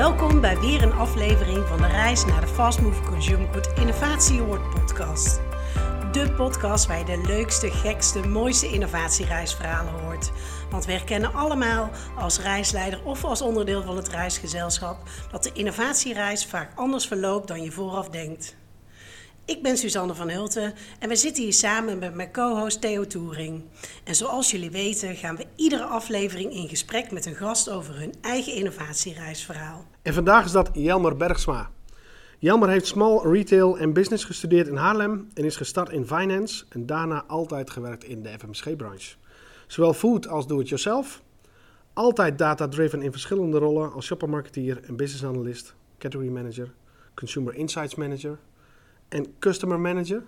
Welkom 0.00 0.40
bij 0.40 0.58
weer 0.58 0.82
een 0.82 0.92
aflevering 0.92 1.66
van 1.66 1.78
de 1.78 1.86
reis 1.86 2.24
naar 2.24 2.40
de 2.40 2.46
Fast 2.46 2.80
Move 2.80 3.02
Consumer 3.02 3.48
Good 3.52 3.78
Innovatie 3.78 4.42
podcast. 4.42 5.40
De 6.12 6.32
podcast 6.36 6.86
waar 6.86 6.98
je 6.98 7.04
de 7.04 7.22
leukste, 7.26 7.70
gekste, 7.70 8.28
mooiste 8.28 8.66
innovatiereisverhalen 8.66 9.92
hoort. 9.92 10.32
Want 10.70 10.84
we 10.84 10.92
herkennen 10.92 11.34
allemaal 11.34 11.90
als 12.18 12.40
reisleider 12.40 13.04
of 13.04 13.24
als 13.24 13.42
onderdeel 13.42 13.82
van 13.82 13.96
het 13.96 14.08
reisgezelschap 14.08 15.08
dat 15.30 15.42
de 15.42 15.52
innovatiereis 15.52 16.46
vaak 16.46 16.72
anders 16.74 17.06
verloopt 17.06 17.48
dan 17.48 17.62
je 17.62 17.70
vooraf 17.70 18.08
denkt. 18.08 18.59
Ik 19.44 19.62
ben 19.62 19.76
Suzanne 19.76 20.14
van 20.14 20.30
Hulten 20.30 20.74
en 20.98 21.08
we 21.08 21.16
zitten 21.16 21.42
hier 21.42 21.52
samen 21.52 21.98
met 21.98 22.14
mijn 22.14 22.32
co-host 22.32 22.80
Theo 22.80 23.06
Toering. 23.06 23.62
En 24.04 24.14
zoals 24.14 24.50
jullie 24.50 24.70
weten 24.70 25.16
gaan 25.16 25.36
we 25.36 25.46
iedere 25.56 25.84
aflevering 25.84 26.52
in 26.52 26.68
gesprek 26.68 27.10
met 27.10 27.26
een 27.26 27.34
gast 27.34 27.70
over 27.70 27.98
hun 27.98 28.14
eigen 28.20 28.54
innovatiereisverhaal. 28.54 29.86
En 30.02 30.14
vandaag 30.14 30.44
is 30.44 30.52
dat 30.52 30.70
Jelmer 30.72 31.16
Bergsma. 31.16 31.70
Jelmer 32.38 32.68
heeft 32.68 32.86
small 32.86 33.18
retail 33.18 33.78
en 33.78 33.92
business 33.92 34.24
gestudeerd 34.24 34.66
in 34.66 34.76
Haarlem 34.76 35.28
en 35.34 35.44
is 35.44 35.56
gestart 35.56 35.90
in 35.90 36.06
finance 36.06 36.64
en 36.68 36.86
daarna 36.86 37.24
altijd 37.26 37.70
gewerkt 37.70 38.04
in 38.04 38.22
de 38.22 38.30
FMCG-branche. 38.38 39.16
Zowel 39.66 39.94
food 39.94 40.28
als 40.28 40.46
do-it-yourself. 40.46 41.22
Altijd 41.92 42.38
data-driven 42.38 43.02
in 43.02 43.12
verschillende 43.12 43.58
rollen 43.58 43.92
als 43.92 44.06
shoppermarketeer 44.06 44.80
en 44.82 44.96
business 44.96 45.24
analyst, 45.24 45.74
category 45.98 46.28
manager, 46.28 46.72
consumer 47.14 47.54
insights 47.54 47.94
manager 47.94 48.38
en 49.10 49.26
customer 49.38 49.80
manager. 49.80 50.22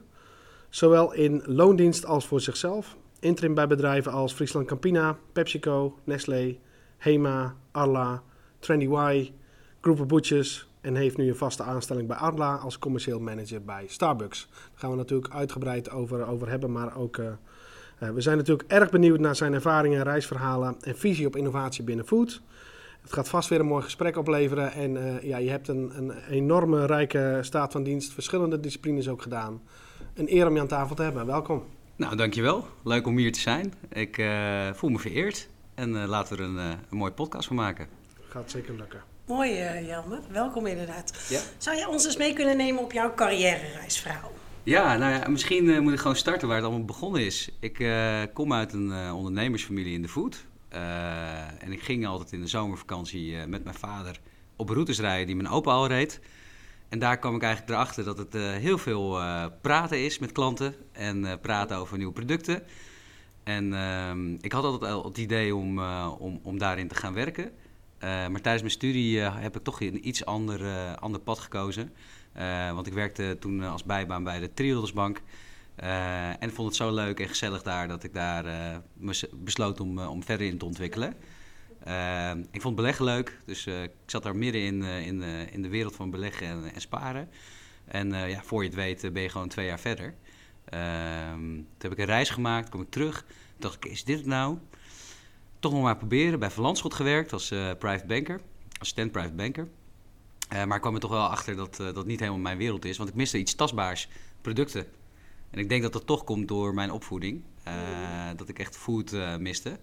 Zowel 0.69 1.13
in 1.13 1.43
loondienst 1.47 2.07
als 2.07 2.27
voor 2.27 2.41
zichzelf. 2.41 2.97
Interim 3.21 3.55
bij 3.55 3.67
bedrijven 3.67 4.13
als 4.13 4.33
Friesland 4.33 4.67
Campina, 4.67 5.19
PepsiCo, 5.33 5.99
Nestlé, 6.05 6.59
Hema, 6.99 7.57
Arla, 7.71 8.23
Trendy 8.59 8.85
Y, 8.85 9.33
Group 9.81 10.01
of 10.01 10.07
Butchers 10.07 10.69
en 10.81 10.95
heeft 10.95 11.17
nu 11.17 11.29
een 11.29 11.37
vaste 11.37 11.63
aanstelling 11.63 12.09
bij 12.09 12.17
Arla 12.17 12.55
als 12.55 12.79
commercieel 12.79 13.21
manager 13.21 13.63
bij 13.65 13.85
Starbucks. 13.89 14.49
Daar 14.51 14.71
gaan 14.75 14.91
we 14.91 14.97
natuurlijk 14.97 15.35
uitgebreid 15.35 15.91
over, 15.91 16.27
over 16.27 16.49
hebben, 16.49 16.73
maar 16.73 16.97
ook... 16.97 17.17
Uh, 17.17 17.27
we 18.15 18.21
zijn 18.21 18.37
natuurlijk 18.37 18.71
erg 18.71 18.91
benieuwd 18.91 19.21
naar 19.21 19.37
zijn 19.37 19.53
ervaringen, 19.53 20.03
reisverhalen 20.03 20.77
en 20.81 20.97
visie 20.97 21.27
op 21.27 21.37
innovatie 21.37 21.85
binnen 21.85 22.07
food. 22.07 22.43
Het 23.03 23.13
gaat 23.13 23.29
vast 23.29 23.49
weer 23.49 23.61
een 23.61 23.67
mooi 23.67 23.83
gesprek 23.83 24.17
opleveren. 24.17 24.73
En 24.73 24.97
uh, 24.97 25.23
ja, 25.23 25.37
je 25.37 25.51
hebt 25.51 25.69
een, 25.69 25.93
een, 25.97 26.13
enorme 26.31 26.87
rijke 26.87 27.39
staat 27.41 27.73
van 27.73 27.83
dienst, 27.83 28.13
verschillende 28.13 28.61
disciplines 28.61 29.09
ook 29.09 29.23
gedaan. 29.23 29.63
Een 30.15 30.35
eer 30.35 30.47
om 30.47 30.55
je 30.55 30.61
aan 30.61 30.67
tafel 30.67 30.95
te 30.95 31.03
hebben. 31.03 31.27
Welkom. 31.27 31.65
Nou, 31.97 32.17
dankjewel. 32.17 32.67
Leuk 32.85 33.07
om 33.07 33.17
hier 33.17 33.33
te 33.33 33.41
zijn. 33.41 33.75
Ik 33.89 34.19
uh, 34.19 34.73
voel 34.73 34.91
me 34.91 34.99
vereerd. 34.99 35.49
En 35.75 35.91
uh, 35.91 36.05
laten 36.07 36.37
we 36.37 36.43
er 36.43 36.49
een, 36.49 36.57
een 36.57 36.97
mooie 36.97 37.13
podcast 37.13 37.47
van 37.47 37.57
maken. 37.57 37.87
Gaat 38.29 38.51
zeker 38.51 38.75
lukken. 38.75 39.03
Mooi, 39.27 39.51
Jelmer. 39.87 40.21
Welkom 40.31 40.67
inderdaad. 40.67 41.27
Ja. 41.29 41.41
Zou 41.59 41.77
je 41.77 41.89
ons 41.89 42.05
eens 42.05 42.17
mee 42.17 42.33
kunnen 42.33 42.57
nemen 42.57 42.83
op 42.83 42.93
jouw 42.93 43.15
carrière-reisverhaal? 43.15 44.33
Ja, 44.63 44.97
nou 44.97 45.13
ja, 45.13 45.29
misschien 45.29 45.83
moet 45.83 45.93
ik 45.93 45.99
gewoon 45.99 46.17
starten 46.17 46.49
waar 46.49 46.57
het 46.57 46.67
allemaal 46.67 46.85
begonnen 46.85 47.25
is. 47.25 47.51
Ik 47.61 47.87
kom 48.33 48.53
uit 48.53 48.73
een 48.73 49.13
ondernemersfamilie 49.13 49.95
in 49.95 50.03
de 50.03 50.09
food. 50.09 50.45
Uh, 50.75 51.63
en 51.63 51.73
ik 51.73 51.83
ging 51.83 52.07
altijd 52.07 52.33
in 52.33 52.41
de 52.41 52.47
zomervakantie 52.47 53.31
uh, 53.33 53.45
met 53.45 53.65
mijn 53.65 53.77
vader 53.77 54.21
op 54.57 54.69
routes 54.69 55.01
rijden 55.01 55.27
die 55.27 55.37
mijn 55.37 55.49
opa 55.49 55.71
al 55.71 55.87
reed. 55.87 56.21
En 56.89 56.99
daar 56.99 57.19
kwam 57.19 57.35
ik 57.35 57.43
eigenlijk 57.43 57.73
erachter 57.73 58.05
dat 58.05 58.19
het 58.19 58.35
uh, 58.35 58.51
heel 58.51 58.79
veel 58.79 59.21
praten 59.61 60.05
is 60.05 60.19
met 60.19 60.33
klanten 60.33 60.75
en 60.93 61.41
praten 61.41 61.77
over 61.77 61.97
nieuwe 61.97 62.13
producten. 62.13 62.63
En 63.43 63.75
ehm, 63.75 64.35
ik 64.35 64.53
had 64.53 64.65
altijd 64.65 64.93
al 64.93 65.05
het 65.05 65.19
idee 65.19 65.55
om, 65.55 65.81
om, 66.19 66.41
om 66.43 66.59
daarin 66.59 66.89
te 66.89 66.95
gaan 66.95 67.15
werken. 67.15 67.51
maar 68.01 68.41
tijdens 68.41 68.61
mijn 68.61 68.71
studie 68.71 69.19
heb 69.19 69.57
ik 69.57 69.63
toch 69.63 69.81
een 69.81 70.09
iets 70.09 70.25
ander, 70.25 70.67
ander 70.97 71.21
pad 71.21 71.39
gekozen. 71.39 71.93
want 72.75 72.87
ik 72.87 72.93
werkte 72.93 73.37
toen 73.41 73.63
als 73.63 73.85
bijbaan 73.85 74.25
bij 74.25 74.41
de 74.41 74.55
Triodosbank. 74.55 75.21
Uh, 75.81 76.43
en 76.43 76.53
vond 76.53 76.69
het 76.69 76.77
zo 76.77 76.93
leuk 76.93 77.21
en 77.21 77.29
gezellig 77.29 77.63
daar 77.63 77.89
dat 77.89 78.05
ik 78.05 78.15
daar 78.15 78.47
uh, 78.47 79.13
besloot 79.35 79.81
om, 79.81 79.99
uh, 79.99 80.11
om 80.11 80.23
verder 80.23 80.47
in 80.47 80.59
te 80.59 80.65
ontwikkelen. 80.65 81.15
ik 82.51 82.61
vond 82.61 82.77
beleggen 82.77 83.05
leuk, 83.05 83.39
dus 83.45 83.67
ik 83.67 83.91
zat 84.07 84.23
daar 84.23 84.37
midden 84.37 84.61
in, 84.61 84.83
in, 84.83 85.23
in 85.53 85.63
de 85.63 85.69
wereld 85.69 85.97
van 85.97 86.11
beleggen 86.11 86.47
en, 86.47 86.75
en 86.75 86.81
sparen. 86.81 87.29
En 87.85 88.11
ja, 88.13 88.43
voor 88.43 88.63
je 88.63 88.69
het 88.69 88.79
weet 88.79 89.13
ben 89.13 89.23
je 89.23 89.29
gewoon 89.29 89.49
twee 89.49 89.67
jaar 89.67 89.81
verder. 89.81 90.15
Ehm, 90.65 91.55
toen 91.55 91.67
heb 91.79 91.93
ik 91.93 91.99
een 91.99 92.05
reis 92.05 92.31
gemaakt, 92.31 92.69
kom 92.69 92.81
ik 92.81 92.91
terug. 92.91 93.25
Toen 93.27 93.57
dacht 93.59 93.75
ik, 93.75 93.85
is 93.85 94.05
dit 94.05 94.17
het 94.17 94.27
nou? 94.27 94.59
Toch 95.59 95.73
nog 95.73 95.83
maar 95.83 95.97
proberen. 95.97 96.39
Bij 96.39 96.51
Van 96.51 96.63
Landschot 96.63 96.95
gewerkt 96.95 97.33
als 97.33 97.49
private 97.79 98.07
banker, 98.07 98.41
assistent 98.79 99.13
private 99.13 99.35
banker. 99.35 99.69
maar 100.49 100.75
ik 100.77 100.81
kwam 100.81 100.95
er 100.95 101.01
toch 101.01 101.11
wel 101.11 101.27
achter 101.27 101.57
dat 101.57 101.77
dat 101.77 102.07
niet 102.07 102.21
helemaal 102.21 102.41
mijn 102.41 102.59
wereld 102.59 102.85
is, 102.85 102.97
want 102.97 103.09
ik 103.09 103.15
miste 103.15 103.39
iets 103.39 103.55
tastbaars, 103.55 104.09
producten. 104.41 104.87
En 105.53 105.59
ik 105.59 105.69
denk 105.69 105.83
dat 105.83 105.93
dat 105.93 106.07
toch 106.07 106.25
komt 106.25 106.49
door 106.49 106.75
mijn 106.75 106.91
opvoeding. 106.91 107.43
Uh, 107.69 107.75
dat 108.37 108.49
ik 108.49 108.59
echt 108.59 108.77
food 108.77 109.13
uh, 109.13 109.37
miste. 109.37 109.79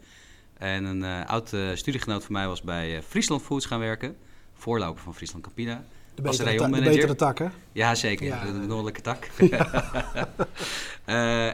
En 0.58 0.84
een 0.84 1.02
uh, 1.02 1.26
oud 1.26 1.56
studiegenoot 1.74 2.24
van 2.24 2.34
mij 2.34 2.48
was 2.48 2.62
bij 2.62 3.04
Friesland 3.04 3.42
Foods 3.42 3.66
gaan 3.66 3.80
werken. 3.80 4.18
Voorloper 4.54 5.04
van 5.04 5.16
Friesland 5.16 5.44
Campina. 5.44 5.84
De 6.16 6.22
betere, 6.22 6.56
ta 6.56 6.68
de 6.68 6.82
betere 6.82 7.16
tak, 7.16 7.38
hè? 7.38 7.48
Ja, 7.72 7.96
zeker. 7.96 8.26
Ja. 8.26 8.46
De, 8.46 8.60
de 8.60 8.68
noordelijke 8.68 9.02
tak. 9.02 9.26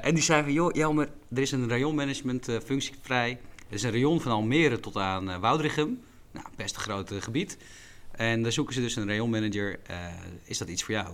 en 0.01 0.13
die 0.13 0.23
zei 0.23 0.43
van, 0.43 0.53
joh, 0.53 0.73
Jelmer, 0.73 1.09
er 1.33 1.41
is 1.41 1.51
een 1.51 1.69
rayonmanagement 1.69 2.49
functie 2.65 2.95
vrij. 3.01 3.39
Er 3.67 3.75
is 3.75 3.83
een 3.83 3.91
rayon 3.91 4.21
van 4.21 4.31
Almere 4.31 4.79
tot 4.79 4.97
aan 4.97 5.39
Woudrichem. 5.39 6.01
Nou, 6.31 6.45
best 6.55 6.75
een 6.75 6.81
groot 6.81 7.11
gebied. 7.19 7.57
En 8.11 8.43
daar 8.43 8.51
zoeken 8.51 8.73
ze 8.73 8.81
dus 8.81 8.95
een 8.95 9.07
rayonmanager. 9.07 9.79
is 10.43 10.57
dat 10.57 10.67
iets 10.67 10.83
voor 10.83 10.93
jou? 10.93 11.07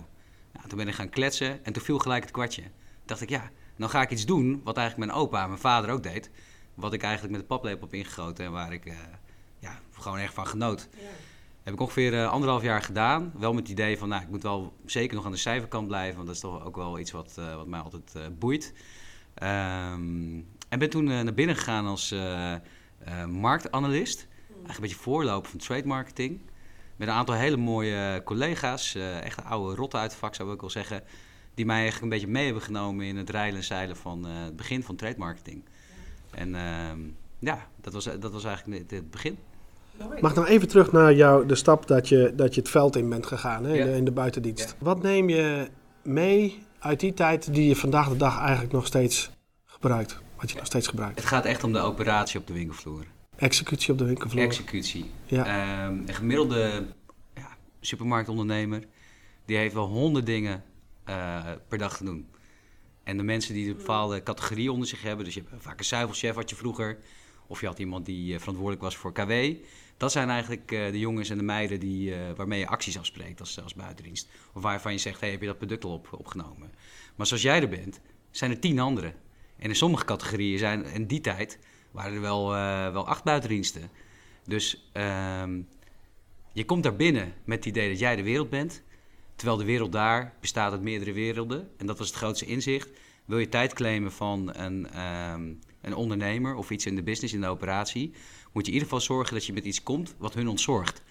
Nou, 0.52 0.68
toen 0.68 0.78
ben 0.78 0.88
ik 0.88 0.94
gaan 0.94 1.08
kletsen 1.08 1.64
en 1.64 1.72
toen 1.72 1.82
viel 1.82 1.98
gelijk 1.98 2.22
het 2.22 2.32
kwartje 2.32 2.62
dacht 3.04 3.20
ik, 3.20 3.28
ja, 3.28 3.50
dan 3.76 3.90
ga 3.90 4.02
ik 4.02 4.10
iets 4.10 4.26
doen 4.26 4.60
wat 4.64 4.76
eigenlijk 4.76 5.10
mijn 5.10 5.20
opa 5.20 5.42
en 5.42 5.48
mijn 5.48 5.60
vader 5.60 5.90
ook 5.90 6.02
deed. 6.02 6.30
Wat 6.74 6.92
ik 6.92 7.02
eigenlijk 7.02 7.32
met 7.32 7.40
de 7.40 7.46
paplepel 7.46 7.80
heb 7.80 7.94
ingegoten 7.94 8.44
en 8.44 8.52
waar 8.52 8.72
ik 8.72 8.86
uh, 8.86 8.94
ja, 9.58 9.80
gewoon 9.90 10.18
echt 10.18 10.34
van 10.34 10.46
genoot. 10.46 10.88
Ja. 10.92 11.06
Heb 11.62 11.74
ik 11.74 11.80
ongeveer 11.80 12.12
uh, 12.12 12.30
anderhalf 12.30 12.62
jaar 12.62 12.82
gedaan. 12.82 13.32
Wel 13.38 13.52
met 13.52 13.62
het 13.62 13.72
idee 13.72 13.98
van, 13.98 14.08
nou, 14.08 14.22
ik 14.22 14.28
moet 14.28 14.42
wel 14.42 14.72
zeker 14.86 15.16
nog 15.16 15.24
aan 15.24 15.30
de 15.30 15.36
cijferkant 15.36 15.86
blijven. 15.86 16.14
Want 16.14 16.26
dat 16.26 16.36
is 16.36 16.42
toch 16.42 16.64
ook 16.64 16.76
wel 16.76 16.98
iets 16.98 17.10
wat, 17.10 17.36
uh, 17.38 17.54
wat 17.54 17.66
mij 17.66 17.80
altijd 17.80 18.38
boeit. 18.38 18.72
Um, 19.42 20.46
en 20.68 20.78
ben 20.78 20.90
toen 20.90 21.04
naar 21.04 21.34
binnen 21.34 21.56
gegaan 21.56 21.86
als 21.86 22.14
marktanalist. 23.28 24.26
Eigenlijk 24.48 24.74
een 24.74 24.80
beetje 24.80 24.96
voorloper 24.96 25.50
van 25.50 25.58
trade 25.58 25.86
marketing. 25.86 26.40
Met 26.96 27.08
een 27.08 27.14
aantal 27.14 27.34
hele 27.34 27.56
mooie 27.56 28.22
collega's. 28.24 28.94
echt 28.94 29.44
oude 29.44 29.74
rotten 29.74 30.00
uit 30.00 30.10
het 30.10 30.20
vak, 30.20 30.34
zou 30.34 30.52
ik 30.52 30.60
wel 30.60 30.70
zeggen 30.70 31.02
die 31.54 31.66
mij 31.66 31.80
eigenlijk 31.80 32.04
een 32.04 32.18
beetje 32.18 32.32
mee 32.32 32.44
hebben 32.44 32.62
genomen 32.62 33.06
in 33.06 33.16
het 33.16 33.30
rijden 33.30 33.56
en 33.56 33.64
zeilen 33.64 33.96
van 33.96 34.26
uh, 34.26 34.44
het 34.44 34.56
begin 34.56 34.82
van 34.82 34.96
trade 34.96 35.18
marketing. 35.18 35.62
En 36.30 36.48
uh, 36.48 36.90
ja, 37.38 37.66
dat 37.80 37.92
was, 37.92 38.04
dat 38.04 38.32
was 38.32 38.44
eigenlijk 38.44 38.90
het, 38.90 39.10
begin. 39.10 39.38
Mag 40.20 40.34
nou 40.34 40.46
even 40.46 40.68
terug 40.68 40.92
naar 40.92 41.14
jou, 41.14 41.46
de 41.46 41.54
stap 41.54 41.86
dat 41.86 42.08
je, 42.08 42.32
dat 42.36 42.54
je 42.54 42.60
het 42.60 42.70
veld 42.70 42.96
in 42.96 43.08
bent 43.08 43.26
gegaan, 43.26 43.64
hè, 43.64 43.76
in, 43.76 43.86
de, 43.86 43.96
in, 43.96 44.04
de, 44.04 44.10
buitendienst. 44.10 44.68
Ja. 44.68 44.84
Wat 44.84 45.02
neem 45.02 45.28
je 45.28 45.68
mee 46.02 46.62
uit 46.78 47.00
die 47.00 47.14
tijd 47.14 47.54
die 47.54 47.68
je 47.68 47.76
vandaag 47.76 48.08
de 48.08 48.16
dag 48.16 48.40
eigenlijk 48.40 48.72
nog 48.72 48.86
steeds 48.86 49.30
gebruikt? 49.64 50.20
Wat 50.36 50.50
je 50.50 50.56
nog 50.56 50.66
steeds 50.66 50.88
gebruikt? 50.88 51.16
Het 51.16 51.28
gaat 51.28 51.44
echt 51.44 51.64
om 51.64 51.72
de 51.72 51.78
operatie 51.78 52.40
op 52.40 52.46
de 52.46 52.52
winkelvloer. 52.52 53.04
Executie 53.36 53.92
op 53.92 53.98
de 53.98 54.04
winkelvloer? 54.04 54.42
Executie. 54.42 55.10
Ja. 55.24 55.84
Um, 55.86 56.02
een 56.06 56.14
gemiddelde 56.14 56.86
ja, 57.34 57.48
supermarktondernemer, 57.80 58.82
die 59.44 59.56
heeft 59.56 59.74
wel 59.74 59.86
honderd 59.86 60.26
dingen 60.26 60.62
uh, 61.08 61.52
per 61.68 61.78
dag 61.78 61.96
te 61.96 62.04
doen. 62.04 62.28
En 63.02 63.16
de 63.16 63.22
mensen 63.22 63.54
die 63.54 63.70
een 63.70 63.76
bepaalde 63.76 64.22
categorie 64.22 64.72
onder 64.72 64.88
zich 64.88 65.02
hebben, 65.02 65.24
dus 65.24 65.34
je 65.34 65.42
hebt 65.48 65.62
vaak 65.62 65.78
een 65.78 65.84
zuivelchef 65.84 66.34
had 66.34 66.50
je 66.50 66.56
vroeger, 66.56 66.98
of 67.46 67.60
je 67.60 67.66
had 67.66 67.78
iemand 67.78 68.06
die 68.06 68.32
uh, 68.32 68.38
verantwoordelijk 68.38 68.82
was 68.82 68.96
voor 68.96 69.12
KW. 69.12 69.32
Dat 69.96 70.12
zijn 70.12 70.28
eigenlijk 70.28 70.72
uh, 70.72 70.90
de 70.90 70.98
jongens 70.98 71.30
en 71.30 71.36
de 71.36 71.42
meiden 71.42 71.80
die, 71.80 72.14
waarmee 72.36 72.58
je 72.58 72.66
acties 72.66 72.98
afspreekt 72.98 73.40
als, 73.40 73.62
als 73.62 73.74
buitendienst. 73.74 74.28
Of 74.52 74.62
waarvan 74.62 74.92
je 74.92 74.98
zegt, 74.98 75.20
hey, 75.20 75.30
heb 75.30 75.40
je 75.40 75.46
dat 75.46 75.58
product 75.58 75.84
al 75.84 75.92
op, 75.92 76.08
opgenomen? 76.12 76.72
Maar 77.16 77.26
zoals 77.26 77.42
jij 77.42 77.60
er 77.60 77.68
bent, 77.68 78.00
zijn 78.30 78.50
er 78.50 78.58
tien 78.58 78.78
anderen. 78.78 79.14
En 79.56 79.68
in 79.68 79.76
sommige 79.76 80.04
categorieën 80.04 80.58
zijn, 80.58 80.84
in 80.84 81.06
die 81.06 81.20
tijd, 81.20 81.58
waren 81.90 82.14
er 82.14 82.20
wel, 82.20 82.48
wel 82.92 83.06
acht 83.06 83.24
buitendiensten. 83.24 83.90
Dus 84.44 84.90
ehm, 84.92 85.60
je 86.52 86.64
komt 86.64 86.82
daar 86.82 86.96
binnen 86.96 87.34
met 87.44 87.56
het 87.56 87.66
idee 87.66 87.88
dat 87.88 87.98
jij 87.98 88.16
de 88.16 88.22
wereld 88.22 88.50
bent. 88.50 88.82
Terwijl 89.36 89.58
de 89.58 89.64
wereld 89.64 89.92
daar 89.92 90.34
bestaat 90.40 90.72
uit 90.72 90.82
meerdere 90.82 91.12
werelden. 91.12 91.70
En 91.76 91.86
dat 91.86 91.98
was 91.98 92.06
het 92.06 92.16
grootste 92.16 92.46
inzicht. 92.46 92.90
Wil 93.24 93.38
je 93.38 93.48
tijd 93.48 93.72
claimen 93.72 94.12
van 94.12 94.54
een, 94.54 95.00
um, 95.32 95.58
een 95.80 95.94
ondernemer 95.94 96.54
of 96.54 96.70
iets 96.70 96.86
in 96.86 96.96
de 96.96 97.02
business, 97.02 97.34
in 97.34 97.40
de 97.40 97.46
operatie, 97.46 98.12
moet 98.52 98.66
je 98.66 98.72
in 98.72 98.78
ieder 98.78 98.88
geval 98.88 99.00
zorgen 99.00 99.34
dat 99.34 99.46
je 99.46 99.52
met 99.52 99.64
iets 99.64 99.82
komt 99.82 100.14
wat 100.18 100.34
hun 100.34 100.48
ontzorgt. 100.48 101.02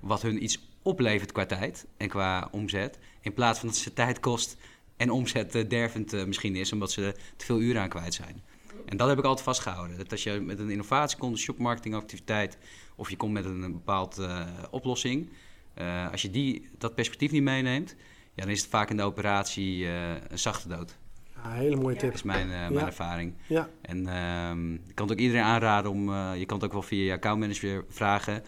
Wat 0.00 0.22
hun 0.22 0.42
iets 0.42 0.68
oplevert 0.82 1.32
qua 1.32 1.46
tijd 1.46 1.86
en 1.96 2.08
qua 2.08 2.48
omzet. 2.52 2.98
In 3.20 3.34
plaats 3.34 3.58
van 3.58 3.68
dat 3.68 3.76
ze 3.76 3.92
tijd 3.92 4.20
kost 4.20 4.56
en 4.96 5.10
omzet 5.10 5.54
uh, 5.54 5.68
dervend 5.68 6.12
uh, 6.12 6.24
misschien 6.24 6.56
is, 6.56 6.72
omdat 6.72 6.92
ze 6.92 7.14
te 7.36 7.44
veel 7.44 7.60
uren 7.60 7.82
aan 7.82 7.88
kwijt 7.88 8.14
zijn. 8.14 8.42
En 8.86 8.96
dat 8.96 9.08
heb 9.08 9.18
ik 9.18 9.24
altijd 9.24 9.44
vastgehouden. 9.44 9.96
Dat 9.96 10.12
als 10.12 10.22
je 10.22 10.40
met 10.40 10.58
een 10.58 10.70
innovatie 10.70 11.18
komt, 11.18 11.32
een 11.32 11.38
shopmarketingactiviteit, 11.38 12.58
of 12.96 13.10
je 13.10 13.16
komt 13.16 13.32
met 13.32 13.44
een, 13.44 13.72
bepaalde 13.72 14.22
uh, 14.26 14.46
oplossing, 14.70 15.30
uh, 15.78 16.10
als 16.10 16.22
je 16.22 16.30
die, 16.30 16.68
dat 16.78 16.94
perspectief 16.94 17.30
niet 17.30 17.42
meeneemt, 17.42 17.94
ja, 18.34 18.42
dan 18.42 18.50
is 18.52 18.60
het 18.60 18.70
vaak 18.70 18.90
in 18.90 18.96
de 18.96 19.02
operatie 19.02 19.78
uh, 19.78 20.10
een 20.28 20.38
zachte 20.38 20.68
dood. 20.68 20.98
Hele 21.38 21.76
mooie 21.76 21.96
tip. 21.96 22.04
Dat 22.08 22.14
is 22.14 22.22
mijn, 22.22 22.48
mijn 22.48 22.72
Ja. 22.72 22.86
ervaring. 22.86 23.34
Ja, 23.46 23.68
En 23.82 24.06
ehm, 24.06 24.74
ik 24.74 24.94
kan 24.94 25.06
het 25.08 25.14
ook 25.16 25.22
iedereen 25.22 25.42
aanraden 25.42 25.90
om, 25.90 26.12
eh, 26.12 26.30
je 26.36 26.46
kan 26.46 26.56
het 26.56 26.66
ook 26.66 26.72
wel 26.72 26.82
via 26.82 27.04
je 27.04 27.12
accountmanager 27.12 27.84
vragen, 27.88 28.44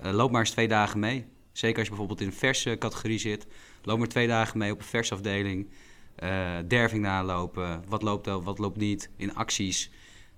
eh, 0.00 0.12
loop 0.12 0.30
maar 0.30 0.40
eens 0.40 0.50
twee 0.50 0.68
dagen 0.68 0.98
mee. 1.00 1.24
Zeker 1.52 1.74
als 1.78 1.82
je 1.84 1.88
bijvoorbeeld 1.88 2.20
in 2.20 2.26
een 2.26 2.32
verse 2.32 2.76
categorie 2.78 3.18
zit, 3.18 3.46
loop 3.82 3.98
maar 3.98 4.08
twee 4.08 4.26
dagen 4.26 4.58
mee 4.58 4.72
op 4.72 4.78
een 4.78 4.84
versafdeling. 4.84 5.70
eh 6.16 6.58
derving 6.68 7.02
nalopen, 7.02 7.84
wat 7.88 8.02
loopt 8.02 8.26
er, 8.26 8.42
wat 8.42 8.58
loopt 8.58 8.76
niet, 8.76 9.10
in 9.16 9.34
acties. 9.34 9.90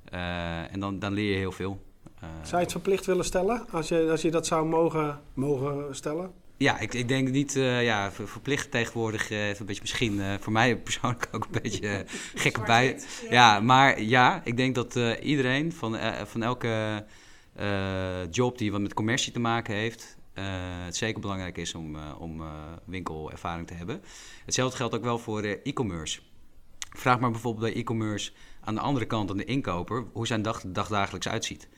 Eh, 0.04 0.72
en 0.72 0.80
dan, 0.80 0.98
dan 0.98 1.12
leer 1.12 1.30
je 1.30 1.36
heel 1.38 1.52
veel. 1.52 1.82
Eh, 2.24 2.44
zou 2.46 2.56
je 2.56 2.62
het 2.62 2.72
verplicht 2.72 3.06
willen 3.06 3.24
stellen? 3.24 3.66
Als 3.70 3.88
je, 3.88 4.08
als 4.10 4.22
je 4.22 4.30
dat 4.30 4.46
zou 4.46 4.66
mogen, 4.66 5.20
mogen 5.34 5.94
stellen? 5.96 6.32
Ja, 6.56 6.78
ik, 6.78 6.94
ik 6.94 7.08
denk 7.08 7.28
niet, 7.30 7.56
eh, 7.56 7.84
ja, 7.84 8.12
ver- 8.12 8.28
verplicht 8.28 8.70
tegenwoordig, 8.70 9.30
eh, 9.30 9.48
een 9.58 9.66
beetje 9.66 9.80
misschien 9.82 10.20
eh, 10.20 10.34
voor 10.40 10.52
mij 10.52 10.76
persoonlijk 10.76 11.28
ook 11.32 11.44
een 11.44 11.60
beetje 11.62 12.04
gekke 12.34 12.60
bij. 12.60 13.00
Ja, 13.30 13.60
maar 13.60 14.02
ja, 14.02 14.40
ik 14.44 14.56
denk 14.56 14.74
dat 14.74 14.96
eh, 14.96 15.10
iedereen 15.22 15.72
van, 15.72 15.96
van 16.26 16.42
elke 16.42 17.04
eh, 17.54 18.30
job 18.30 18.58
die 18.58 18.72
wat 18.72 18.80
met 18.80 18.94
commercie 18.94 19.32
te 19.32 19.40
maken 19.40 19.74
heeft, 19.74 20.16
eh, 20.32 20.44
het 20.84 20.96
zeker 20.96 21.20
belangrijk 21.20 21.58
is 21.58 21.74
om, 21.74 21.96
eh, 21.96 22.02
om 22.18 22.40
eh, 22.40 22.48
winkelervaring 22.84 23.66
te 23.66 23.74
hebben. 23.74 24.02
Hetzelfde 24.44 24.76
geldt 24.76 24.94
ook 24.94 25.04
wel 25.04 25.18
voor 25.18 25.42
e-commerce. 25.42 26.20
Vraag 26.96 27.18
maar 27.20 27.30
bijvoorbeeld 27.30 27.72
bij 27.72 27.80
e-commerce 27.82 28.32
aan 28.60 28.74
de 28.74 28.80
andere 28.80 29.06
kant, 29.06 29.30
aan 29.30 29.36
de 29.36 29.44
inkoper, 29.44 30.04
hoe 30.12 30.26
zijn 30.26 30.42
dag, 30.42 30.62
dag 30.66 30.88
dagelijks 30.88 31.28
uitziet. 31.28 31.68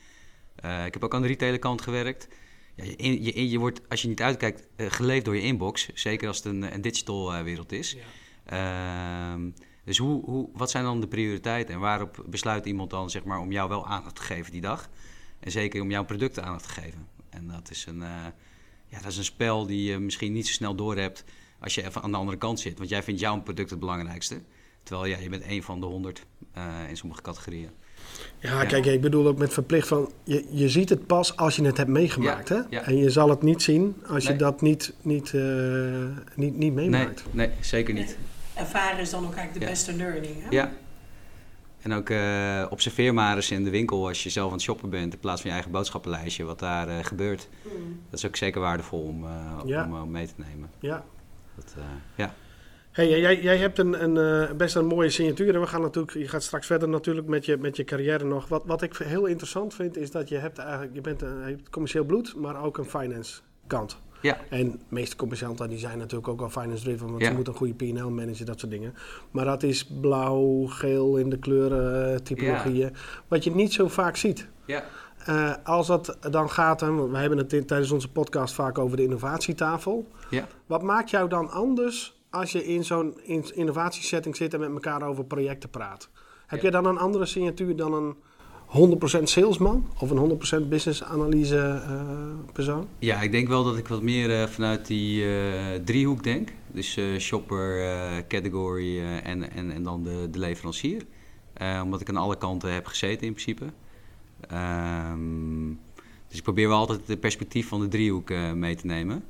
Eh, 0.57 0.85
ik 0.85 0.93
heb 0.93 1.03
ook 1.03 1.13
aan 1.13 1.21
de 1.21 1.27
retailerkant 1.27 1.81
gewerkt. 1.81 2.27
Ja, 2.75 2.83
je, 2.97 3.49
je, 3.49 3.57
wordt, 3.57 3.89
als 3.89 4.01
je 4.01 4.07
niet 4.07 4.21
uitkijkt, 4.21 4.67
eh, 4.75 4.91
geleefd 4.91 5.25
door 5.25 5.35
je 5.35 5.41
inbox. 5.41 5.89
Zeker 5.93 6.27
als 6.27 6.37
het 6.37 6.45
een, 6.45 6.73
een 6.73 6.81
digital 6.81 7.33
eh, 7.33 7.43
wereld 7.43 7.71
is. 7.71 7.97
Ehm, 8.45 9.49
dus 9.83 9.97
hoe, 9.97 10.23
hoe, 10.25 10.49
wat 10.53 10.69
zijn 10.69 10.83
dan 10.83 11.01
de 11.01 11.07
prioriteiten 11.07 11.73
en 11.73 11.79
waarop 11.79 12.25
besluit 12.27 12.65
iemand 12.65 12.89
dan 12.89 13.09
zeg 13.09 13.23
maar, 13.23 13.39
om 13.39 13.51
jou 13.51 13.69
wel 13.69 13.87
aandacht 13.87 14.15
te 14.15 14.21
geven 14.21 14.51
die 14.51 14.61
dag? 14.61 14.89
En 15.39 15.51
zeker 15.51 15.81
om 15.81 15.91
jouw 15.91 16.05
producten 16.05 16.43
aandacht 16.43 16.63
te 16.63 16.81
geven. 16.81 17.07
En 17.29 17.47
dat 17.47 17.69
is 17.69 17.85
een, 17.85 17.99
ja, 18.87 18.99
dat 19.01 19.11
is 19.11 19.17
een 19.17 19.23
spel 19.23 19.65
die 19.65 19.83
je 19.83 19.99
misschien 19.99 20.33
niet 20.33 20.47
zo 20.47 20.53
snel 20.53 20.75
doorhebt 20.75 21.23
als 21.59 21.75
je 21.75 21.85
even 21.85 22.01
aan 22.01 22.11
de 22.11 22.17
andere 22.17 22.37
kant 22.37 22.59
zit. 22.59 22.77
Want 22.77 22.89
jij 22.89 23.03
vindt 23.03 23.19
jouw 23.19 23.41
product 23.41 23.69
het 23.69 23.79
belangrijkste. 23.79 24.41
Terwijl 24.83 25.07
ja, 25.07 25.17
je 25.17 25.29
bent 25.29 25.43
één 25.43 25.63
van 25.63 25.79
de 25.79 25.85
honderd 25.85 26.25
in 26.89 26.97
sommige 26.97 27.21
categorieën. 27.21 27.71
Ja, 28.39 28.61
Ja. 28.61 28.65
kijk, 28.67 28.85
ik 28.85 29.01
bedoel 29.01 29.27
ook 29.27 29.37
met 29.37 29.53
verplicht 29.53 29.87
van... 29.87 30.11
Je, 30.23 30.45
je 30.49 30.69
ziet 30.69 30.89
het 30.89 31.05
pas 31.07 31.35
als 31.35 31.55
je 31.55 31.63
het 31.63 31.77
hebt 31.77 31.89
meegemaakt, 31.89 32.49
Ja, 32.49 32.55
hè? 32.55 32.61
ja. 32.77 32.83
En 32.83 32.97
je 32.97 33.09
zal 33.09 33.29
het 33.29 33.41
niet 33.41 33.61
zien 33.61 33.95
als 34.07 34.23
je 34.23 34.29
Nee. 34.29 34.37
dat 34.37 34.61
niet, 34.61 34.93
niet, 35.01 35.33
eh, 35.33 35.41
niet, 36.35 36.57
niet 36.57 36.57
Nee, 36.57 36.71
meemaakt. 36.71 37.23
nee, 37.31 37.49
zeker 37.61 37.93
niet. 37.93 38.17
Ervaren 38.53 38.99
is 38.99 39.09
dan 39.09 39.19
ook 39.25 39.33
eigenlijk 39.35 39.53
de 39.53 39.65
Ja. 39.65 39.67
beste 39.71 39.93
learning. 39.95 40.35
Hè? 40.43 40.47
Ja. 40.49 40.71
En 41.81 41.93
ook 41.93 42.09
eh, 42.09 42.65
observeer 42.69 43.13
maar 43.13 43.35
eens 43.35 43.51
in 43.51 43.63
de 43.63 43.69
winkel 43.69 44.07
als 44.07 44.23
je 44.23 44.29
zelf 44.29 44.47
aan 44.47 44.53
het 44.53 44.61
shoppen 44.61 44.89
bent... 44.89 45.13
in 45.13 45.19
plaats 45.19 45.39
van 45.41 45.49
je 45.49 45.55
eigen 45.55 45.73
boodschappenlijstje, 45.75 46.43
wat 46.43 46.59
daar 46.59 46.87
eh, 46.87 47.05
gebeurt. 47.05 47.47
Mm. 47.63 47.99
Dat 48.09 48.19
is 48.19 48.25
ook 48.25 48.35
zeker 48.35 48.61
waardevol 48.61 49.01
om, 49.01 49.25
eh, 49.25 49.31
Ja. 49.65 49.83
om, 50.01 50.11
mee 50.11 50.25
te 50.27 50.33
nemen. 50.35 50.69
Ja. 50.79 51.03
Dat, 51.55 51.73
eh, 51.77 51.83
ja. 52.15 52.33
Hey, 52.97 53.19
jij, 53.19 53.41
jij 53.41 53.57
hebt 53.57 53.79
een, 53.79 54.03
een, 54.03 54.47
eh, 54.47 54.55
best 54.55 54.75
een 54.75 54.85
mooie 54.85 55.09
signatuur. 55.09 55.53
En 55.55 55.61
we 55.61 55.67
gaan 55.67 55.81
natuurlijk, 55.81 56.17
je 56.17 56.27
gaat 56.27 56.43
straks 56.43 56.65
verder 56.65 56.89
natuurlijk 56.89 57.27
met 57.27 57.45
je, 57.45 57.57
met 57.57 57.75
je 57.75 57.83
carrière 57.83 58.23
nog. 58.25 58.47
Wat, 58.47 58.63
wat 58.65 58.81
ik 58.81 58.95
heel 58.97 59.25
interessant 59.25 59.73
vind, 59.73 59.97
is 59.97 60.11
dat 60.11 60.29
je 60.29 60.37
hebt 60.37 60.57
eigenlijk, 60.57 60.93
je 60.93 61.01
bent 61.01 61.21
een, 61.21 61.37
je 61.39 61.43
hebt 61.55 61.69
commercieel 61.69 62.03
bloed, 62.03 62.35
maar 62.35 62.63
ook 62.63 62.77
een 62.77 62.85
finance 62.85 63.41
kant. 63.67 63.97
Ja. 64.21 64.37
En 64.49 64.71
de 64.71 64.77
meeste 64.87 65.15
commercianten 65.15 65.69
die 65.69 65.77
zijn 65.77 65.97
natuurlijk 65.97 66.27
ook 66.27 66.39
wel 66.39 66.49
finance 66.49 66.83
driven, 66.83 67.07
want 67.07 67.21
Ja. 67.21 67.27
ze 67.27 67.33
moeten 67.33 67.53
een 67.53 67.59
goede 67.59 67.73
P&L 67.73 68.09
managen, 68.09 68.45
dat 68.45 68.59
soort 68.59 68.71
dingen. 68.71 68.93
Maar 69.31 69.45
dat 69.45 69.63
is 69.63 69.85
blauw, 70.01 70.65
geel 70.65 71.17
in 71.17 71.29
de 71.29 71.39
kleuren, 71.39 72.13
eh, 72.13 72.19
typologieën, 72.19 72.93
wat 73.27 73.43
je 73.43 73.51
niet 73.51 73.73
zo 73.73 73.87
vaak 73.87 74.15
ziet. 74.15 74.47
Ja. 74.65 74.83
Eh, 75.25 75.53
als 75.63 75.87
dat 75.87 76.17
dan 76.29 76.49
gaat, 76.49 76.81
we 76.81 77.17
hebben 77.17 77.37
het 77.37 77.49
tijdens 77.49 77.91
onze 77.91 78.11
podcast 78.11 78.53
vaak 78.53 78.77
over 78.77 78.97
de 78.97 79.03
innovatietafel. 79.03 80.07
Ja. 80.29 80.47
Wat 80.65 80.81
maakt 80.81 81.09
jou 81.09 81.29
dan 81.29 81.49
anders 81.49 82.16
als 82.29 82.51
je 82.51 82.65
in 82.65 82.83
zo'n 82.83 83.19
in- 83.23 83.55
innovatiesetting 83.55 84.35
zit 84.35 84.53
en 84.53 84.59
met 84.59 84.69
elkaar 84.69 85.01
over 85.01 85.23
projecten 85.25 85.69
praat? 85.69 86.09
Heb 86.47 86.61
je 86.61 86.71
dan 86.71 86.85
een 86.85 86.97
andere 86.97 87.25
signatuur 87.25 87.75
dan 87.75 87.93
een 87.93 88.15
100% 89.19 89.23
salesman 89.23 89.87
of 89.99 90.09
een 90.09 90.39
100% 90.65 90.67
business 90.69 91.03
analyse 91.03 91.81
eh, 91.87 92.53
persoon? 92.53 92.87
Ja, 92.99 93.21
ik 93.21 93.31
denk 93.31 93.47
wel 93.47 93.63
dat 93.63 93.77
ik 93.77 93.87
wat 93.87 94.01
meer 94.01 94.41
eh, 94.41 94.47
vanuit 94.47 94.87
die 94.87 95.25
eh, 95.25 95.79
driehoek 95.83 96.23
denk. 96.23 96.49
Dus 96.71 96.99
shopper, 97.17 97.85
category 98.27 98.99
en, 98.99 99.51
en, 99.51 99.71
en 99.71 99.83
dan 99.83 100.03
de, 100.03 100.27
de 100.31 100.39
leverancier. 100.39 101.05
Omdat 101.83 102.01
ik 102.01 102.09
aan 102.09 102.17
alle 102.17 102.37
kanten 102.37 102.73
heb 102.73 102.85
gezeten 102.85 103.27
in 103.27 103.33
principe. 103.33 103.65
Ehm, 104.47 105.69
dus 106.27 106.37
ik 106.37 106.43
probeer 106.43 106.67
wel 106.67 106.77
altijd 106.77 107.07
het 107.07 107.19
perspectief 107.19 107.67
van 107.67 107.79
de 107.79 107.87
driehoek 107.87 108.29
eh, 108.29 108.51
mee 108.51 108.75
te 108.75 108.85
nemen. 108.85 109.23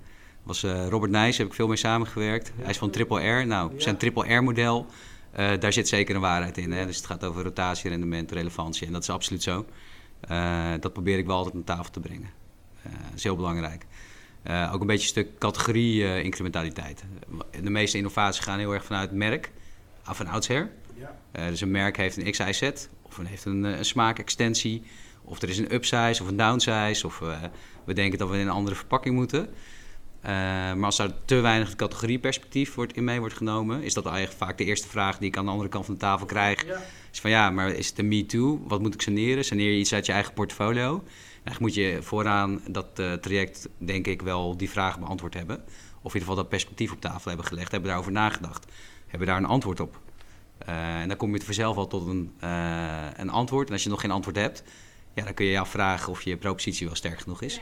Was, 0.48 0.64
eh, 0.64 0.88
Robert 0.88 1.12
Nijs 1.12 1.38
heb 1.38 1.48
ik 1.48 1.54
veel 1.54 1.68
mee 1.68 1.78
samengewerkt. 1.78 2.52
Hij 2.62 2.70
is 2.70 2.78
van 2.78 2.90
Triple 2.90 3.28
R. 3.28 3.48
Nou, 3.48 3.74
Ja. 3.74 3.80
zijn 3.82 3.98
Triple 3.98 4.36
R-model, 4.36 4.86
eh, 5.32 5.50
daar 5.60 5.74
zit 5.74 5.88
zeker 5.88 6.16
een 6.16 6.22
waarheid 6.22 6.58
in. 6.58 6.72
Hè? 6.72 6.86
Dus 6.86 6.96
het 6.96 7.06
gaat 7.06 7.24
over 7.24 7.44
rotatie, 7.44 7.90
rendement, 7.90 8.32
relevantie. 8.32 8.88
En 8.88 8.94
dat 8.94 9.02
is 9.02 9.10
absoluut 9.10 9.44
zo. 9.44 9.66
Eh, 10.20 10.72
dat 10.80 10.94
probeer 10.94 11.18
ik 11.18 11.26
wel 11.26 11.36
altijd 11.38 11.56
aan 11.56 11.64
tafel 11.64 11.92
te 11.92 12.00
brengen. 12.00 12.30
Dat 12.84 13.16
is 13.16 13.24
heel 13.24 13.36
belangrijk. 13.36 13.86
Ook 14.72 14.82
een 14.82 14.88
beetje 14.88 15.02
een 15.04 15.24
stuk 15.26 15.38
categorie 15.38 16.04
eh, 16.04 16.24
incrementaliteit. 16.24 17.04
De 17.62 17.70
meeste 17.70 17.98
innovaties 17.98 18.44
gaan 18.44 18.60
heel 18.60 18.74
erg 18.74 18.86
vanuit 18.86 19.12
merk, 19.12 19.52
af 20.04 20.18
van 20.18 20.28
oudsher. 20.28 20.70
Eh, 21.32 21.48
dus 21.48 21.62
een 21.62 21.72
merk 21.72 21.98
heeft 21.98 22.18
een 22.18 22.32
XIZ, 22.32 22.70
of 23.02 23.18
een, 23.18 23.26
heeft 23.26 23.46
een, 23.46 23.64
een 23.64 23.86
smaakextensie, 23.86 24.84
of 25.24 25.42
er 25.42 25.50
is 25.50 25.58
een 25.58 25.74
upsize 25.74 26.24
of 26.24 26.28
een 26.28 26.38
downsize, 26.38 27.06
of 27.06 27.22
we 27.84 27.94
denken 27.94 28.20
dat 28.20 28.30
we 28.30 28.36
in 28.36 28.42
een 28.42 28.50
andere 28.50 28.76
verpakking 28.76 29.16
moeten. 29.16 29.50
Eh, 30.28 30.34
maar 30.74 30.86
als 30.86 30.98
daar 30.98 31.12
te 31.26 31.36
weinig 31.36 31.76
categorieperspectief 31.76 32.76
wordt, 32.76 32.96
in 32.96 33.04
mee 33.04 33.20
wordt 33.20 33.36
genomen, 33.36 33.84
is 33.84 33.94
dat 33.94 34.06
eigenlijk 34.06 34.38
vaak 34.38 34.58
de 34.58 34.64
eerste 34.64 34.88
vraag 34.88 35.18
die 35.18 35.28
ik 35.28 35.38
aan 35.38 35.46
de 35.46 35.52
andere 35.52 35.70
kant 35.70 35.86
van 35.86 35.94
de 35.94 36.00
tafel 36.00 36.26
krijg. 36.26 36.66
Is 37.12 37.20
van 37.20 37.30
ja, 37.30 37.50
maar 37.50 37.70
is 37.70 37.88
het 37.88 38.00
een 38.00 38.08
me-too? 38.08 38.62
Wat 38.68 38.82
moet 38.82 38.94
ik 38.94 39.02
saneren? 39.02 39.46
Saneer 39.46 39.72
je 39.72 39.80
iets 39.80 39.94
uit 39.94 40.06
je 40.06 40.12
eigen 40.12 40.34
portfolio? 40.34 41.04
Eigenlijk 41.34 41.60
moet 41.60 41.74
je 41.74 41.98
vooraan 42.02 42.62
dat 42.68 42.88
eh, 43.00 43.14
traject, 43.14 43.70
denk 43.78 44.08
ik, 44.08 44.22
wel 44.22 44.58
die 44.58 44.70
vragen 44.70 45.00
beantwoord 45.00 45.34
hebben. 45.34 45.56
Of 46.02 46.14
in 46.14 46.20
ieder 46.20 46.20
geval 46.20 46.36
dat 46.36 46.50
perspectief 46.50 46.92
op 46.92 47.02
tafel 47.02 47.28
hebben 47.28 47.48
gelegd. 47.48 47.72
Hebben 47.72 47.90
daarover 47.90 48.12
nagedacht. 48.12 48.66
Hebben 49.08 49.28
daar 49.28 49.38
een 49.38 49.46
antwoord 49.46 49.80
op. 49.80 50.00
Eh, 50.58 51.02
en 51.02 51.08
dan 51.08 51.18
kom 51.18 51.36
je 51.36 51.42
vanzelf 51.42 51.78
al 51.78 51.88
tot 51.88 52.08
een, 52.08 52.34
een 53.16 53.30
antwoord. 53.30 53.68
En 53.68 53.74
als 53.74 53.84
je 53.84 53.90
nog 53.90 54.02
geen 54.02 54.12
antwoord 54.12 54.36
hebt, 54.36 54.64
ja, 55.18 55.24
dan 55.24 55.34
kun 55.34 55.46
je 55.46 55.52
je 55.52 55.60
afvragen 55.60 56.12
of 56.12 56.22
je 56.22 56.38
propositie 56.38 56.86
wel 56.86 56.96
sterk 56.96 57.20
genoeg 57.20 57.42
is. 57.42 57.62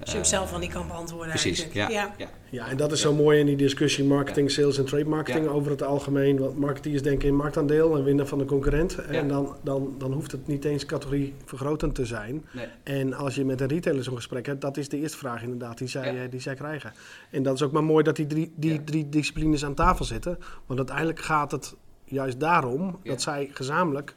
Als 0.00 0.10
je 0.10 0.16
hem 0.16 0.24
zelf 0.26 0.52
al 0.52 0.58
niet 0.58 0.72
kan 0.72 0.86
beantwoorden 0.88 1.28
Precies, 1.28 1.62
eigenlijk. 1.62 1.90
ja. 1.90 2.14
ja. 2.18 2.28
Ja, 2.50 2.68
en 2.68 2.76
dat 2.76 2.92
is 2.92 3.00
zo 3.00 3.14
mooi 3.14 3.38
in 3.40 3.46
die 3.46 3.56
discussie 3.56 4.04
marketing, 4.04 4.50
sales 4.50 4.78
en 4.78 4.84
trade 4.84 5.04
marketing 5.04 5.44
Ja. 5.44 5.50
over 5.50 5.70
het 5.70 5.82
algemeen. 5.82 6.38
Want 6.38 6.58
marketeers 6.58 7.02
denken 7.02 7.28
in 7.28 7.34
marktaandeel 7.36 7.96
en 7.96 8.04
winnen 8.04 8.28
van 8.28 8.38
de 8.38 8.44
concurrent. 8.44 8.94
En 8.94 9.14
Ja. 9.14 9.22
dan, 9.22 9.56
dan, 9.62 9.94
dan 9.98 10.12
hoeft 10.12 10.32
het 10.32 10.46
niet 10.46 10.64
eens 10.64 10.86
categorie 10.86 11.34
vergrotend 11.44 11.94
te 11.94 12.06
zijn. 12.06 12.44
Nee. 12.52 12.66
En 12.82 13.14
als 13.14 13.34
je 13.34 13.44
met 13.44 13.60
een 13.60 13.68
retailer 13.68 14.04
zo'n 14.04 14.16
gesprek 14.16 14.46
hebt, 14.46 14.60
dat 14.60 14.76
is 14.76 14.88
de 14.88 14.98
eerste 14.98 15.18
vraag 15.18 15.42
inderdaad 15.42 15.78
die 15.78 15.88
zij, 15.88 16.14
Ja. 16.14 16.22
eh, 16.22 16.30
die 16.30 16.40
zij 16.40 16.54
krijgen. 16.54 16.92
En 17.30 17.42
dat 17.42 17.54
is 17.54 17.62
ook 17.62 17.72
maar 17.72 17.84
mooi 17.84 18.04
dat 18.04 18.16
die 18.16 18.26
drie, 18.26 18.52
die 18.56 18.72
Ja. 18.72 18.80
drie 18.84 19.08
disciplines 19.08 19.64
aan 19.64 19.74
tafel 19.74 20.04
zitten. 20.04 20.38
Want 20.66 20.78
uiteindelijk 20.78 21.20
gaat 21.20 21.50
het 21.50 21.74
juist 22.04 22.40
daarom 22.40 22.98
Ja. 23.02 23.10
dat 23.10 23.22
zij 23.22 23.50
gezamenlijk 23.52 24.14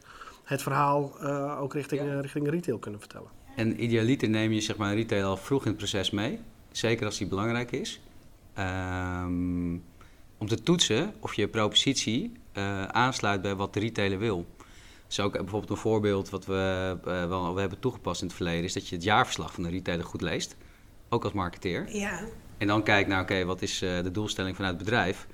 het 0.50 0.62
verhaal 0.62 1.18
eh, 1.20 1.60
ook 1.60 1.74
richting, 1.74 2.00
Ja. 2.00 2.06
eh, 2.14 2.20
richting 2.20 2.48
retail 2.48 2.78
kunnen 2.78 3.00
vertellen. 3.00 3.28
En 3.56 3.82
idealiter 3.82 4.28
neem 4.28 4.52
je 4.52 4.60
zeg 4.60 4.76
maar, 4.76 4.90
een 4.90 4.96
retailer 4.96 5.26
al 5.26 5.36
vroeg 5.36 5.62
in 5.62 5.68
het 5.68 5.76
proces 5.76 6.10
mee. 6.10 6.38
Zeker 6.72 7.06
als 7.06 7.18
die 7.18 7.26
belangrijk 7.26 7.70
is. 7.72 8.00
Ehm, 8.54 9.72
om 10.38 10.46
te 10.48 10.62
toetsen 10.62 11.14
of 11.20 11.34
je 11.34 11.48
propositie 11.48 12.32
eh, 12.52 12.84
aansluit 12.84 13.42
bij 13.42 13.54
wat 13.54 13.74
de 13.74 13.80
retailer 13.80 14.18
wil. 14.18 14.46
Dus 15.06 15.20
ook 15.20 15.32
bijvoorbeeld 15.32 15.70
een 15.70 15.76
voorbeeld 15.76 16.30
wat 16.30 16.46
we, 16.46 16.96
eh, 17.04 17.26
wel, 17.28 17.54
we 17.54 17.60
hebben 17.60 17.78
toegepast 17.80 18.20
in 18.20 18.26
het 18.26 18.36
verleden... 18.36 18.64
is 18.64 18.72
dat 18.72 18.88
je 18.88 18.94
het 18.94 19.04
jaarverslag 19.04 19.52
van 19.54 19.62
de 19.62 19.68
retailer 19.70 20.04
goed 20.04 20.20
leest. 20.20 20.56
Ook 21.08 21.24
als 21.24 21.32
marketeer. 21.32 21.96
Ja, 21.96 22.20
En 22.58 22.66
dan 22.66 22.82
kijkt 22.82 23.08
naar, 23.08 23.22
oké, 23.22 23.44
wat 23.44 23.62
is 23.62 23.82
eh, 23.82 24.02
de 24.02 24.10
doelstelling 24.10 24.56
vanuit 24.56 24.74
het 24.74 24.84
bedrijf? 24.84 25.26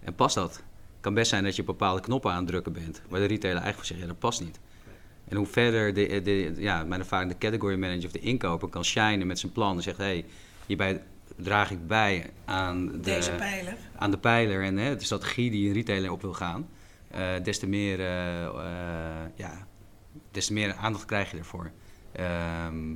En 0.00 0.14
past 0.14 0.34
dat? 0.34 0.62
Het 1.00 1.08
kan 1.08 1.18
best 1.18 1.30
zijn 1.30 1.44
dat 1.44 1.56
je 1.56 1.64
bepaalde 1.64 2.00
knoppen 2.00 2.30
aan 2.30 2.36
het 2.36 2.46
drukken 2.46 2.72
bent... 2.72 3.02
waar 3.08 3.20
de 3.20 3.26
retailer 3.26 3.62
eigenlijk 3.62 3.76
van 3.76 3.86
zegt, 3.86 4.00
ja, 4.00 4.06
dat 4.06 4.18
past 4.18 4.40
niet. 4.40 4.60
En 5.28 5.36
hoe 5.36 5.46
verder 5.46 5.94
de, 5.94 6.22
de, 6.22 6.54
ja, 6.56 6.84
mijn 6.84 7.00
ervaring 7.00 7.32
de 7.32 7.38
category 7.38 7.78
manager 7.78 8.04
of 8.04 8.12
de 8.12 8.20
inkoper 8.20 8.68
kan 8.68 8.84
shinen 8.84 9.26
met 9.26 9.38
zijn 9.38 9.52
plan... 9.52 9.76
en 9.76 9.82
zegt, 9.82 9.96
hé, 9.96 10.04
hey, 10.04 10.24
hierbij 10.66 11.02
draag 11.36 11.70
ik 11.70 11.86
bij 11.86 12.30
aan 12.44 12.86
de, 12.86 13.00
deze 13.00 13.30
pijler. 13.30 13.76
aan 13.96 14.10
de 14.10 14.18
pijler 14.18 14.62
en 14.62 14.76
hè, 14.76 14.96
de 14.96 15.04
strategie 15.04 15.50
die 15.50 15.68
een 15.68 15.74
retailer 15.74 16.10
op 16.10 16.22
wil 16.22 16.34
gaan... 16.34 16.68
eh, 17.10 17.28
des 17.42 17.58
te 17.58 17.66
meer 17.66 18.00
eh, 18.00 18.44
eh, 18.44 18.52
ja, 19.34 19.66
des 20.30 20.46
te 20.46 20.52
meer 20.52 20.74
aandacht 20.74 21.04
krijg 21.04 21.30
je 21.30 21.36
ervoor. 21.36 21.70
Ehm, 22.12 22.94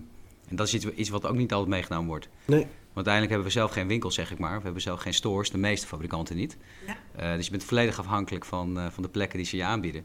en 0.48 0.56
dat 0.56 0.66
is 0.66 0.74
iets, 0.74 0.84
iets 0.86 1.10
wat 1.10 1.26
ook 1.26 1.36
niet 1.36 1.52
altijd 1.52 1.70
meegenomen 1.70 2.08
wordt. 2.08 2.28
Nee. 2.44 2.66
Want 2.94 3.06
uiteindelijk 3.06 3.30
hebben 3.30 3.46
we 3.46 3.52
zelf 3.52 3.70
geen 3.72 3.88
winkels, 3.88 4.14
zeg 4.14 4.30
ik 4.30 4.38
maar. 4.38 4.56
We 4.58 4.62
hebben 4.64 4.82
zelf 4.82 5.00
geen 5.00 5.14
stores, 5.14 5.50
de 5.50 5.58
meeste 5.58 5.86
fabrikanten 5.86 6.36
niet. 6.36 6.56
Ja. 6.86 6.96
Eh, 7.16 7.34
dus 7.36 7.44
je 7.44 7.50
bent 7.50 7.64
volledig 7.64 7.98
afhankelijk 7.98 8.44
van, 8.44 8.78
eh, 8.78 8.86
van 8.90 9.02
de 9.02 9.08
plekken 9.08 9.38
die 9.38 9.46
ze 9.46 9.56
je 9.56 9.64
aanbieden. 9.64 10.04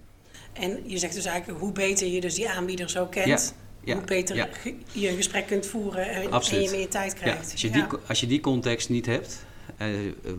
En 0.53 0.79
je 0.85 0.97
zegt 0.97 1.13
dus 1.13 1.25
eigenlijk, 1.25 1.59
hoe 1.59 1.71
beter 1.71 2.07
je 2.07 2.21
dus 2.21 2.35
die 2.35 2.49
aanbieder 2.49 2.89
zo 2.89 3.05
kent, 3.05 3.55
Ja, 3.83 3.93
hoe 3.95 4.03
beter 4.03 4.35
ja. 4.35 4.47
je 4.91 5.09
een 5.09 5.15
gesprek 5.15 5.47
kunt 5.47 5.65
voeren 5.65 6.09
en, 6.09 6.31
en 6.31 6.61
je 6.61 6.69
meer 6.71 6.89
tijd 6.89 7.11
Ja, 7.11 7.17
krijgt. 7.17 7.51
als, 7.51 7.61
je 7.61 7.67
Ja. 7.67 7.73
die, 7.73 7.99
als 8.07 8.19
je 8.19 8.27
die 8.27 8.39
context 8.39 8.89
niet 8.89 9.05
hebt. 9.05 9.45
eh, 9.77 9.87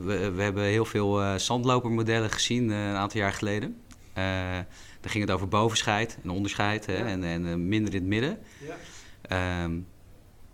we, 0.04 0.30
we 0.30 0.42
hebben 0.42 0.64
heel 0.64 0.84
veel 0.84 1.20
eh, 1.22 1.34
zandlopermodellen 1.34 2.30
gezien 2.30 2.68
een 2.70 2.96
aantal 2.96 3.20
jaar 3.20 3.32
geleden. 3.32 3.76
Daar 5.00 5.10
ging 5.10 5.24
het 5.24 5.32
over 5.32 5.48
bovenscheid 5.48 6.18
en 6.22 6.30
onderscheid 6.30 6.86
hè, 6.86 6.94
en, 6.94 7.24
en 7.24 7.68
minder 7.68 7.94
in 7.94 8.00
het 8.00 8.08
midden. 8.08 8.38
Ja. 9.28 9.68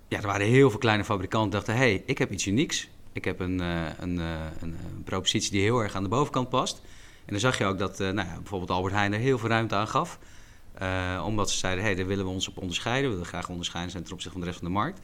Ja, 0.09 0.19
er 0.19 0.27
waren 0.27 0.47
heel 0.47 0.71
veel 0.71 0.79
kleine 0.79 1.05
fabrikanten 1.05 1.51
die 1.51 1.59
dachten... 1.59 1.75
hé, 1.75 1.91
hey, 1.91 2.03
ik 2.07 2.19
heb 2.19 2.31
iets 2.33 2.47
unieks. 2.47 2.89
Ik 3.13 3.25
heb 3.25 3.41
een, 3.41 3.61
eh, 3.61 3.85
een, 3.99 4.19
eh, 4.21 4.27
een, 4.61 4.77
een 4.95 5.03
propositie 5.05 5.51
die 5.51 5.61
heel 5.61 5.81
erg 5.81 5.95
aan 5.95 6.03
de 6.03 6.09
bovenkant 6.09 6.49
past. 6.49 6.83
En 7.25 7.33
dan 7.33 7.41
zag 7.41 7.59
je 7.59 7.65
ook 7.65 7.79
dat 7.79 8.01
eh, 8.01 8.11
nou 8.11 8.29
ja, 8.29 8.35
bijvoorbeeld 8.35 8.71
Albert 8.71 8.95
Heijn 8.95 9.13
er 9.13 9.19
heel 9.19 9.39
veel 9.39 9.49
ruimte 9.49 9.75
aan 9.75 9.89
gaf. 9.89 10.19
Eh, 10.75 11.23
omdat 11.27 11.51
ze 11.51 11.59
zeiden, 11.59 11.83
hé, 11.83 11.91
hey, 11.91 11.99
daar 11.99 12.07
willen 12.07 12.25
we 12.25 12.31
ons 12.31 12.49
op 12.49 12.59
onderscheiden. 12.59 13.05
We 13.05 13.17
willen 13.17 13.31
graag 13.31 13.49
onderscheiden 13.49 13.93
zijn 13.93 14.05
ten 14.05 14.13
opzichte 14.13 14.39
van 14.39 14.47
de 14.47 14.51
rest 14.53 14.63
van 14.63 14.73
de 14.73 14.79
markt. 14.79 15.01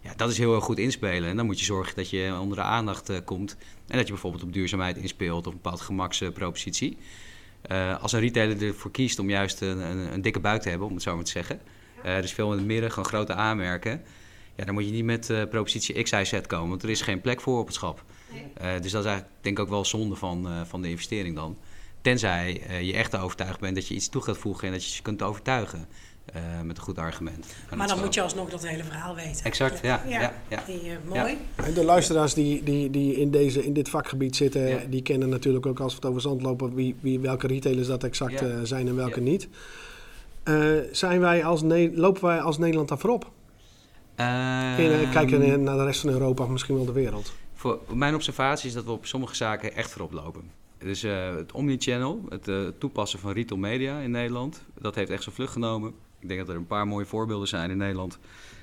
Ja, 0.00 0.12
dat 0.16 0.30
is 0.30 0.38
heel 0.38 0.54
erg 0.54 0.64
goed 0.64 0.78
inspelen. 0.78 1.28
En 1.28 1.36
dan 1.36 1.46
moet 1.46 1.58
je 1.58 1.64
zorgen 1.64 1.94
dat 1.94 2.10
je 2.10 2.36
onder 2.40 2.56
de 2.56 2.62
aandacht 2.62 3.08
eh, 3.08 3.16
komt. 3.24 3.56
En 3.86 3.96
dat 3.96 4.06
je 4.06 4.12
bijvoorbeeld 4.12 4.42
op 4.42 4.52
duurzaamheid 4.52 4.96
inspeelt 4.96 5.46
of 5.46 5.52
een 5.52 5.60
bepaald 5.62 5.80
gemakspropositie. 5.80 6.96
Eh, 7.62 8.02
als 8.02 8.12
een 8.12 8.20
retailer 8.20 8.62
ervoor 8.62 8.90
kiest 8.90 9.18
om 9.18 9.30
juist 9.30 9.60
een, 9.60 9.78
een, 9.78 10.12
een 10.12 10.22
dikke 10.22 10.40
buik 10.40 10.62
te 10.62 10.68
hebben, 10.68 10.86
om 10.86 10.94
het 10.94 11.02
zo 11.02 11.14
maar 11.14 11.24
te 11.24 11.30
zeggen. 11.30 11.60
eh, 12.02 12.20
dus 12.20 12.32
veel 12.32 12.52
in 12.52 12.58
het 12.58 12.66
midden, 12.66 12.90
gewoon 12.90 13.08
grote 13.08 13.34
aanmerken. 13.34 14.02
Ja, 14.56 14.64
dan 14.64 14.74
moet 14.74 14.84
je 14.86 14.90
niet 14.92 15.04
met 15.04 15.30
eh, 15.30 15.42
propositie 15.50 16.02
X, 16.02 16.10
Y, 16.10 16.24
Z 16.24 16.40
komen, 16.46 16.68
want 16.68 16.82
er 16.82 16.90
is 16.90 17.00
geen 17.00 17.20
plek 17.20 17.40
voor 17.40 17.58
op 17.58 17.66
het 17.66 17.74
schap. 17.74 18.04
Eh, 18.54 18.70
dus 18.80 18.92
dat 18.92 19.00
is 19.04 19.06
eigenlijk 19.10 19.26
denk 19.40 19.58
ik 19.58 19.64
ook 19.64 19.70
wel 19.70 19.84
zonde 19.84 20.14
van, 20.16 20.46
eh, 20.46 20.60
van 20.64 20.82
de 20.82 20.88
investering 20.88 21.36
dan. 21.36 21.56
Tenzij 22.00 22.62
eh, 22.68 22.82
je 22.82 22.92
echt 22.92 23.16
overtuigd 23.16 23.60
bent 23.60 23.74
dat 23.74 23.88
je 23.88 23.94
iets 23.94 24.08
toe 24.08 24.22
gaat 24.22 24.38
voegen 24.38 24.66
en 24.66 24.72
dat 24.72 24.84
je 24.84 24.90
ze 24.90 25.02
kunt 25.02 25.22
overtuigen 25.22 25.86
eh, 26.24 26.42
met 26.64 26.76
een 26.76 26.82
goed 26.82 26.98
argument. 26.98 27.46
Maar 27.76 27.86
dan 27.88 27.98
moet 28.00 28.14
je 28.14 28.22
alsnog 28.22 28.50
dat 28.50 28.66
hele 28.66 28.84
verhaal 28.84 29.14
weten. 29.14 29.44
Exact, 29.44 29.80
ja, 29.82 30.02
ja. 30.06 30.20
ja, 30.20 30.32
ja. 30.48 30.62
Die, 30.66 30.80
mooi. 31.08 31.36
En 31.56 31.74
De 31.74 31.84
luisteraars 31.84 32.34
die, 32.34 32.62
die, 32.62 32.90
die 32.90 33.14
in, 33.14 33.30
deze, 33.30 33.64
in 33.64 33.72
dit 33.72 33.88
vakgebied 33.88 34.36
zitten, 34.36 34.68
Ja. 34.68 34.78
die 34.88 35.02
kennen 35.02 35.28
natuurlijk 35.28 35.66
ook 35.66 35.80
als 35.80 35.92
we 35.92 35.96
het 35.98 36.08
over 36.08 36.20
zand 36.20 36.42
lopen, 36.42 36.74
wie, 36.74 36.94
wie, 37.00 37.20
welke 37.20 37.46
retailers 37.46 37.86
dat 37.86 38.04
exact 38.04 38.40
Ja. 38.40 38.64
zijn 38.64 38.88
en 38.88 38.96
welke 38.96 39.18
Ja. 39.24 39.30
niet. 39.30 39.48
Eh, 40.42 40.56
zijn 40.92 41.20
wij 41.20 41.44
als 41.44 41.62
Ne- 41.62 41.92
lopen 41.94 42.24
wij 42.24 42.40
als 42.40 42.58
Nederland 42.58 42.88
daar 42.88 42.98
voorop? 42.98 43.30
In, 44.16 44.24
eh, 44.24 45.10
kijken 45.10 45.42
Ehm, 45.42 45.62
naar 45.62 45.76
de 45.76 45.84
rest 45.84 46.00
van 46.00 46.10
Europa 46.10 46.44
of 46.44 46.50
misschien 46.50 46.74
wel 46.74 46.84
de 46.84 46.92
wereld. 46.92 47.32
Voor 47.54 47.80
mijn 47.94 48.14
observatie 48.14 48.68
is 48.68 48.74
dat 48.74 48.84
we 48.84 48.90
op 48.90 49.06
sommige 49.06 49.34
zaken 49.34 49.74
echt 49.74 49.90
voorop 49.90 50.12
lopen. 50.12 50.50
Dus 50.78 51.02
eh, 51.02 51.34
het 51.34 51.52
omnichannel, 51.52 52.24
het 52.28 52.48
eh, 52.48 52.56
toepassen 52.78 53.18
van 53.18 53.32
retail 53.32 53.60
media 53.60 53.98
in 53.98 54.10
Nederland, 54.10 54.62
dat 54.78 54.94
heeft 54.94 55.10
echt 55.10 55.22
zijn 55.22 55.34
vlucht 55.34 55.52
genomen. 55.52 55.92
Ik 56.18 56.28
denk 56.28 56.40
dat 56.40 56.48
er 56.48 56.56
een 56.56 56.66
paar 56.66 56.86
mooie 56.86 57.04
voorbeelden 57.04 57.48
zijn 57.48 57.70
in 57.70 57.76
Nederland. 57.76 58.18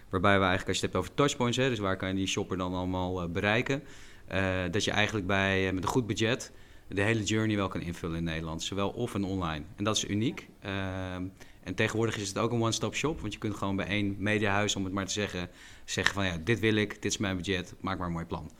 Waarbij 0.10 0.34
we 0.34 0.46
eigenlijk, 0.46 0.68
als 0.68 0.80
je 0.80 0.86
het 0.86 0.94
hebt 0.94 1.06
over 1.06 1.16
touchpoints, 1.16 1.58
hè, 1.58 1.70
dus 1.70 1.80
waar 1.80 1.98
kan 1.98 2.10
je 2.10 2.16
die 2.16 2.28
shopper 2.28 2.58
dan 2.58 2.74
allemaal 2.74 3.22
eh, 3.22 3.30
bereiken. 3.30 3.84
dat 4.72 4.84
je 4.84 4.92
eigenlijk 4.92 5.28
bij, 5.28 5.74
met 5.74 5.84
een 5.84 5.90
goed 5.90 6.08
budget 6.08 6.52
de 6.88 7.02
hele 7.02 7.24
journey 7.24 7.56
wel 7.56 7.68
kan 7.68 7.82
invullen 7.82 8.18
in 8.18 8.24
Nederland. 8.24 8.64
Zowel 8.64 8.90
off 8.90 9.16
en 9.16 9.24
online. 9.24 9.64
En 9.76 9.84
dat 9.84 9.96
is 9.96 10.08
uniek. 10.08 10.48
En 11.64 11.76
tegenwoordig 11.76 12.18
is 12.18 12.28
het 12.28 12.38
ook 12.38 12.52
een 12.52 12.62
one-stop 12.62 12.96
shop. 12.96 13.22
Want 13.22 13.34
je 13.34 13.40
kunt 13.40 13.56
gewoon 13.56 13.76
bij 13.76 13.86
één 13.86 14.16
mediahuis, 14.20 14.76
om 14.76 14.84
het 14.84 14.94
maar 14.94 15.06
te 15.06 15.12
zeggen, 15.12 15.50
zeggen 15.86 16.14
van 16.14 16.26
ja, 16.26 16.38
dit 16.44 16.60
wil 16.60 16.76
ik, 16.76 17.02
dit 17.02 17.12
is 17.12 17.18
mijn 17.18 17.38
budget, 17.38 17.74
maak 17.82 17.98
maar 17.98 18.08
een 18.08 18.14
mooi 18.14 18.26
plan. 18.26 18.52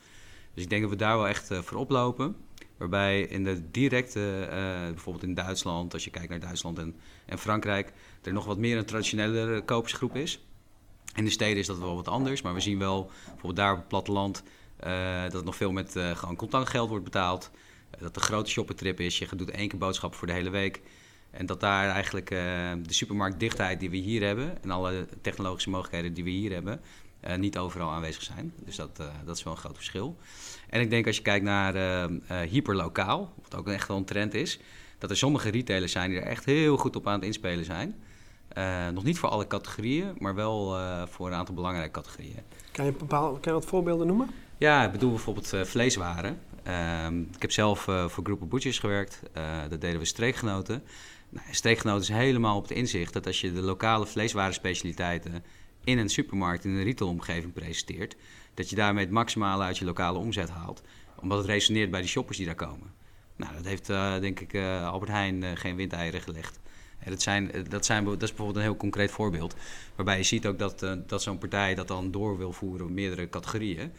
Dus 0.54 0.64
ik 0.64 0.70
denk 0.70 0.82
dat 0.82 0.92
we 0.92 0.98
daar 0.98 1.18
wel 1.18 1.28
echt 1.28 1.52
eh, 1.52 1.60
voor 1.60 1.78
oplopen. 1.78 2.36
Waarbij 2.78 3.22
in 3.22 3.44
de 3.44 3.72
directe, 3.72 4.48
eh, 4.50 4.88
bijvoorbeeld 4.88 5.26
in 5.26 5.34
Duitsland, 5.34 5.94
als 5.94 6.04
je 6.04 6.10
kijkt 6.10 6.30
naar 6.30 6.40
Duitsland 6.40 6.80
en, 6.80 6.96
en 7.26 7.40
Frankrijk, 7.40 7.94
er 8.22 8.34
nog 8.34 8.46
wat 8.46 8.58
meer 8.58 8.78
een 8.78 8.86
traditionele 8.86 9.62
kopersgroep 9.66 10.16
is. 10.16 10.44
In 11.16 11.26
de 11.26 11.32
steden 11.32 11.58
is 11.58 11.68
dat 11.68 11.78
wel 11.78 11.96
wat 11.96 12.08
anders, 12.08 12.42
maar 12.42 12.54
we 12.54 12.60
zien 12.60 12.80
wel 12.80 13.12
bijvoorbeeld 13.26 13.56
daar 13.56 13.72
op 13.72 13.78
het 13.78 13.88
platteland 13.88 14.44
eh, 14.80 15.24
dat 15.24 15.34
het 15.34 15.46
nog 15.46 15.56
veel 15.56 15.72
met 15.72 15.96
eh, 15.96 16.16
gewoon 16.16 16.36
contantgeld 16.36 16.90
wordt 16.90 17.04
betaald. 17.04 17.52
Dat 18.00 18.14
de 18.14 18.20
grote 18.20 18.50
shoppertrip 18.50 19.00
is, 19.00 19.18
je 19.18 19.36
doet 19.36 19.52
één 19.52 19.68
keer 19.68 19.80
boodschappen 19.80 20.20
voor 20.20 20.28
de 20.28 20.34
hele 20.34 20.50
week. 20.50 20.82
En 21.32 21.46
dat 21.46 21.60
daar 21.60 21.90
eigenlijk 21.90 22.32
eh, 22.32 22.40
de 22.82 22.94
supermarktdichtheid 22.94 23.80
die 23.80 23.90
we 23.90 23.98
hier 23.98 24.26
hebben 24.26 24.64
en 24.64 24.72
alle 24.72 25.08
technologische 25.22 25.70
mogelijkheden 25.70 26.14
die 26.14 26.24
we 26.24 26.30
hier 26.30 26.52
hebben, 26.52 26.82
eh, 27.20 27.36
niet 27.36 27.58
overal 27.58 27.92
aanwezig 27.92 28.24
zijn. 28.24 28.54
Dus 28.66 28.76
dat, 28.76 29.00
eh, 29.00 29.06
dat 29.26 29.38
is 29.38 29.44
wel 29.44 29.54
een 29.54 29.60
groot 29.60 29.76
verschil. 29.76 30.18
En 30.70 30.82
ik 30.82 30.90
denk 30.90 31.08
als 31.08 31.16
je 31.16 31.22
kijkt 31.22 31.46
naar 31.46 31.74
hyperlokaal, 32.28 33.34
wat 33.42 33.56
ook 33.56 33.68
echt 33.68 33.88
wel 33.88 33.98
een 33.98 34.06
trend 34.06 34.34
is, 34.34 34.60
dat 34.98 35.10
er 35.10 35.18
sommige 35.18 35.50
retailers 35.50 35.92
zijn 35.92 36.10
die 36.10 36.20
er 36.20 36.28
echt 36.28 36.46
heel 36.46 36.78
goed 36.78 36.96
op 36.96 37.08
aan 37.08 37.14
het 37.14 37.24
inspelen 37.24 37.66
zijn. 37.66 37.96
Nog 38.94 39.04
niet 39.04 39.20
voor 39.20 39.30
alle 39.30 39.48
categorieën, 39.48 40.14
maar 40.18 40.36
wel 40.36 40.78
voor 41.08 41.28
een 41.28 41.34
aantal 41.34 41.56
belangrijke 41.56 41.92
categorieën. 41.92 42.40
Kan 42.72 42.86
je, 42.86 42.92
een 42.92 42.98
bepaal, 42.98 43.32
kan 43.32 43.54
je 43.54 43.60
wat 43.60 43.66
voorbeelden 43.66 44.08
noemen? 44.08 44.30
Ja, 44.58 44.86
ik 44.86 44.92
bedoel 44.92 45.10
bijvoorbeeld 45.10 45.54
vleeswaren. 45.64 46.40
Ehm, 46.64 47.20
ik 47.20 47.42
heb 47.42 47.52
zelf 47.52 47.80
voor 47.80 48.24
Groepen 48.24 48.48
Butchers 48.48 48.80
gewerkt. 48.80 49.22
Dat 49.70 49.82
deden 49.82 50.00
we 50.00 50.06
streekgenoten. 50.06 50.84
Nou, 51.30 52.00
is 52.00 52.08
helemaal 52.08 52.58
op 52.58 52.64
het 52.68 52.78
inzicht 52.78 53.14
dat 53.14 53.28
als 53.28 53.42
je 53.42 53.54
de 53.54 53.62
lokale 53.62 54.06
vleeswarenspecialiteiten 54.06 55.44
in 55.84 55.98
een 55.98 56.10
supermarkt, 56.10 56.66
in 56.66 56.72
een 56.72 56.84
retailomgeving 56.84 57.54
presenteert, 57.54 58.16
dat 58.54 58.70
je 58.70 58.76
daarmee 58.76 59.04
het 59.04 59.14
maximale 59.14 59.64
uit 59.64 59.78
je 59.78 59.86
lokale 59.86 60.18
omzet 60.18 60.50
haalt. 60.50 60.82
Omdat 61.22 61.38
het 61.38 61.48
resoneert 61.48 61.92
bij 61.92 62.02
de 62.02 62.08
shoppers 62.08 62.38
die 62.38 62.46
daar 62.46 62.56
komen. 62.56 62.94
Nou, 63.36 63.54
dat 63.54 63.66
heeft 63.66 63.90
eh, 63.90 64.20
denk 64.20 64.40
ik 64.40 64.54
eh, 64.54 64.88
Albert 64.88 65.12
Heijn 65.12 65.44
eh, 65.44 65.52
geen 65.54 65.76
windeieren 65.76 66.22
gelegd. 66.22 66.60
Dat, 67.06 67.22
zijn, 67.22 67.52
dat, 67.70 67.86
zijn, 67.86 68.04
dat 68.04 68.22
is 68.22 68.28
bijvoorbeeld 68.28 68.58
een 68.58 68.64
heel 68.64 68.78
concreet 68.78 69.12
voorbeeld. 69.12 69.56
Waarbij 69.96 70.18
je 70.18 70.24
ziet 70.24 70.48
ook 70.48 70.60
dat, 70.60 70.80
dat 71.08 71.22
zo'n 71.22 71.38
partij 71.38 71.76
dat 71.76 71.88
dan 71.88 72.12
door 72.12 72.38
wil 72.38 72.54
voeren 72.54 72.86
op 72.86 72.92
meerdere 72.92 73.30
categorieën. 73.30 73.92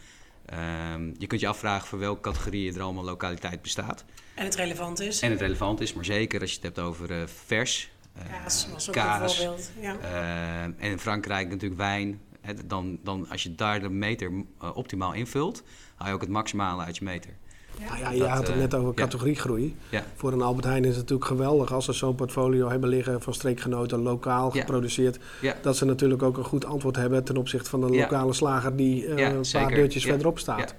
Ehm, 0.51 1.11
je 1.17 1.27
kunt 1.27 1.41
je 1.41 1.47
afvragen 1.47 1.87
voor 1.87 1.99
welke 1.99 2.21
categorieën 2.21 2.75
er 2.75 2.81
allemaal 2.81 3.03
lokaliteit 3.03 3.61
bestaat. 3.61 4.05
En 4.35 4.43
het 4.45 4.55
relevant 4.55 4.99
is. 4.99 5.19
En 5.19 5.31
het 5.31 5.39
relevant 5.39 5.81
is, 5.81 5.93
maar 5.93 6.05
zeker 6.05 6.41
als 6.41 6.49
je 6.49 6.55
het 6.55 6.65
hebt 6.65 6.79
over 6.79 7.11
eh, 7.11 7.27
vers. 7.45 7.91
eh, 8.13 8.23
Kaas 8.31 8.67
was 8.73 8.87
ook 8.87 8.93
kaas, 8.93 9.31
een 9.39 9.45
voorbeeld. 9.45 9.71
Ja. 9.79 9.97
eh, 10.01 10.63
en 10.63 10.75
in 10.79 10.99
Frankrijk 10.99 11.49
natuurlijk 11.49 11.81
wijn. 11.81 12.21
Hè, 12.41 12.53
dan, 12.67 12.99
dan, 13.03 13.29
als 13.29 13.43
je 13.43 13.55
daar 13.55 13.79
de 13.81 13.89
meter 13.89 14.31
eh, 14.61 14.75
optimaal 14.77 15.13
invult, 15.13 15.63
haal 15.95 16.07
je 16.07 16.13
ook 16.13 16.21
het 16.21 16.29
maximale 16.29 16.83
uit 16.83 16.97
je 16.97 17.03
meter. 17.03 17.31
Nou 17.79 17.99
ja, 17.99 18.09
je 18.11 18.19
dat, 18.19 18.27
had 18.29 18.37
het 18.37 18.49
eh, 18.49 18.55
net 18.55 18.73
over 18.73 18.87
ja. 18.87 18.93
categoriegroei. 18.95 19.75
Ja, 19.89 20.03
Voor 20.15 20.31
een 20.33 20.41
Albert 20.41 20.65
Heijn 20.65 20.83
is 20.83 20.89
het 20.89 20.97
natuurlijk 20.99 21.27
geweldig 21.27 21.73
als 21.73 21.85
ze 21.85 21.93
zo'n 21.93 22.15
portfolio 22.15 22.69
hebben 22.69 22.89
liggen 22.89 23.21
van 23.21 23.33
streekgenoten, 23.33 23.99
lokaal 24.01 24.55
Ja. 24.55 24.59
geproduceerd. 24.59 25.19
ja, 25.41 25.55
Dat 25.61 25.77
ze 25.77 25.85
natuurlijk 25.85 26.23
ook 26.23 26.37
een 26.37 26.43
goed 26.43 26.65
antwoord 26.65 26.95
hebben 26.95 27.23
ten 27.23 27.37
opzichte 27.37 27.69
van 27.69 27.83
een 27.83 27.91
Ja. 27.93 28.01
lokale 28.01 28.33
slager 28.33 28.75
die 28.75 29.05
eh, 29.07 29.17
Ja, 29.17 29.29
een 29.29 29.45
paar 29.51 29.69
deurtjes 29.69 30.03
Ja. 30.03 30.09
verderop 30.09 30.39
staat. 30.39 30.59
Ja. 30.69 30.75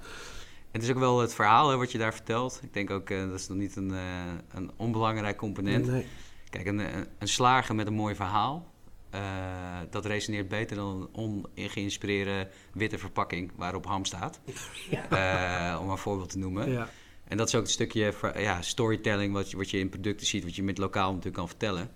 Het 0.71 0.83
is 0.83 0.89
ook 0.89 0.97
wel 0.99 1.19
het 1.19 1.33
verhaal 1.33 1.69
hè, 1.69 1.77
wat 1.77 1.91
je 1.91 1.97
daar 1.97 2.13
vertelt. 2.13 2.59
Ik 2.63 2.73
denk 2.73 2.89
ook, 2.89 3.09
eh, 3.09 3.19
dat 3.29 3.39
is 3.39 3.47
nog 3.47 3.57
niet 3.57 3.75
een, 3.75 3.91
eh, 3.91 3.97
een 4.53 4.71
onbelangrijk 4.77 5.37
component. 5.37 5.87
Nee. 5.91 6.05
Kijk, 6.49 6.65
een, 6.67 6.79
een, 6.79 7.07
een 7.19 7.27
slager 7.27 7.75
met 7.75 7.87
een 7.87 7.93
mooi 7.93 8.15
verhaal, 8.15 8.72
eh, 9.13 9.79
dat 9.89 10.05
resoneert 10.05 10.47
beter 10.47 10.75
dan 10.75 11.09
een 11.13 11.43
ongeïnspireerde 11.55 12.47
witte 12.73 12.97
verpakking 12.97 13.51
waarop 13.55 13.85
ham 13.85 14.05
staat. 14.05 14.39
Eh, 15.09 15.79
om 15.81 15.89
een 15.89 15.97
voorbeeld 15.97 16.29
te 16.29 16.37
noemen. 16.37 16.71
Ja. 16.71 16.89
En 17.27 17.37
dat 17.37 17.47
is 17.47 17.55
ook 17.55 17.61
een 17.61 17.69
stukje 17.69 18.13
ja, 18.35 18.61
storytelling 18.61 19.33
wat 19.33 19.51
je, 19.51 19.57
wat 19.57 19.69
je 19.69 19.79
in 19.79 19.89
producten 19.89 20.27
ziet, 20.27 20.43
wat 20.43 20.55
je 20.55 20.63
met 20.63 20.77
lokaal 20.77 21.09
natuurlijk 21.09 21.35
kan 21.35 21.47
vertellen. 21.47 21.91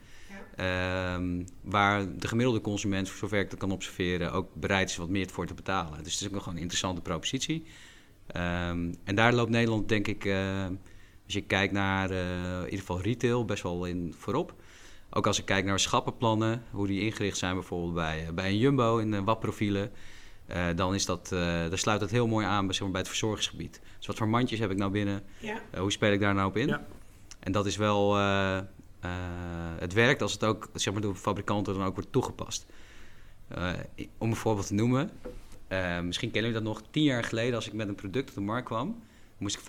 Ehm, 0.55 1.43
waar 1.61 2.17
de 2.17 2.27
gemiddelde 2.27 2.61
consument, 2.61 3.09
voor 3.09 3.17
zover 3.17 3.39
ik 3.39 3.49
dat 3.49 3.59
kan 3.59 3.71
observeren, 3.71 4.31
ook 4.31 4.49
bereid 4.53 4.89
is 4.89 4.97
wat 4.97 5.09
meer 5.09 5.29
voor 5.29 5.45
te 5.45 5.53
betalen. 5.53 6.03
Dus 6.03 6.11
het 6.11 6.21
is 6.21 6.27
ook 6.27 6.33
nog 6.33 6.39
gewoon 6.39 6.55
een 6.55 6.61
interessante 6.61 7.01
propositie. 7.01 7.63
Ehm, 8.27 8.93
en 9.03 9.15
daar 9.15 9.33
loopt 9.33 9.49
Nederland, 9.49 9.89
denk 9.89 10.07
ik, 10.07 10.25
eh, 10.25 10.65
als 11.25 11.33
je 11.33 11.41
kijkt 11.41 11.73
naar 11.73 12.11
eh, 12.11 12.57
in 12.57 12.63
ieder 12.63 12.79
geval 12.79 13.01
retail, 13.01 13.45
best 13.45 13.63
wel 13.63 13.85
in 13.85 14.13
voorop. 14.17 14.55
Ook 15.17 15.27
als 15.27 15.39
ik 15.39 15.45
kijk 15.45 15.65
naar 15.65 15.79
schappenplannen, 15.79 16.63
hoe 16.71 16.87
die 16.87 17.01
ingericht 17.01 17.37
zijn 17.37 17.53
bijvoorbeeld 17.53 17.93
bij, 17.93 18.25
eh, 18.27 18.33
bij 18.33 18.49
een 18.49 18.57
Jumbo 18.57 18.97
in 18.97 19.11
de 19.11 19.23
WAP-profielen. 19.23 19.91
eh, 20.47 20.65
dan 20.75 20.93
is 20.93 21.05
dat, 21.05 21.31
eh, 21.31 21.65
sluit 21.71 21.99
dat 21.99 22.09
heel 22.09 22.27
mooi 22.27 22.45
aan 22.45 22.65
bij, 22.65 22.73
zeg 22.73 22.81
maar, 22.81 22.91
bij 22.91 22.99
het 22.99 23.09
verzorgingsgebied. 23.09 23.81
Dus 23.97 24.07
wat 24.07 24.17
voor 24.17 24.27
mandjes 24.27 24.59
heb 24.59 24.71
ik 24.71 24.77
nou 24.77 24.91
binnen? 24.91 25.23
Ja. 25.39 25.61
Hoe 25.77 25.91
speel 25.91 26.11
ik 26.11 26.19
daar 26.19 26.33
nou 26.33 26.47
op 26.49 26.57
in? 26.57 26.67
Ja. 26.67 26.85
En 27.39 27.51
dat 27.51 27.65
is 27.65 27.77
wel... 27.77 28.17
eh, 28.17 28.57
eh, 28.57 28.63
het 29.79 29.93
werkt 29.93 30.21
als 30.21 30.31
het 30.33 30.43
ook 30.43 30.69
zeg 30.73 30.93
maar, 30.93 31.01
door 31.01 31.15
fabrikanten 31.15 31.73
dan 31.73 31.83
ook 31.83 31.95
wordt 31.95 32.11
toegepast. 32.11 32.65
Eh, 33.47 33.69
om 34.17 34.29
een 34.29 34.35
voorbeeld 34.35 34.67
te 34.67 34.73
noemen. 34.73 35.09
eh, 35.67 35.99
misschien 35.99 36.31
kennen 36.31 36.51
jullie 36.51 36.65
dat 36.65 36.73
nog. 36.75 36.87
Tien 36.91 37.03
jaar 37.03 37.23
geleden, 37.23 37.55
als 37.55 37.67
ik 37.67 37.73
met 37.73 37.87
een 37.87 37.95
product 37.95 38.29
op 38.29 38.35
de 38.35 38.41
markt 38.41 38.65
kwam... 38.65 39.01
moest 39.37 39.57
ik 39.57 39.61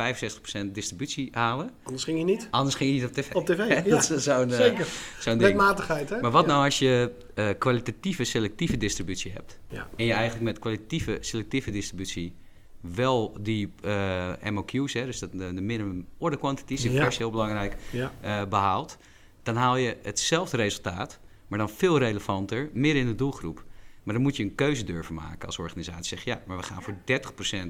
65% 0.69 0.73
distributie 0.73 1.29
halen. 1.33 1.71
Anders 1.83 2.05
ging 2.05 2.19
je 2.19 2.25
niet. 2.25 2.49
Anders 2.51 2.75
ging 2.75 2.91
je 2.91 2.97
niet 3.01 3.05
op 3.09 3.13
tv. 3.13 3.35
Op 3.35 3.47
tv, 3.47 3.69
ja. 3.85 3.91
dat 3.91 4.11
is 4.11 4.23
zo'n, 4.23 4.51
eh, 4.51 4.57
Zeker. 4.57 4.87
zo'n 5.21 5.39
ding. 5.39 5.49
Wetmatigheid, 5.51 6.11
hè? 6.11 6.21
Maar 6.21 6.31
wat 6.31 6.45
Ja. 6.45 6.51
nou 6.51 6.65
als 6.65 6.79
je 6.79 7.13
eh, 7.35 7.49
kwalitatieve 7.59 8.25
selectieve 8.25 8.77
distributie 8.77 9.33
hebt? 9.33 9.59
Ja. 9.69 9.89
En 9.97 10.05
je 10.05 10.13
eigenlijk 10.13 10.45
met 10.45 10.59
kwalitatieve 10.59 11.19
selectieve 11.21 11.71
distributie 11.71 12.35
wel 12.81 13.37
die 13.41 13.73
eh, 13.83 14.33
MOQ's, 14.51 14.93
hè, 14.93 15.05
dus 15.05 15.19
dat, 15.19 15.33
de, 15.33 15.55
de 15.55 15.61
minimum 15.61 16.07
order 16.19 16.39
quantities, 16.39 16.81
die 16.83 16.91
vers 16.91 17.19
heel 17.19 17.31
belangrijk, 17.31 17.77
eh, 18.21 18.45
behaalt. 18.45 18.97
Dan 19.43 19.57
haal 19.57 19.77
je 19.77 19.97
hetzelfde 20.03 20.57
resultaat, 20.57 21.19
maar 21.49 21.59
dan 21.59 21.71
veel 21.71 21.99
relevanter, 21.99 22.71
meer 22.73 22.97
in 22.97 23.07
de 23.07 23.15
doelgroep. 23.15 23.65
Maar 24.03 24.15
dan 24.15 24.23
moet 24.23 24.37
je 24.37 24.43
een 24.43 24.55
keuze 24.55 24.85
durven 24.85 25.15
maken 25.15 25.47
als 25.47 25.59
organisatie. 25.59 26.05
Zeg 26.17 26.25
ja, 26.25 26.43
maar 26.47 26.57
we 26.57 26.63
gaan 26.63 26.83
voor 26.83 26.95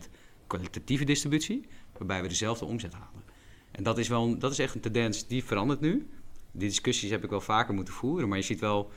30% 0.05 0.09
kwalitatieve 0.47 1.05
distributie, 1.05 1.67
waarbij 1.99 2.23
we 2.23 2.29
dezelfde 2.29 2.65
omzet 2.65 2.93
halen. 2.93 3.23
En 3.71 3.83
dat 3.83 3.99
is, 3.99 4.09
wel 4.09 4.39
dat 4.39 4.53
is 4.53 4.59
echt 4.59 4.75
een 4.75 4.81
tendens 4.81 5.27
die 5.27 5.45
verandert 5.45 5.81
nu. 5.81 6.09
Die 6.53 6.69
discussies 6.69 7.11
heb 7.11 7.25
ik 7.25 7.31
wel 7.31 7.41
vaker 7.41 7.75
moeten 7.75 7.95
voeren, 7.95 8.29
maar 8.29 8.39
je 8.39 8.45
ziet 8.45 8.61
wel 8.61 8.91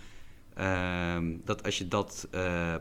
ehm, 0.53 1.38
dat 1.46 1.63
als 1.63 1.77
je 1.77 1.88
dat, 1.88 2.27
eh, 2.31 2.74
eh, 2.74 2.79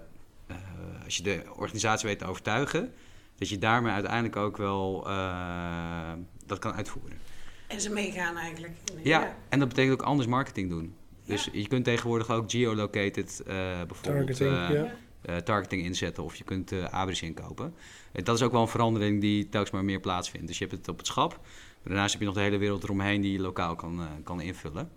als 1.05 1.17
je 1.17 1.23
de 1.23 1.43
organisatie 1.57 2.09
weet 2.09 2.19
te 2.19 2.27
overtuigen, 2.27 2.93
dat 3.37 3.49
je 3.49 3.59
daarmee 3.59 3.93
uiteindelijk 3.93 4.37
ook 4.37 4.57
wel 4.57 5.09
eh, 5.09 6.13
dat 6.47 6.59
kan 6.59 6.73
uitvoeren. 6.73 7.19
En 7.67 7.81
ze 7.81 7.91
meegaan 7.91 8.37
eigenlijk. 8.37 8.73
Ja, 9.03 9.37
en 9.49 9.59
dat 9.59 9.69
betekent 9.69 10.01
ook 10.01 10.07
anders 10.07 10.29
marketing 10.29 10.71
doen. 10.71 10.95
Dus 11.25 11.49
je 11.53 11.69
kunt 11.69 11.85
tegenwoordig 11.85 12.31
ook 12.31 12.51
geolocated 12.51 13.43
eh 13.47 13.55
bijvoorbeeld 13.87 14.37
Targeting, 14.37 14.51
eh, 14.51 14.71
ja. 14.71 14.95
eh, 15.23 15.37
targeting 15.37 15.85
inzetten 15.85 16.25
of 16.25 16.37
je 16.37 16.45
kunt 16.45 16.73
eh 16.73 16.85
abris 16.85 17.23
inkopen. 17.23 17.75
En 18.13 18.25
dat 18.25 18.37
is 18.37 18.43
ook 18.43 18.53
wel 18.53 18.63
een 18.63 18.69
verandering 18.69 19.21
die 19.21 19.49
telkens 19.49 19.73
maar 19.73 19.85
meer 19.85 20.01
plaatsvindt. 20.01 20.47
Dus 20.47 20.59
je 20.59 20.65
hebt 20.65 20.77
het 20.77 20.89
op 20.89 20.99
het 20.99 21.07
schap, 21.07 21.31
maar 21.33 21.93
daarnaast 21.93 22.13
heb 22.13 22.21
je 22.21 22.27
nog 22.27 22.37
de 22.37 22.41
hele 22.41 22.59
wereld 22.59 22.83
eromheen 22.83 23.21
die 23.21 23.33
je 23.33 23.41
lokaal 23.41 23.77
kan, 23.77 24.01
eh, 24.01 24.07
kan 24.25 24.41
invullen. 24.41 24.91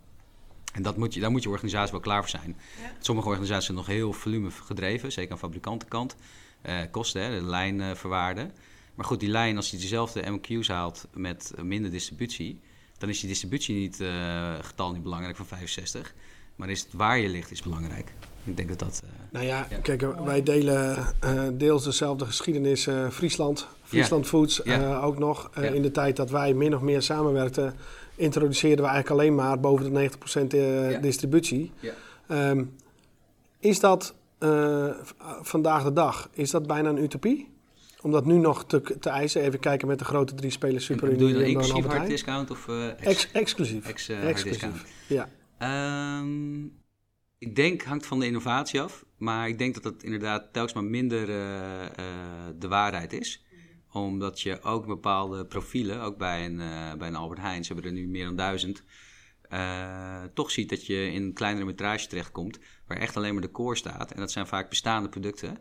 En 0.74 0.82
dat 0.82 0.98
moet 0.98 1.14
je, 1.14 1.20
daar 1.20 1.32
moet 1.32 1.44
je 1.44 1.50
organisatie 1.50 1.92
wel 1.92 2.02
klaar 2.02 2.20
voor 2.20 2.30
zijn. 2.30 2.58
Ja. 2.82 2.92
Sommige 3.00 3.28
organisaties 3.28 3.66
zijn 3.66 3.78
nog 3.78 3.88
heel 3.88 4.14
volume 4.14 4.52
gedreven, 4.52 5.12
zeker 5.12 5.32
aan 5.32 5.38
fabrikantenkant. 5.38 6.16
Eh, 6.62 6.80
kosten, 6.92 7.22
hè, 7.22 7.40
de 7.40 7.46
lijn 7.46 7.82
eh, 7.82 7.96
verwaarden. 7.96 8.52
Maar 8.96 9.06
goed, 9.06 9.20
die 9.20 9.30
lijn, 9.30 9.56
als 9.56 9.72
je 9.72 9.78
dezelfde 9.78 10.32
MQ's 10.32 10.68
haalt 10.68 11.08
met 11.14 11.54
eh, 11.56 11.64
minder 11.64 11.92
distributie, 11.92 12.60
dan 12.98 13.10
is 13.10 13.20
die 13.20 13.30
distributie 13.30 13.76
niet, 13.76 14.00
eh, 14.00 14.54
getal 14.62 14.92
niet 14.92 15.04
belangrijk 15.04 15.36
van 15.36 15.46
65. 15.46 16.14
Maar 16.56 16.70
is 16.70 16.82
het 16.82 16.94
waar 16.94 17.18
je 17.18 17.30
ligt 17.30 17.52
is 17.52 17.62
belangrijk. 17.62 18.14
Ik 18.44 18.58
denk 18.58 18.70
dat 18.70 18.80
dat... 18.80 19.02
eh, 19.04 19.10
Nou 19.32 19.46
ja, 19.46 19.68
Ja. 19.70 19.78
kijk, 19.78 20.06
wij 20.26 20.44
delen 20.44 20.98
eh, 21.20 21.44
deels 21.54 21.84
dezelfde 21.84 22.26
geschiedenis. 22.26 22.88
eh, 22.88 23.10
Friesland, 23.10 23.68
Friesland 23.84 24.28
Foods 24.28 24.66
ook 25.02 25.18
nog. 25.20 25.50
In 25.74 25.82
de 25.82 25.92
tijd 25.92 26.16
dat 26.16 26.30
wij 26.30 26.54
min 26.54 26.76
of 26.76 26.82
meer 26.82 27.02
samenwerkten, 27.02 27.74
introduceerden 28.16 28.86
we 28.86 28.92
eigenlijk 28.92 29.22
alleen 29.22 29.36
maar 29.36 29.60
boven 29.60 29.94
de 29.94 30.10
90% 30.10 30.54
eh, 30.54 30.92
Ja. 30.92 31.00
distributie. 31.00 31.72
Ja. 31.80 31.94
Ehm, 32.28 32.64
is 33.60 33.80
dat 33.80 34.14
vandaag 35.42 35.84
de 35.84 35.94
dag, 35.94 36.30
is 36.34 36.52
dat 36.52 36.68
bijna 36.68 36.90
een 36.90 37.04
utopie? 37.04 37.52
Om 38.02 38.12
dat 38.12 38.26
nu 38.26 38.38
nog 38.38 38.66
te, 38.66 38.82
te 39.00 39.10
eisen. 39.10 39.42
Even 39.42 39.60
kijken 39.60 39.88
met 39.88 40.00
de 40.00 40.06
grote 40.06 40.34
drie 40.36 40.52
spelers, 40.52 40.86
Super 40.86 41.10
je 41.10 41.16
dan 41.16 41.22
Unie, 41.28 41.34
Jumbo 41.36 41.44
en 41.46 41.50
inclusief 41.52 41.76
Albert 41.76 41.98
hard 41.98 42.10
discount 42.10 42.52
of 42.52 42.68
ex, 42.68 42.94
Ex- 43.08 43.30
exclusief. 43.32 43.88
ex, 43.88 44.08
hard 44.08 44.24
exclusief. 44.24 44.62
discount? 44.62 44.82
Ja. 45.08 45.30
Ehm, 45.58 46.66
ik 47.44 47.56
denk, 47.56 47.84
hangt 47.84 48.06
van 48.06 48.20
de 48.20 48.26
innovatie 48.26 48.82
af. 48.82 49.06
Maar 49.18 49.48
ik 49.48 49.58
denk 49.58 49.74
dat 49.74 49.84
het 49.84 50.04
inderdaad 50.04 50.54
telkens 50.54 50.74
maar 50.74 50.84
minder 50.84 51.30
eh, 51.30 51.86
eh, 51.86 51.92
de 52.60 52.68
waarheid 52.68 53.14
is. 53.14 53.46
Omdat 53.92 54.42
je 54.42 54.62
ook 54.62 54.86
bepaalde 54.86 55.46
profielen, 55.46 56.02
ook 56.02 56.18
bij 56.18 56.46
een, 56.46 56.60
eh, 56.60 56.94
bij 56.94 57.14
Albert 57.14 57.40
Heijn, 57.40 57.66
ze 57.66 57.74
hebben 57.74 57.92
er 57.92 57.98
nu 57.98 58.08
meer 58.08 58.26
dan 58.26 58.36
duizend. 58.36 58.84
toch 60.34 60.52
ziet 60.52 60.70
dat 60.70 60.86
je 60.86 61.12
in 61.12 61.24
een 61.24 61.34
kleinere 61.34 61.66
metrage 61.66 62.08
terechtkomt. 62.08 62.60
Waar 62.88 62.98
echt 62.98 63.18
alleen 63.18 63.34
maar 63.34 63.42
de 63.42 63.52
core 63.52 63.76
staat. 63.76 64.12
En 64.12 64.20
dat 64.20 64.32
zijn 64.32 64.48
vaak 64.48 64.70
bestaande 64.70 65.10
producten. 65.10 65.58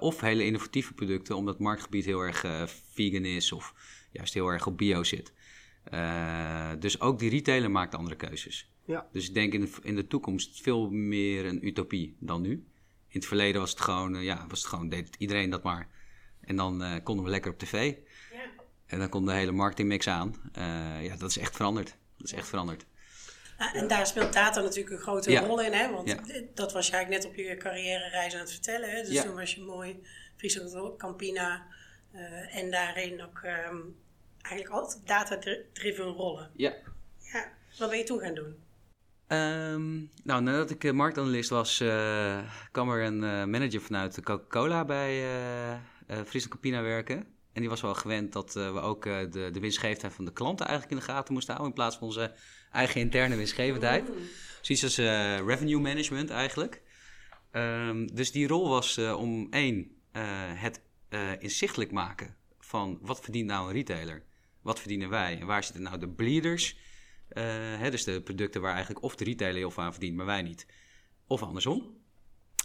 of 0.00 0.20
hele 0.20 0.44
innovatieve 0.44 0.94
producten, 0.94 1.36
omdat 1.36 1.54
het 1.54 1.62
marktgebied 1.62 2.04
heel 2.04 2.20
erg 2.20 2.68
vegan 2.92 3.24
is. 3.24 3.52
Of 3.52 3.74
juist 4.12 4.34
heel 4.34 4.48
erg 4.48 4.66
op 4.66 4.78
bio 4.78 5.02
zit. 5.04 5.32
Dus 6.78 7.00
ook 7.00 7.18
die 7.18 7.30
retailer 7.30 7.70
maakt 7.70 7.94
andere 7.94 8.16
keuzes. 8.16 8.69
Ja. 8.90 9.08
Dus 9.12 9.28
ik 9.28 9.34
denk 9.34 9.52
in 9.52 9.60
de, 9.60 9.72
in 9.82 9.94
de 9.94 10.06
toekomst 10.06 10.60
veel 10.62 10.90
meer 10.90 11.44
een 11.44 11.66
utopie 11.66 12.16
dan 12.20 12.42
nu. 12.42 12.50
In 13.08 13.18
het 13.18 13.26
verleden 13.26 13.60
was 13.60 13.70
het 13.70 13.80
gewoon, 13.80 14.16
eh, 14.16 14.22
ja, 14.22 14.46
was 14.48 14.58
het 14.58 14.68
gewoon 14.68 14.88
deed 14.88 15.16
iedereen 15.18 15.50
dat 15.50 15.62
maar. 15.62 15.88
En 16.40 16.56
dan 16.56 16.82
eh, 16.82 16.94
konden 17.02 17.24
we 17.24 17.30
lekker 17.30 17.52
op 17.52 17.58
tv. 17.58 17.94
Ja. 18.32 18.38
En 18.86 18.98
dan 18.98 19.08
kon 19.08 19.26
de 19.26 19.32
hele 19.32 19.52
marketingmix 19.52 20.08
aan. 20.08 20.34
Eh, 20.52 21.04
ja, 21.04 21.16
dat 21.16 21.30
is 21.30 21.38
echt 21.38 21.56
veranderd. 21.56 21.96
Dat 22.16 22.26
is 22.26 22.32
echt 22.32 22.48
veranderd. 22.48 22.86
Ah, 23.56 23.74
En 23.76 23.88
daar 23.88 24.06
speelt 24.06 24.32
data 24.32 24.60
natuurlijk 24.60 24.96
een 24.96 25.02
grote 25.02 25.30
Ja. 25.30 25.40
rol 25.40 25.60
in, 25.60 25.72
hè? 25.72 25.90
Want 25.90 26.08
Ja. 26.08 26.20
dat 26.54 26.72
was 26.72 26.86
je 26.86 26.92
eigenlijk 26.92 27.22
net 27.24 27.32
op 27.32 27.38
je 27.38 27.56
carrière-reis 27.56 28.34
aan 28.34 28.40
het 28.40 28.50
vertellen. 28.52 28.90
Hè? 28.90 29.02
Dus 29.02 29.22
toen 29.22 29.34
was 29.34 29.54
je 29.54 29.60
mooi 29.60 30.00
Friesland 30.36 30.96
Campina 30.96 31.66
en 32.50 32.70
daarin 32.70 33.22
ook 33.22 33.38
ehm, 33.42 33.76
eigenlijk 34.42 34.74
altijd 34.74 35.06
data-driven 35.06 36.04
rollen. 36.04 36.50
Ja. 36.56 36.74
Ja, 37.32 37.52
wat 37.78 37.88
ben 37.90 37.98
je 37.98 38.04
toen 38.04 38.18
gaan 38.20 38.34
doen? 38.34 38.56
Ehm, 39.30 39.98
nou, 40.24 40.42
nadat 40.42 40.70
ik 40.70 40.84
eh, 40.84 40.92
marktanalist 40.92 41.50
was, 41.50 41.80
eh, 41.80 42.38
kwam 42.72 42.90
er 42.90 43.04
een 43.04 43.24
eh, 43.24 43.44
manager 43.44 43.80
vanuit 43.80 44.22
Coca-Cola 44.22 44.84
bij 44.84 45.24
eh, 45.24 45.78
Friesland 46.06 46.48
Campina 46.48 46.82
werken. 46.82 47.16
En 47.52 47.60
die 47.60 47.68
was 47.68 47.80
wel 47.80 47.94
gewend 47.94 48.32
dat 48.32 48.52
we 48.52 48.80
ook 48.80 49.02
de, 49.02 49.48
de 49.52 49.60
winstgevendheid 49.60 50.12
van 50.12 50.24
de 50.24 50.32
klanten 50.32 50.66
eigenlijk 50.66 50.98
in 50.98 51.06
de 51.06 51.12
gaten 51.12 51.32
moesten 51.32 51.54
houden. 51.54 51.76
In 51.76 51.82
plaats 51.82 51.96
van 51.96 52.06
onze 52.06 52.34
eigen 52.72 53.00
interne 53.00 53.36
winstgevendheid. 53.36 54.08
Zoiets 54.60 54.84
als 54.84 54.96
revenue 55.46 55.80
management 55.80 56.30
eigenlijk. 56.30 56.82
Ehm, 57.50 58.06
dus 58.06 58.32
die 58.32 58.46
rol 58.46 58.68
was 58.68 58.98
om 58.98 59.46
één, 59.50 59.90
het 60.54 60.80
inzichtelijk 61.38 61.90
maken 61.90 62.36
van 62.58 62.98
wat 63.02 63.20
verdient 63.20 63.46
nou 63.46 63.66
een 63.66 63.74
retailer? 63.74 64.22
Wat 64.62 64.78
verdienen 64.78 65.08
wij? 65.08 65.40
En 65.40 65.46
waar 65.46 65.64
zitten 65.64 65.82
nou 65.82 65.98
de 65.98 66.08
bleeders? 66.08 66.76
Eh, 67.30 67.44
hè, 67.78 67.90
dus 67.90 68.04
de 68.04 68.20
producten 68.20 68.60
waar 68.60 68.74
eigenlijk 68.74 69.04
of 69.04 69.16
de 69.16 69.24
retailer 69.24 69.56
heel 69.56 69.70
veel 69.70 69.82
aan 69.82 69.92
verdient, 69.92 70.16
maar 70.16 70.26
wij 70.26 70.42
niet. 70.42 70.66
Of 71.26 71.42
andersom. 71.42 71.98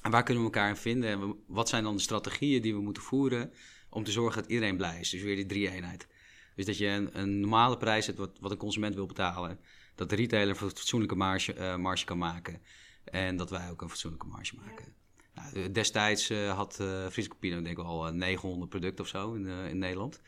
En 0.01 0.12
waar 0.12 0.23
kunnen 0.23 0.43
we 0.43 0.49
elkaar 0.49 0.69
in 0.69 0.75
vinden? 0.75 1.10
En 1.10 1.43
wat 1.47 1.69
zijn 1.69 1.84
dan 1.84 1.95
de 1.95 2.01
strategieën 2.01 2.62
die 2.62 2.73
we 2.73 2.82
moeten 2.82 3.04
voeren 3.04 3.54
om 3.89 4.04
te 4.04 4.12
zorgen 4.12 4.41
dat 4.41 4.51
iedereen 4.51 4.78
blij 4.78 4.99
is? 4.99 5.10
Dus 5.10 5.21
weer 5.21 5.36
die 5.36 5.45
drie 5.45 5.69
eenheid. 5.69 6.08
Dus 6.56 6.65
dat 6.65 6.78
je 6.78 6.88
een, 6.88 7.19
een 7.19 7.39
normale 7.39 7.78
prijs 7.78 8.06
hebt 8.06 8.17
wat, 8.17 8.38
wat 8.39 8.51
een 8.51 8.58
consument 8.58 8.95
wil 8.95 9.06
betalen. 9.06 9.60
Dat 9.95 10.10
de 10.10 10.15
retailer 10.15 10.49
een 10.49 10.69
fatsoenlijke 10.69 11.15
marge, 11.15 11.54
eh, 11.54 11.75
marge 11.75 12.06
kan 12.06 12.17
maken. 12.17 12.62
En 13.04 13.38
dat 13.38 13.49
wij 13.49 13.69
ook 13.69 13.82
een 13.82 13.89
fatsoenlijke 13.89 14.28
marge 14.28 14.56
maken. 14.56 14.93
Nou, 15.34 15.56
eh, 15.56 15.73
destijds 15.73 16.30
had 16.30 16.78
uh, 16.82 17.08
Friese 17.08 17.30
denk 17.39 17.67
ik 17.67 17.80
eh, 17.80 18.10
900 18.10 18.69
producten 18.69 19.04
of 19.04 19.10
zo 19.10 19.34
in, 19.34 19.47
in 19.47 19.78
Nederland. 19.78 20.21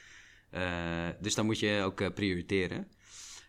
Dus 1.22 1.36
dan 1.36 1.46
moet 1.46 1.60
je 1.60 1.82
ook 1.84 2.14
prioriteren. 2.14 2.92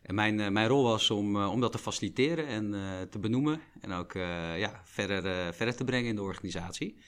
En 0.08 0.14
mijn, 0.14 0.40
eh, 0.40 0.48
mijn 0.48 0.68
rol 0.68 0.82
was 0.82 1.10
om, 1.10 1.36
eh, 1.36 1.50
om 1.50 1.60
dat 1.60 1.72
te 1.72 1.78
faciliteren 1.78 2.46
en 2.46 2.74
eh, 2.74 2.80
te 3.10 3.18
benoemen. 3.18 3.60
En 3.80 3.92
ook 3.92 4.12
ja, 4.56 4.80
verder, 4.84 5.54
verder 5.54 5.76
te 5.76 5.84
brengen 5.84 6.08
in 6.08 6.16
de 6.16 6.22
organisatie. 6.22 6.98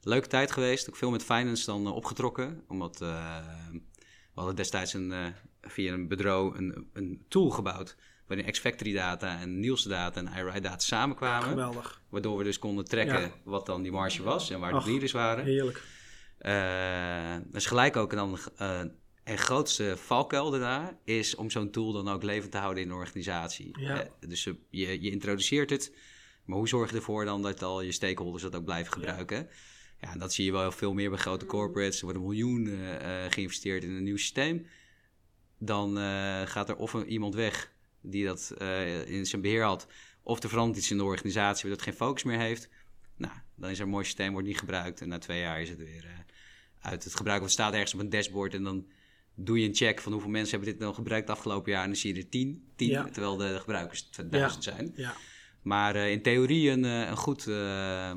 Leuke 0.00 0.26
tijd 0.26 0.52
geweest. 0.52 0.88
Ook 0.88 0.96
veel 0.96 1.10
met 1.10 1.24
finance 1.24 1.66
dan 1.66 1.86
opgetrokken. 1.86 2.64
Omdat 2.68 2.98
we 2.98 4.34
hadden 4.34 4.56
destijds 4.56 4.92
een, 4.92 5.34
via 5.60 5.92
een 5.92 6.08
bureau 6.08 6.56
een, 6.56 6.88
een 6.92 7.24
tool 7.28 7.50
gebouwd. 7.50 7.96
Waarin 8.26 8.50
X-Factory 8.50 8.92
data 8.92 9.40
en 9.40 9.60
Nielsen 9.60 9.90
data 9.90 10.20
en 10.20 10.32
IRI 10.36 10.60
data 10.60 10.78
samenkwamen. 10.78 11.48
Geweldig. 11.48 12.02
Waardoor 12.08 12.38
we 12.38 12.44
dus 12.44 12.58
konden 12.58 12.84
trekken 12.84 13.20
Ja. 13.20 13.30
wat 13.44 13.66
dan 13.66 13.82
die 13.82 13.92
marge 13.92 14.22
was 14.22 14.50
en 14.50 14.60
waar 14.60 14.70
de 14.70 14.76
Ach, 14.76 14.84
bleeders 14.84 15.12
waren. 15.12 15.44
Heerlijk. 15.44 15.82
Dat 17.52 17.60
is 17.60 17.66
gelijk 17.66 17.96
ook 17.96 18.10
dan 18.10 18.38
eh 18.56 18.80
en 19.26 19.38
grootste 19.38 19.96
valkuil 19.96 20.50
daarna 20.50 20.98
is 21.04 21.34
om 21.34 21.50
zo'n 21.50 21.70
tool 21.70 21.92
dan 21.92 22.08
ook 22.08 22.22
levend 22.22 22.52
te 22.52 22.58
houden 22.58 22.82
in 22.82 22.88
de 22.88 22.94
organisatie. 22.94 23.80
Ja. 23.80 24.02
Eh, 24.02 24.28
dus 24.28 24.46
eh, 24.46 24.54
je, 24.70 25.02
je 25.02 25.10
introduceert 25.10 25.70
het, 25.70 25.92
maar 26.44 26.56
hoe 26.56 26.68
zorg 26.68 26.90
je 26.90 26.96
ervoor 26.96 27.24
dan 27.24 27.42
dat 27.42 27.62
al 27.62 27.80
je 27.80 27.92
stakeholders 27.92 28.42
dat 28.42 28.56
ook 28.56 28.64
blijven 28.64 28.92
gebruiken? 28.92 29.48
Ja, 30.00 30.12
en 30.12 30.18
dat 30.18 30.32
zie 30.32 30.44
je 30.44 30.52
wel 30.52 30.72
veel 30.72 30.92
meer 30.92 31.10
bij 31.10 31.18
grote 31.18 31.46
corporates. 31.46 31.98
Er 31.98 32.04
worden 32.04 32.22
miljoenen 32.22 33.00
eh, 33.00 33.32
geïnvesteerd 33.32 33.84
in 33.84 33.90
een 33.90 34.02
nieuw 34.02 34.16
systeem. 34.16 34.66
Dan 35.58 35.96
gaat 36.46 36.68
er 36.68 36.76
of 36.76 36.92
een, 36.92 37.08
iemand 37.08 37.34
weg 37.34 37.72
die 38.00 38.24
dat 38.24 38.54
in 39.06 39.26
zijn 39.26 39.42
beheer 39.42 39.62
had, 39.62 39.86
of 40.22 40.42
er 40.42 40.48
verandert 40.48 40.78
iets 40.78 40.90
in 40.90 40.96
de 40.96 41.04
organisatie 41.04 41.68
waardoor 41.68 41.84
het 41.84 41.96
geen 41.96 42.06
focus 42.06 42.22
meer 42.22 42.38
heeft. 42.38 42.68
Nou, 43.16 43.32
dan 43.54 43.70
is 43.70 43.78
er 43.78 43.84
een 43.84 43.90
mooi 43.90 44.04
systeem, 44.04 44.32
wordt 44.32 44.46
niet 44.46 44.58
gebruikt 44.58 45.00
en 45.00 45.08
na 45.08 45.18
twee 45.18 45.40
jaar 45.40 45.60
is 45.60 45.68
het 45.68 45.78
weer 45.78 46.24
uit 46.80 47.04
het 47.04 47.14
gebruik. 47.14 47.40
Want 47.40 47.52
het 47.52 47.60
staat 47.60 47.72
ergens 47.72 47.94
op 47.94 48.00
een 48.00 48.10
dashboard 48.10 48.54
en 48.54 48.62
dan 48.62 48.86
doe 49.38 49.60
je 49.60 49.68
een 49.68 49.74
check 49.74 50.00
van 50.00 50.12
hoeveel 50.12 50.30
mensen 50.30 50.50
hebben 50.56 50.70
dit 50.74 50.80
nou 50.82 50.94
gebruikt 50.94 51.30
afgelopen 51.30 51.72
jaar 51.72 51.82
en 51.82 51.88
dan 51.88 51.96
zie 51.96 52.14
je 52.14 52.20
er 52.20 52.28
tien, 52.28 52.64
tien 52.76 52.88
Ja. 52.88 53.04
terwijl 53.04 53.36
de 53.36 53.58
gebruikers 53.60 54.08
duizend 54.30 54.64
zijn. 54.64 54.92
Ja. 54.94 55.14
Maar 55.62 55.94
eh, 55.94 56.10
in 56.10 56.22
theorie 56.22 56.70
een, 56.70 56.84
eh, 56.84 57.08
een, 57.08 57.16
goed, 57.16 57.46
eh, 57.46 58.10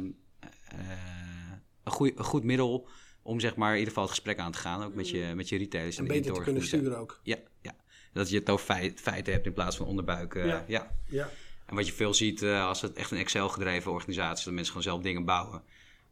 een, 1.83 1.91
goeie- 1.91 2.13
een 2.17 2.23
goed 2.23 2.43
middel 2.43 2.87
om 3.21 3.39
zeg 3.39 3.55
maar 3.55 3.69
in 3.71 3.77
ieder 3.77 3.87
geval 3.89 4.03
het 4.03 4.13
gesprek 4.13 4.37
aan 4.39 4.51
te 4.51 4.57
gaan, 4.57 4.83
ook 4.83 4.93
met 4.95 5.09
je, 5.09 5.31
met 5.35 5.49
je 5.49 5.57
retailers. 5.57 5.97
En 5.97 6.03
de 6.03 6.09
beter 6.13 6.33
te 6.33 6.41
kunnen 6.41 6.63
sturen 6.63 6.97
ook. 6.97 7.19
Ja, 7.23 7.37
ja. 7.61 7.75
Dat 8.13 8.29
je 8.29 8.37
het 8.39 8.49
over 8.49 8.65
feit- 8.65 8.99
feiten 8.99 9.33
hebt 9.33 9.45
in 9.45 9.53
plaats 9.53 9.77
van 9.77 9.85
onderbuik. 9.85 10.33
Ja. 10.33 10.65
ja. 11.07 11.29
En 11.65 11.75
wat 11.75 11.87
je 11.87 11.93
veel 11.93 12.13
ziet 12.13 12.43
als 12.43 12.81
het 12.81 12.93
echt 12.93 13.11
een 13.11 13.17
Excel-gedreven 13.17 13.91
organisatie 13.91 14.37
is, 14.37 14.43
dat 14.43 14.53
mensen 14.53 14.73
gewoon 14.73 14.91
zelf 14.91 15.01
dingen 15.01 15.25
bouwen. 15.25 15.63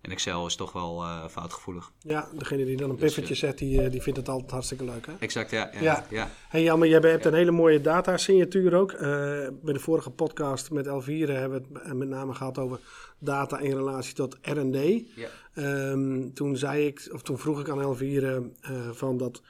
En 0.02 0.12
Excel 0.12 0.46
is 0.46 0.56
toch 0.56 0.72
wel 0.72 1.04
eh, 1.04 1.28
foutgevoelig. 1.28 1.92
ja, 2.00 2.28
degene 2.34 2.66
die 2.66 2.78
dan 2.78 2.90
een 2.90 2.96
Dus, 2.96 3.14
pivotje 3.14 3.34
eh, 3.34 3.40
zet, 3.40 3.58
die, 3.58 3.82
eh, 3.82 3.92
die 3.92 4.02
vindt 4.02 4.20
het 4.20 4.30
altijd 4.30 4.52
hartstikke 4.52 4.84
leuk. 4.84 5.06
Hè? 5.06 5.14
Exact, 5.20 5.52
ja. 5.52 5.70
Ja, 5.74 5.82
Ja. 5.82 6.06
ja. 6.10 6.30
Hey 6.50 6.64
Jan, 6.64 6.88
jij 6.88 7.00
hebt 7.00 7.26
een 7.26 7.34
hele 7.34 7.52
mooie 7.52 7.82
datasignatuur 7.82 8.74
ook. 8.74 8.98
Bij 9.00 9.74
de 9.74 9.80
vorige 9.80 10.10
podcast 10.10 10.72
met 10.72 10.88
Elvire 10.88 11.32
hebben 11.32 11.66
we 11.72 11.80
het 11.84 11.94
met 11.94 12.08
name 12.10 12.34
gehad 12.34 12.58
over 12.58 12.80
data 13.20 13.60
in 13.60 13.76
relatie 13.76 14.14
tot 14.14 14.38
R&D. 14.42 14.76
Ja. 15.16 15.28
Ehm, 15.54 16.30
toen 16.34 16.58
zei 16.58 16.86
ik, 16.86 17.10
of 17.14 17.22
toen 17.22 17.38
vroeg 17.38 17.60
ik 17.60 17.70
aan 17.70 17.82
Elvire 17.82 18.50
van 18.92 19.18
dat 19.18 19.42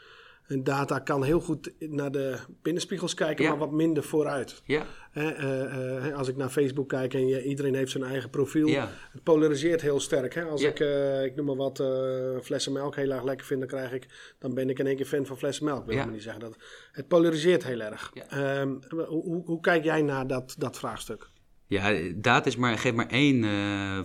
een 0.47 0.63
data 0.63 0.99
kan 0.99 1.23
heel 1.23 1.39
goed 1.39 1.71
naar 1.79 2.11
de 2.11 2.37
binnenspiegels 2.61 3.13
kijken, 3.13 3.43
Ja. 3.43 3.49
maar 3.49 3.59
wat 3.59 3.71
minder 3.71 4.03
vooruit. 4.03 4.61
ja. 4.65 4.85
Eh, 5.11 6.05
eh, 6.07 6.15
als 6.17 6.27
ik 6.27 6.35
naar 6.37 6.49
Facebook 6.49 6.89
kijk 6.89 7.13
en 7.13 7.27
je, 7.27 7.43
iedereen 7.43 7.75
heeft 7.75 7.91
zijn 7.91 8.03
eigen 8.03 8.29
profiel, 8.29 8.67
Ja. 8.67 8.89
het 9.11 9.23
polariseert 9.23 9.81
heel 9.81 9.99
sterk. 9.99 10.33
Hè? 10.33 10.43
Als 10.43 10.61
ik, 10.61 10.79
eh, 10.79 11.23
ik 11.23 11.35
noem 11.35 11.45
maar 11.45 11.55
wat, 11.55 11.79
eh, 11.79 12.39
flessen 12.41 12.71
melk 12.71 12.95
heel 12.95 13.11
erg 13.11 13.23
lekker 13.23 13.45
vind, 13.45 13.59
dan, 13.59 13.69
krijg 13.69 13.91
ik, 13.91 14.33
dan 14.39 14.53
ben 14.53 14.69
ik 14.69 14.79
in 14.79 14.87
één 14.87 14.95
keer 14.95 15.05
fan 15.05 15.25
van 15.25 15.37
flessen 15.37 15.65
melk. 15.65 15.85
Wil 15.85 15.95
ik 15.97 16.03
maar 16.03 16.13
niet 16.13 16.23
zeggen. 16.23 16.41
Dat, 16.41 16.57
het 16.91 17.07
polariseert 17.07 17.63
heel 17.63 17.79
erg. 17.79 18.11
Ehm, 18.29 18.73
hoe, 18.89 19.43
hoe, 19.45 19.59
kijk 19.59 19.83
jij 19.83 20.01
naar 20.01 20.27
dat, 20.27 20.55
dat 20.57 20.77
vraagstuk? 20.77 21.29
Ja, 21.65 21.93
data 22.15 22.45
is 22.47 22.55
maar, 22.55 22.77
geeft 22.77 22.95
maar 22.95 23.09
één 23.09 23.45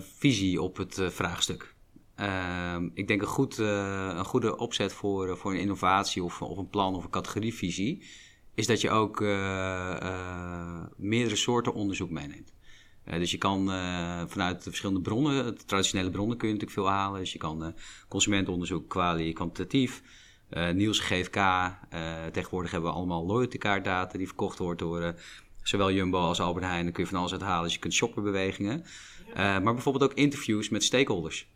visie 0.01 0.61
op 0.61 0.77
het 0.77 1.01
vraagstuk. 1.01 1.72
Ehm, 2.15 2.89
ik 2.93 3.07
denk 3.07 3.21
een, 3.21 3.27
goed, 3.27 3.59
eh, 3.59 4.13
een 4.15 4.25
goede 4.25 4.57
opzet 4.57 4.93
voor, 4.93 5.29
eh, 5.29 5.35
voor 5.35 5.51
een 5.51 5.59
innovatie 5.59 6.23
of, 6.23 6.41
of 6.41 6.57
een 6.57 6.69
plan 6.69 6.95
of 6.95 7.03
een 7.03 7.09
categorievisie... 7.09 8.03
is 8.53 8.67
dat 8.67 8.81
je 8.81 8.89
ook 8.89 9.21
eh, 9.21 10.83
meerdere 10.97 11.35
soorten 11.35 11.73
onderzoek 11.73 12.09
meeneemt. 12.09 12.53
Dus 13.03 13.31
je 13.31 13.37
kan 13.37 13.65
vanuit 14.27 14.57
de 14.57 14.69
verschillende 14.69 15.01
bronnen, 15.01 15.45
de 15.45 15.65
traditionele 15.65 16.09
bronnen 16.09 16.37
kun 16.37 16.47
je 16.47 16.53
natuurlijk 16.53 16.79
veel 16.79 16.89
halen. 16.89 17.19
Dus 17.19 17.31
je 17.31 17.37
kan 17.37 17.75
consumentenonderzoek, 18.07 18.89
kwalie, 18.89 19.33
kwantitatief, 19.33 20.01
Niels 20.73 20.99
GFK. 20.99 21.39
tegenwoordig 22.31 22.71
hebben 22.71 22.89
we 22.89 22.95
allemaal 22.95 23.25
loyaltykaartdata 23.25 24.17
die 24.17 24.27
verkocht 24.27 24.57
wordt 24.57 24.79
door 24.79 25.15
zowel 25.63 25.91
Jumbo 25.91 26.19
als 26.19 26.41
Albert 26.41 26.65
Heijn. 26.65 26.83
Daar 26.83 26.93
kun 26.93 27.03
je 27.03 27.09
van 27.09 27.19
alles 27.19 27.31
uit 27.31 27.41
halen. 27.41 27.63
Dus 27.63 27.73
je 27.73 27.79
kunt 27.79 27.93
shopperbewegingen. 27.93 28.83
Maar 29.35 29.73
bijvoorbeeld 29.73 30.11
ook 30.11 30.17
interviews 30.17 30.69
met 30.69 30.83
stakeholders. 30.83 31.47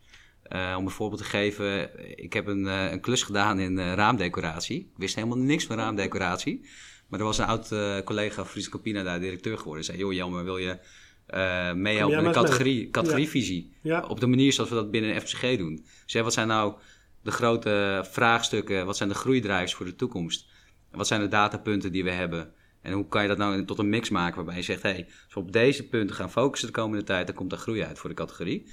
Eh, 0.49 0.75
om 0.77 0.85
een 0.85 0.91
voorbeeld 0.91 1.21
te 1.21 1.27
geven, 1.27 1.89
ik 2.17 2.33
heb 2.33 2.47
een, 2.47 2.67
eh, 2.67 2.91
een 2.91 2.99
klus 2.99 3.23
gedaan 3.23 3.59
in 3.59 3.79
eh, 3.79 3.93
raamdecoratie. 3.93 4.79
Ik 4.79 4.97
wist 4.97 5.15
helemaal 5.15 5.37
niks 5.37 5.65
van 5.65 5.77
raamdecoratie. 5.77 6.65
Maar 7.07 7.19
er 7.19 7.25
was 7.25 7.37
een 7.37 7.45
oud 7.45 7.71
eh, 7.71 7.97
collega, 8.03 8.45
Fries 8.45 8.69
Campina, 8.69 9.03
daar 9.03 9.19
directeur 9.19 9.57
geworden. 9.57 9.83
Zei, 9.83 9.97
joh 9.97 10.13
Jelmer, 10.13 10.43
wil 10.43 10.57
je 10.57 10.79
eh 11.27 11.73
meehelpen 11.73 12.23
met 12.23 12.25
eens 12.25 12.35
categorie, 12.35 12.89
categorievisie? 12.89 13.73
Ja. 13.81 14.05
Op 14.07 14.19
de 14.19 14.27
manier 14.27 14.53
zoals 14.53 14.69
we 14.69 14.75
dat 14.75 14.91
binnen 14.91 15.21
FCG 15.21 15.57
doen. 15.57 15.85
Dus 16.03 16.13
ja, 16.13 16.23
wat 16.23 16.33
zijn 16.33 16.47
nou 16.47 16.73
de 17.21 17.31
grote 17.31 18.05
vraagstukken? 18.11 18.85
Wat 18.85 18.97
zijn 18.97 19.09
de 19.09 19.15
groeidrijvers 19.15 19.73
voor 19.73 19.85
de 19.85 19.95
toekomst? 19.95 20.45
Wat 20.91 21.07
zijn 21.07 21.21
de 21.21 21.27
datapunten 21.27 21.91
die 21.91 22.03
we 22.03 22.11
hebben? 22.11 22.53
En 22.81 22.93
hoe 22.93 23.07
kan 23.07 23.21
je 23.21 23.27
dat 23.27 23.37
nou 23.37 23.65
tot 23.65 23.79
een 23.79 23.89
mix 23.89 24.09
maken 24.09 24.35
waarbij 24.35 24.55
je 24.55 24.61
zegt... 24.61 24.81
hey, 24.81 25.05
als 25.25 25.33
we 25.33 25.39
op 25.39 25.51
deze 25.51 25.87
punten 25.87 26.15
gaan 26.15 26.31
focussen 26.31 26.67
de 26.67 26.73
komende 26.73 27.03
tijd... 27.03 27.27
dan 27.27 27.35
komt 27.35 27.51
er 27.51 27.57
groei 27.57 27.83
uit 27.83 27.99
voor 27.99 28.09
de 28.09 28.15
categorie. 28.15 28.67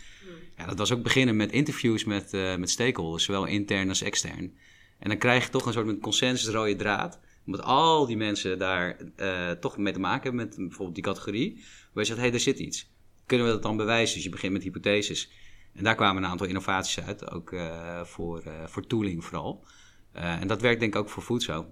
Ja, 0.56 0.66
dat 0.66 0.78
was 0.78 0.92
ook 0.92 1.02
beginnen 1.02 1.36
met 1.36 1.52
interviews 1.52 2.04
met, 2.04 2.32
eh, 2.32 2.56
met 2.56 2.70
stakeholders, 2.70 3.24
zowel 3.24 3.44
intern 3.44 3.88
als 3.88 4.02
extern. 4.02 4.56
En 4.98 5.08
dan 5.08 5.18
krijg 5.18 5.44
je 5.44 5.50
toch 5.50 5.66
een 5.66 5.72
soort 5.72 5.86
met 5.86 6.00
consensusrode 6.00 6.76
draad. 6.76 7.20
Omdat 7.46 7.62
al 7.62 8.06
die 8.06 8.16
mensen 8.16 8.58
daar 8.58 8.96
eh, 9.16 9.50
toch 9.50 9.76
mee 9.76 9.92
te 9.92 9.98
maken 9.98 10.22
hebben 10.22 10.46
met 10.46 10.56
bijvoorbeeld 10.56 10.94
die 10.94 11.04
categorie. 11.04 11.54
Waar 11.92 12.02
je 12.02 12.04
zegt, 12.04 12.16
hé, 12.16 12.22
hey, 12.22 12.30
daar 12.30 12.40
zit 12.40 12.58
iets. 12.58 12.92
Kunnen 13.26 13.46
we 13.46 13.52
dat 13.52 13.62
dan 13.62 13.76
bewijzen? 13.76 14.14
Dus 14.14 14.24
je 14.24 14.30
begint 14.30 14.52
met 14.52 14.62
hypotheses. 14.62 15.30
En 15.74 15.84
daar 15.84 15.94
kwamen 15.94 16.22
een 16.22 16.30
aantal 16.30 16.46
innovaties 16.46 17.00
uit, 17.00 17.30
ook 17.30 17.52
eh, 17.52 18.04
voor, 18.04 18.42
voor 18.66 18.86
tooling 18.86 19.24
vooral. 19.24 19.64
En 20.12 20.46
dat 20.48 20.60
werkt 20.60 20.80
denk 20.80 20.94
ik 20.94 21.00
ook 21.00 21.08
voor 21.08 21.42
zo. 21.42 21.66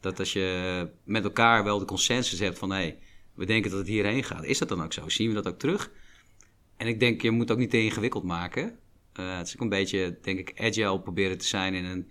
Dat 0.00 0.18
als 0.18 0.32
je 0.32 0.88
met 1.04 1.24
elkaar 1.24 1.64
wel 1.64 1.78
de 1.78 1.84
consensus 1.84 2.38
hebt 2.38 2.58
van... 2.58 2.70
hé, 2.70 2.76
hey, 2.76 2.98
we 3.34 3.44
denken 3.44 3.70
dat 3.70 3.78
het 3.78 3.88
hierheen 3.88 4.24
gaat. 4.24 4.44
Is 4.44 4.58
dat 4.58 4.68
dan 4.68 4.82
ook 4.82 4.92
zo? 4.92 5.08
Zien 5.08 5.28
we 5.28 5.34
dat 5.34 5.48
ook 5.48 5.58
terug? 5.58 5.90
En 6.78 6.86
ik 6.86 7.00
denk, 7.00 7.22
je 7.22 7.30
moet 7.30 7.50
ook 7.50 7.58
niet 7.58 7.70
te 7.70 7.82
ingewikkeld 7.82 8.24
maken. 8.24 8.78
Eh, 9.12 9.36
het 9.36 9.46
is 9.46 9.54
ook 9.54 9.60
een 9.60 9.68
beetje, 9.68 10.18
denk 10.22 10.38
ik, 10.38 10.60
agile 10.60 11.00
proberen 11.00 11.38
te 11.38 11.44
zijn 11.46 11.74
in 11.74 11.84
een 11.84 12.10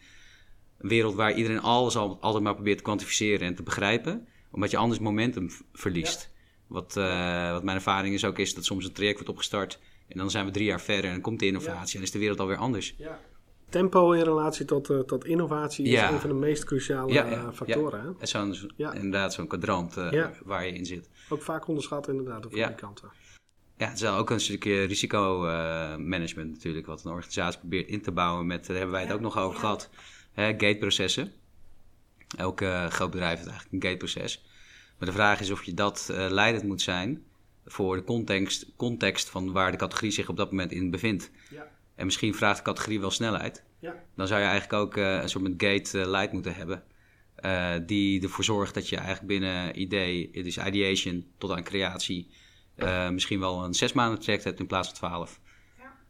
wereld 0.78 1.16
waar 1.16 1.34
iedereen 1.34 1.62
alles 1.62 1.96
al, 1.98 2.18
altijd 2.22 2.44
maar 2.44 2.54
probeert 2.56 2.78
te 2.78 2.84
kwantificeren 2.84 3.48
en 3.48 3.56
te 3.56 3.64
begrijpen. 3.64 4.28
Omdat 4.52 4.72
je 4.72 4.78
anders 4.78 5.00
momentum 5.00 5.50
verliest. 5.74 6.32
Wat, 6.68 6.98
eh, 6.98 7.52
wat 7.52 7.64
mijn 7.64 7.78
ervaring 7.78 8.14
is 8.14 8.26
ook, 8.26 8.38
is 8.40 8.54
dat 8.54 8.66
soms 8.66 8.86
een 8.86 8.94
traject 8.94 9.16
wordt 9.16 9.30
opgestart 9.30 9.80
en 10.08 10.18
dan 10.18 10.32
zijn 10.32 10.46
we 10.46 10.52
drie 10.52 10.66
jaar 10.66 10.82
verder 10.82 11.06
en 11.06 11.12
dan 11.12 11.22
komt 11.22 11.40
de 11.40 11.46
innovatie 11.46 11.98
en 11.98 12.04
is 12.04 12.12
de 12.12 12.20
wereld 12.20 12.40
alweer 12.40 12.58
anders. 12.58 12.96
Tempo 13.70 14.12
in 14.12 14.24
relatie 14.24 14.66
tot, 14.66 14.90
eh, 14.90 15.00
tot 15.00 15.26
innovatie 15.26 15.86
is 15.86 15.92
Ja. 15.92 16.12
een 16.12 16.20
van 16.20 16.30
de 16.30 16.36
meest 16.36 16.64
cruciale 16.64 17.14
Ja, 17.14 17.26
eh, 17.26 17.32
ja, 17.32 17.54
factoren. 17.54 18.02
Hè? 18.02 18.08
En 18.20 18.28
zo- 18.56 18.68
Ja. 18.76 18.94
inderdaad, 18.94 19.34
zo'n 19.34 19.48
kwadrant 19.48 19.98
eh, 19.98 20.12
Ja. 20.12 20.34
waar 20.46 20.66
je 20.66 20.74
in 20.74 20.86
zit. 20.86 21.10
Ook 21.30 21.42
vaak 21.42 21.68
onderschat 21.68 22.08
inderdaad 22.08 22.46
op 22.46 22.52
Ja. 22.56 22.68
die 22.68 22.76
kanten. 22.76 23.10
Ja, 23.78 23.88
het 23.88 24.02
is 24.02 24.08
ook 24.08 24.30
een 24.30 24.40
stukje 24.40 24.84
risicomanagement 24.84 26.52
natuurlijk, 26.52 26.86
wat 26.86 27.04
een 27.04 27.12
organisatie 27.12 27.60
probeert 27.60 27.88
in 27.88 28.02
te 28.02 28.12
bouwen 28.12 28.48
met, 28.48 28.66
daar 28.66 28.76
hebben 28.76 28.94
wij 28.94 29.04
het 29.04 29.14
ook 29.14 29.20
nog 29.20 29.38
over 29.38 29.60
gehad, 29.60 29.90
hè, 30.32 30.48
gateprocessen. 30.52 31.32
Elk 32.38 32.62
eh, 32.62 32.88
groot 32.88 33.12
bedrijf 33.12 33.38
heeft 33.38 33.50
eigenlijk 33.50 33.84
een 33.84 33.90
gateproces. 33.90 34.46
Maar 34.98 35.08
de 35.08 35.14
vraag 35.16 35.40
is 35.40 35.52
of 35.52 35.64
je 35.64 35.74
dat 35.74 36.10
eh, 36.12 36.26
leidend 36.30 36.64
moet 36.64 36.82
zijn 36.82 37.24
voor 37.66 37.96
de 37.96 38.04
context, 38.04 38.66
context 38.76 39.30
van 39.30 39.52
waar 39.52 39.72
de 39.72 39.78
categorie 39.78 40.12
zich 40.12 40.30
op 40.30 40.38
dat 40.38 40.52
moment 40.52 40.72
in 40.72 40.92
bevindt. 40.92 41.32
Ja. 41.50 41.68
En 41.96 42.06
misschien 42.06 42.36
vraagt 42.36 42.58
de 42.58 42.64
categorie 42.64 43.00
wel 43.00 43.12
snelheid. 43.12 43.64
Ja. 43.80 44.04
Dan 44.16 44.28
zou 44.28 44.40
je 44.42 44.48
eigenlijk 44.48 44.82
ook 44.82 44.98
eh, 44.98 45.22
een 45.22 45.30
soort 45.30 45.44
met 45.44 45.54
gate 45.58 46.00
eh, 46.02 46.08
leid 46.08 46.32
moeten 46.32 46.56
hebben. 46.56 46.84
eh, 47.36 47.74
die 47.86 48.22
ervoor 48.24 48.44
zorgt 48.44 48.74
dat 48.74 48.90
je 48.90 48.96
eigenlijk 48.96 49.28
binnen 49.28 49.82
idee, 49.82 50.30
dus 50.32 50.58
ideation 50.58 51.26
tot 51.38 51.52
aan 51.52 51.64
creatie, 51.64 52.30
eh, 52.78 53.10
misschien 53.10 53.40
wel 53.40 53.64
een 53.64 53.74
zes 53.74 53.94
maanden 53.94 54.20
traject 54.20 54.44
hebt 54.44 54.60
in 54.60 54.68
plaats 54.68 54.88
van 54.88 54.98
twaalf. 54.98 55.40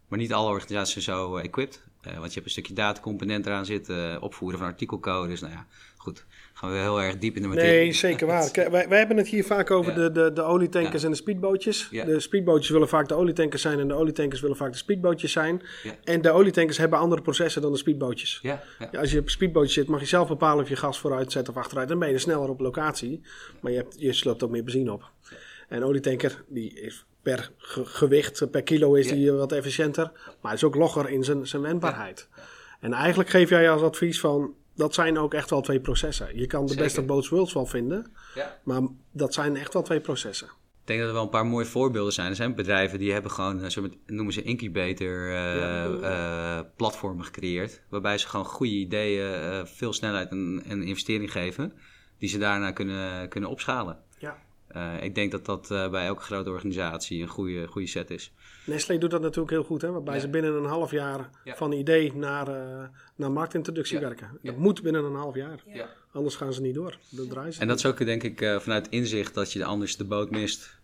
Maar 0.08 0.20
niet 0.20 0.34
alle 0.34 0.50
organisaties 0.50 1.04
zijn 1.04 1.18
zo 1.18 1.38
eh, 1.38 1.44
equipped. 1.44 1.82
Eh, 2.02 2.12
want 2.18 2.28
je 2.28 2.34
hebt 2.34 2.46
een 2.46 2.52
stukje 2.52 2.74
datacomponent 2.74 3.46
eraan 3.46 3.66
zitten, 3.66 4.14
eh, 4.14 4.24
opvoeren 4.24 4.60
van 4.60 4.68
artikelcodes. 4.68 5.42
Nou 5.42 5.54
ja, 5.54 5.66
goed. 5.98 6.26
Gaan 6.54 6.72
we 6.72 6.78
heel 6.78 7.02
erg 7.02 7.18
diep 7.18 7.36
in 7.36 7.42
de 7.42 7.48
materie. 7.48 7.72
Nee, 7.72 7.94
zeker 7.94 8.28
waar. 8.28 8.52
Kijk, 8.52 8.70
wij, 8.70 8.88
wij 8.88 8.98
hebben 8.98 9.18
het 9.18 9.28
hier 9.28 9.44
vaak 9.44 9.72
over 9.72 9.92
Ja. 9.92 9.98
de, 9.98 10.12
de, 10.12 10.34
de 10.34 10.42
olietankers 10.42 11.02
Ja. 11.02 11.08
en 11.08 11.12
de 11.14 11.18
speedbootjes. 11.18 11.88
Ja. 11.92 12.06
De 12.06 12.20
speedbootjes 12.20 12.70
willen 12.70 12.88
vaak 12.88 13.08
de 13.08 13.14
olietankers 13.16 13.62
zijn 13.62 13.80
en 13.80 13.88
de 13.88 13.94
olietankers 13.94 14.42
willen 14.42 14.58
vaak 14.58 14.72
de 14.72 14.78
speedbootjes 14.78 15.32
zijn. 15.32 15.62
Ja. 15.84 15.96
En 16.04 16.22
de 16.22 16.32
olietankers 16.32 16.78
hebben 16.78 17.00
andere 17.00 17.22
processen 17.22 17.62
dan 17.62 17.72
de 17.72 17.78
speedbootjes. 17.78 18.40
Ja, 18.42 18.64
ja. 18.80 18.90
Ja, 18.92 19.00
als 19.00 19.12
je 19.12 19.18
op 19.20 19.24
een 19.26 19.32
speedbootje 19.32 19.74
zit, 19.74 19.88
mag 19.88 20.00
je 20.00 20.06
zelf 20.06 20.28
bepalen 20.28 20.64
of 20.64 20.70
je 20.70 20.76
gas 20.76 21.00
vooruit 21.00 21.32
zet 21.32 21.50
of 21.50 21.58
achteruit. 21.58 21.88
Dan 21.90 22.00
ben 22.00 22.10
je 22.10 22.18
sneller 22.20 22.50
op 22.50 22.60
locatie, 22.60 23.22
maar 23.62 23.72
je, 23.72 23.78
hebt, 23.78 23.96
je 24.00 24.14
sloopt 24.14 24.44
ook 24.44 24.50
meer 24.52 24.64
benzine 24.64 24.92
op. 24.92 25.12
En 25.68 25.78
een 25.78 25.84
olietanker, 25.84 26.44
die 26.48 26.80
is 26.80 27.06
per 27.22 27.52
ge- 27.58 27.86
gewicht, 27.86 28.52
per 28.52 28.64
kilo 28.64 28.94
is 28.94 29.10
Ja. 29.10 29.16
die 29.16 29.32
wat 29.32 29.52
efficiënter. 29.52 30.12
Maar 30.42 30.54
is 30.54 30.64
ook 30.64 30.76
logger 30.76 31.10
in 31.10 31.24
zijn, 31.24 31.48
zijn 31.48 31.62
wendbaarheid. 31.62 32.30
En 32.80 32.94
eigenlijk 32.94 33.30
geef 33.30 33.50
jij 33.50 33.72
als 33.72 33.82
advies 33.82 34.20
van, 34.20 34.54
dat 34.76 34.94
zijn 34.94 35.18
ook 35.18 35.34
echt 35.34 35.50
wel 35.50 35.62
twee 35.62 35.80
processen. 35.80 36.38
Je 36.40 36.48
kan 36.48 36.62
de 36.62 36.68
Zeker. 36.68 36.84
beste 36.84 37.02
boats 37.02 37.30
worlds 37.30 37.54
wel 37.54 37.66
vinden, 37.66 38.12
Ja. 38.36 38.60
maar 38.64 38.82
dat 39.12 39.34
zijn 39.34 39.56
echt 39.56 39.74
wel 39.74 39.82
twee 39.84 40.00
processen. 40.02 40.48
Ik 40.48 40.94
denk 40.94 41.00
dat 41.00 41.08
er 41.08 41.14
wel 41.16 41.24
een 41.24 41.30
paar 41.40 41.46
mooie 41.46 41.66
voorbeelden 41.66 42.14
zijn. 42.14 42.30
Er 42.30 42.36
zijn 42.36 42.56
bedrijven 42.56 43.00
die 43.00 43.12
hebben 43.14 43.32
gewoon, 43.32 43.64
eh, 43.64 43.70
zo 43.70 43.82
met, 43.82 43.98
noemen 44.06 44.34
ze 44.34 44.42
incubator 44.42 45.30
eh, 45.30 45.86
eh, 46.04 46.66
platformen 46.76 47.26
gecreëerd. 47.26 47.82
Waarbij 47.90 48.18
ze 48.18 48.28
gewoon 48.28 48.46
goede 48.46 48.74
ideeën, 48.74 49.34
eh, 49.34 49.66
veel 49.66 49.94
snelheid 49.94 50.30
en, 50.30 50.64
en 50.66 50.84
investering 50.84 51.32
geven. 51.32 51.74
Die 52.20 52.30
ze 52.30 52.38
daarna 52.38 52.72
kunnen, 52.72 53.30
kunnen 53.30 53.50
opschalen. 53.50 53.98
Eh, 54.68 55.04
ik 55.04 55.16
denk 55.16 55.32
dat 55.32 55.46
dat 55.46 55.72
eh, 55.72 55.90
bij 55.90 56.06
elke 56.06 56.22
grote 56.22 56.50
organisatie 56.50 57.22
een 57.22 57.28
goede, 57.28 57.68
goede 57.68 57.88
set 57.88 58.10
is. 58.10 58.32
Nestlé 58.66 58.98
doet 58.98 59.12
dat 59.12 59.22
natuurlijk 59.22 59.50
heel 59.50 59.64
goed, 59.64 59.82
hè? 59.82 59.92
waarbij 59.92 60.14
Ja. 60.16 60.20
ze 60.20 60.30
binnen 60.30 60.54
een 60.54 60.66
half 60.66 60.92
jaar 60.92 61.30
Ja. 61.44 61.56
van 61.56 61.72
idee 61.72 62.14
naar, 62.16 62.48
eh, 62.48 62.88
naar 63.16 63.32
marktintroductie 63.32 64.00
Ja. 64.00 64.02
werken. 64.08 64.30
Ja. 64.42 64.52
Dat 64.52 64.60
moet 64.60 64.82
binnen 64.82 65.04
een 65.04 65.16
half 65.16 65.36
jaar. 65.36 65.64
Ja. 65.74 65.90
Anders 66.12 66.36
gaan 66.36 66.54
ze 66.54 66.62
niet 66.62 66.76
door. 66.76 66.98
Dat 67.10 67.30
draaien 67.30 67.54
ze. 67.54 67.60
En 67.62 67.68
dat 67.68 67.78
is 67.78 67.86
ook 67.86 68.06
denk 68.06 68.24
ik 68.24 68.42
eh, 68.42 68.60
vanuit 68.60 68.90
inzicht 68.90 69.34
dat 69.34 69.54
je 69.54 69.66
anders 69.66 69.98
de 69.98 70.06
boot 70.06 70.32
mist. 70.32 70.76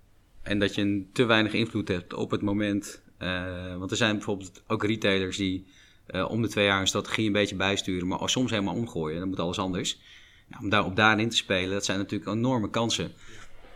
En 0.42 0.60
dat 0.60 0.76
je 0.76 0.82
een 0.82 1.10
te 1.14 1.24
weinig 1.26 1.54
invloed 1.54 1.88
hebt 1.88 2.14
op 2.14 2.32
het 2.32 2.42
moment. 2.42 3.02
Eh, 3.18 3.78
want 3.78 3.92
er 3.92 3.98
zijn 3.98 4.14
bijvoorbeeld 4.16 4.64
ook 4.68 4.84
retailers 4.84 5.38
die 5.38 5.66
eh, 6.06 6.30
om 6.30 6.42
de 6.42 6.48
twee 6.48 6.66
jaar 6.66 6.80
een 6.82 6.88
strategie 6.88 7.26
een 7.28 7.32
beetje 7.32 7.56
bijsturen, 7.56 8.08
maar 8.08 8.30
soms 8.30 8.52
helemaal 8.52 8.76
omgooien. 8.76 9.20
Dan 9.20 9.28
moet 9.28 9.40
alles 9.40 9.60
anders. 9.60 10.00
Om 10.62 10.70
daar, 10.70 10.86
op 10.86 10.96
daarin 10.96 11.30
te 11.30 11.36
spelen, 11.36 11.72
dat 11.72 11.86
zijn 11.86 11.98
natuurlijk 11.98 12.32
enorme 12.32 12.70
kansen. 12.70 13.12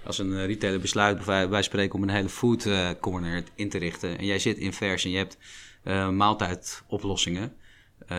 Als 0.07 0.17
een 0.17 0.33
eh, 0.33 0.45
retailer 0.45 0.79
besluit, 0.79 1.25
bij 1.25 1.49
wij 1.49 1.61
spreken, 1.61 1.95
om 1.95 2.03
een 2.03 2.09
hele 2.09 2.29
food 2.29 2.65
eh, 2.65 2.89
corner 2.99 3.43
in 3.55 3.69
te 3.69 3.77
richten. 3.77 4.17
En 4.17 4.25
jij 4.25 4.39
zit 4.39 4.57
in 4.57 4.73
vers 4.73 5.03
en 5.03 5.11
je 5.11 5.17
hebt 5.17 5.37
eh, 5.83 6.09
maaltijdoplossingen. 6.09 7.55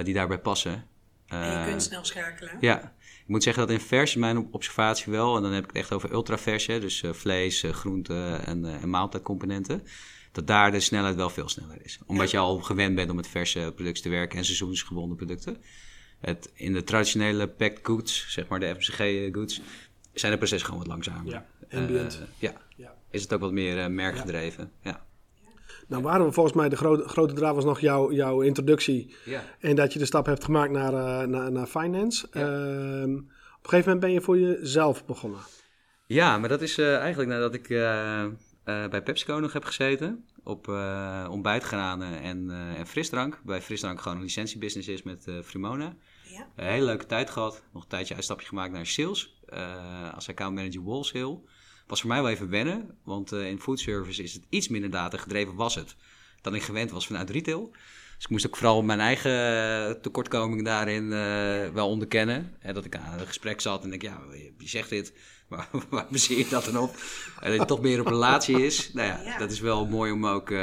die 0.02 0.14
daarbij 0.14 0.38
passen. 0.38 0.86
En 1.26 1.60
je 1.60 1.66
kunt 1.66 1.82
snel 1.82 2.04
schakelen. 2.04 2.56
ja, 2.60 2.94
ik 3.02 3.26
moet 3.26 3.42
zeggen 3.42 3.66
dat 3.66 3.76
in 3.76 3.80
vers, 3.80 4.14
mijn 4.14 4.48
observatie 4.52 5.12
wel, 5.12 5.36
en 5.36 5.42
dan 5.42 5.52
heb 5.52 5.62
ik 5.62 5.68
het 5.68 5.78
echt 5.78 5.92
over 5.92 6.12
ultravers, 6.12 6.66
dus 6.66 7.02
vlees, 7.12 7.64
groenten 7.70 8.46
en, 8.46 8.64
en 8.64 8.90
maaltijdcomponenten, 8.90 9.82
dat 10.32 10.46
daar 10.46 10.70
de 10.70 10.80
snelheid 10.80 11.14
wel 11.14 11.30
veel 11.30 11.48
sneller 11.48 11.78
is. 11.82 11.98
Omdat 12.06 12.30
je 12.30 12.38
al 12.38 12.58
gewend 12.58 12.94
bent 12.94 13.10
om 13.10 13.16
met 13.16 13.28
verse 13.28 13.72
producten 13.74 14.02
te 14.02 14.08
werken 14.08 14.38
en 14.38 14.44
seizoensgebonden 14.44 15.16
producten. 15.16 15.56
Het, 16.20 16.50
in 16.54 16.72
de 16.72 16.84
traditionele 16.84 17.48
packed 17.48 17.78
goods, 17.82 18.26
zeg 18.28 18.48
maar 18.48 18.60
de 18.60 18.74
FMCG 18.74 19.28
goods, 19.32 19.60
zijn 20.12 20.32
de 20.32 20.38
processen 20.38 20.68
gewoon 20.68 20.84
wat 20.86 20.92
langzamer. 20.92 21.32
Ja, 21.32 21.46
ambient. 21.70 22.14
Eh, 22.14 22.26
ja. 22.38 22.52
Ja. 22.76 22.94
is 23.10 23.22
het 23.22 23.32
ook 23.32 23.40
wat 23.40 23.52
meer 23.52 23.78
eh, 23.78 23.86
merkgedreven. 23.86 24.72
Ja. 24.82 25.06
Nou 25.86 26.02
waren 26.02 26.26
we 26.26 26.32
volgens 26.32 26.54
mij, 26.54 26.68
de 26.68 26.76
grote, 26.76 27.08
grote 27.08 27.34
draad 27.34 27.54
was 27.54 27.64
nog 27.64 27.80
jouw, 27.80 28.12
jouw 28.12 28.40
introductie. 28.40 29.14
Ja. 29.24 29.42
En 29.60 29.76
dat 29.76 29.92
je 29.92 29.98
de 29.98 30.04
stap 30.04 30.26
hebt 30.26 30.44
gemaakt 30.44 30.72
naar, 30.72 30.92
eh, 30.94 31.26
naar, 31.26 31.52
naar 31.52 31.66
finance. 31.66 32.28
Ja. 32.32 32.40
Ehm, 32.40 33.14
op 33.14 33.64
een 33.64 33.70
gegeven 33.70 33.78
moment 33.78 34.00
ben 34.00 34.12
je 34.12 34.20
voor 34.20 34.38
jezelf 34.38 35.06
begonnen. 35.06 35.40
Ja, 36.06 36.38
maar 36.38 36.48
dat 36.48 36.62
is 36.62 36.78
eigenlijk 36.78 37.30
nadat 37.30 37.54
ik 37.54 37.68
bij 38.64 39.02
PepsiCo 39.02 39.40
nog 39.40 39.52
heb 39.52 39.64
gezeten. 39.64 40.24
Op 40.42 40.68
ontbijtgranen 41.30 42.20
en, 42.20 42.50
en 42.76 42.86
frisdrank. 42.86 43.40
Bij 43.44 43.60
frisdrank 43.60 44.00
gewoon 44.00 44.16
een 44.16 44.22
licentiebusiness 44.22 44.88
is 44.88 45.02
met 45.02 45.26
Frimona. 45.44 45.96
Ja. 46.38 46.48
Een 46.64 46.70
hele 46.70 46.84
leuke 46.84 47.06
tijd 47.06 47.30
gehad. 47.30 47.62
Nog 47.72 47.82
een 47.82 47.88
tijdje 47.88 48.14
uitstapje 48.14 48.46
gemaakt 48.46 48.72
naar 48.72 48.86
sales. 48.86 49.36
eh, 49.48 50.14
als 50.14 50.28
account 50.28 50.54
manager 50.54 50.82
wholesale. 50.82 51.38
Was 51.86 52.00
voor 52.00 52.08
mij 52.08 52.22
wel 52.22 52.30
even 52.30 52.50
wennen. 52.50 52.96
Want 53.04 53.32
eh, 53.32 53.48
in 53.48 53.60
foodservice 53.60 54.22
is 54.22 54.32
het 54.32 54.42
iets 54.48 54.68
minder 54.68 54.90
data 54.90 55.18
gedreven 55.18 55.54
was 55.54 55.74
het. 55.74 55.96
Dan 56.40 56.54
ik 56.54 56.62
gewend 56.62 56.90
was 56.90 57.06
vanuit 57.06 57.30
retail. 57.30 57.70
Dus 58.14 58.24
ik 58.24 58.30
moest 58.30 58.46
ook 58.46 58.56
vooral 58.56 58.82
mijn 58.82 59.00
eigen 59.00 59.32
eh, 59.32 59.90
tekortkoming 60.02 60.64
daarin 60.64 61.08
wel 61.72 61.88
onderkennen. 61.88 62.56
En 62.60 62.74
dat 62.74 62.84
ik 62.84 62.96
aan 62.96 63.18
een 63.18 63.26
gesprek 63.26 63.60
zat 63.60 63.82
en 63.84 63.90
denk, 63.90 64.02
ja, 64.02 64.20
wie 64.58 64.68
zegt 64.68 64.88
dit? 64.90 65.12
Maar 65.48 65.68
waar 65.90 66.06
baseer 66.10 66.38
je 66.38 66.48
dat 66.48 66.64
dan 66.64 66.78
op? 66.78 66.96
En 67.40 67.50
dat 67.50 67.58
het 67.58 67.68
toch 67.68 67.80
meer 67.80 68.00
op 68.00 68.06
relatie 68.06 68.64
is. 68.64 68.92
Nou 68.92 69.08
ja, 69.08 69.20
Ja. 69.24 69.38
dat 69.38 69.50
is 69.50 69.60
wel 69.60 69.86
mooi 69.86 70.12
om 70.12 70.26
ook... 70.26 70.46
Te 70.48 70.54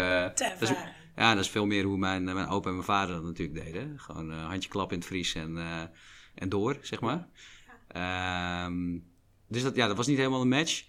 ervaren. 0.59 0.93
Ja, 1.15 1.35
dat 1.35 1.43
is 1.43 1.49
veel 1.49 1.65
meer 1.65 1.83
hoe 1.83 1.97
mijn, 1.97 2.23
mijn 2.23 2.47
opa 2.47 2.67
en 2.67 2.73
mijn 2.73 2.85
vader 2.85 3.15
dat 3.15 3.23
natuurlijk 3.23 3.65
deden. 3.65 3.99
Gewoon 3.99 4.31
eh, 4.31 4.47
handje 4.47 4.69
klap 4.69 4.91
in 4.91 4.97
het 4.97 5.07
vries 5.07 5.35
en, 5.35 5.57
eh, 5.57 5.81
en 6.35 6.49
door, 6.49 6.77
zeg 6.81 7.01
maar. 7.01 7.27
Ehm, 7.87 8.97
dus 9.47 9.63
dat, 9.63 9.75
ja, 9.75 9.87
dat 9.87 9.97
was 9.97 10.07
niet 10.07 10.17
helemaal 10.17 10.41
een 10.41 10.47
match. 10.47 10.83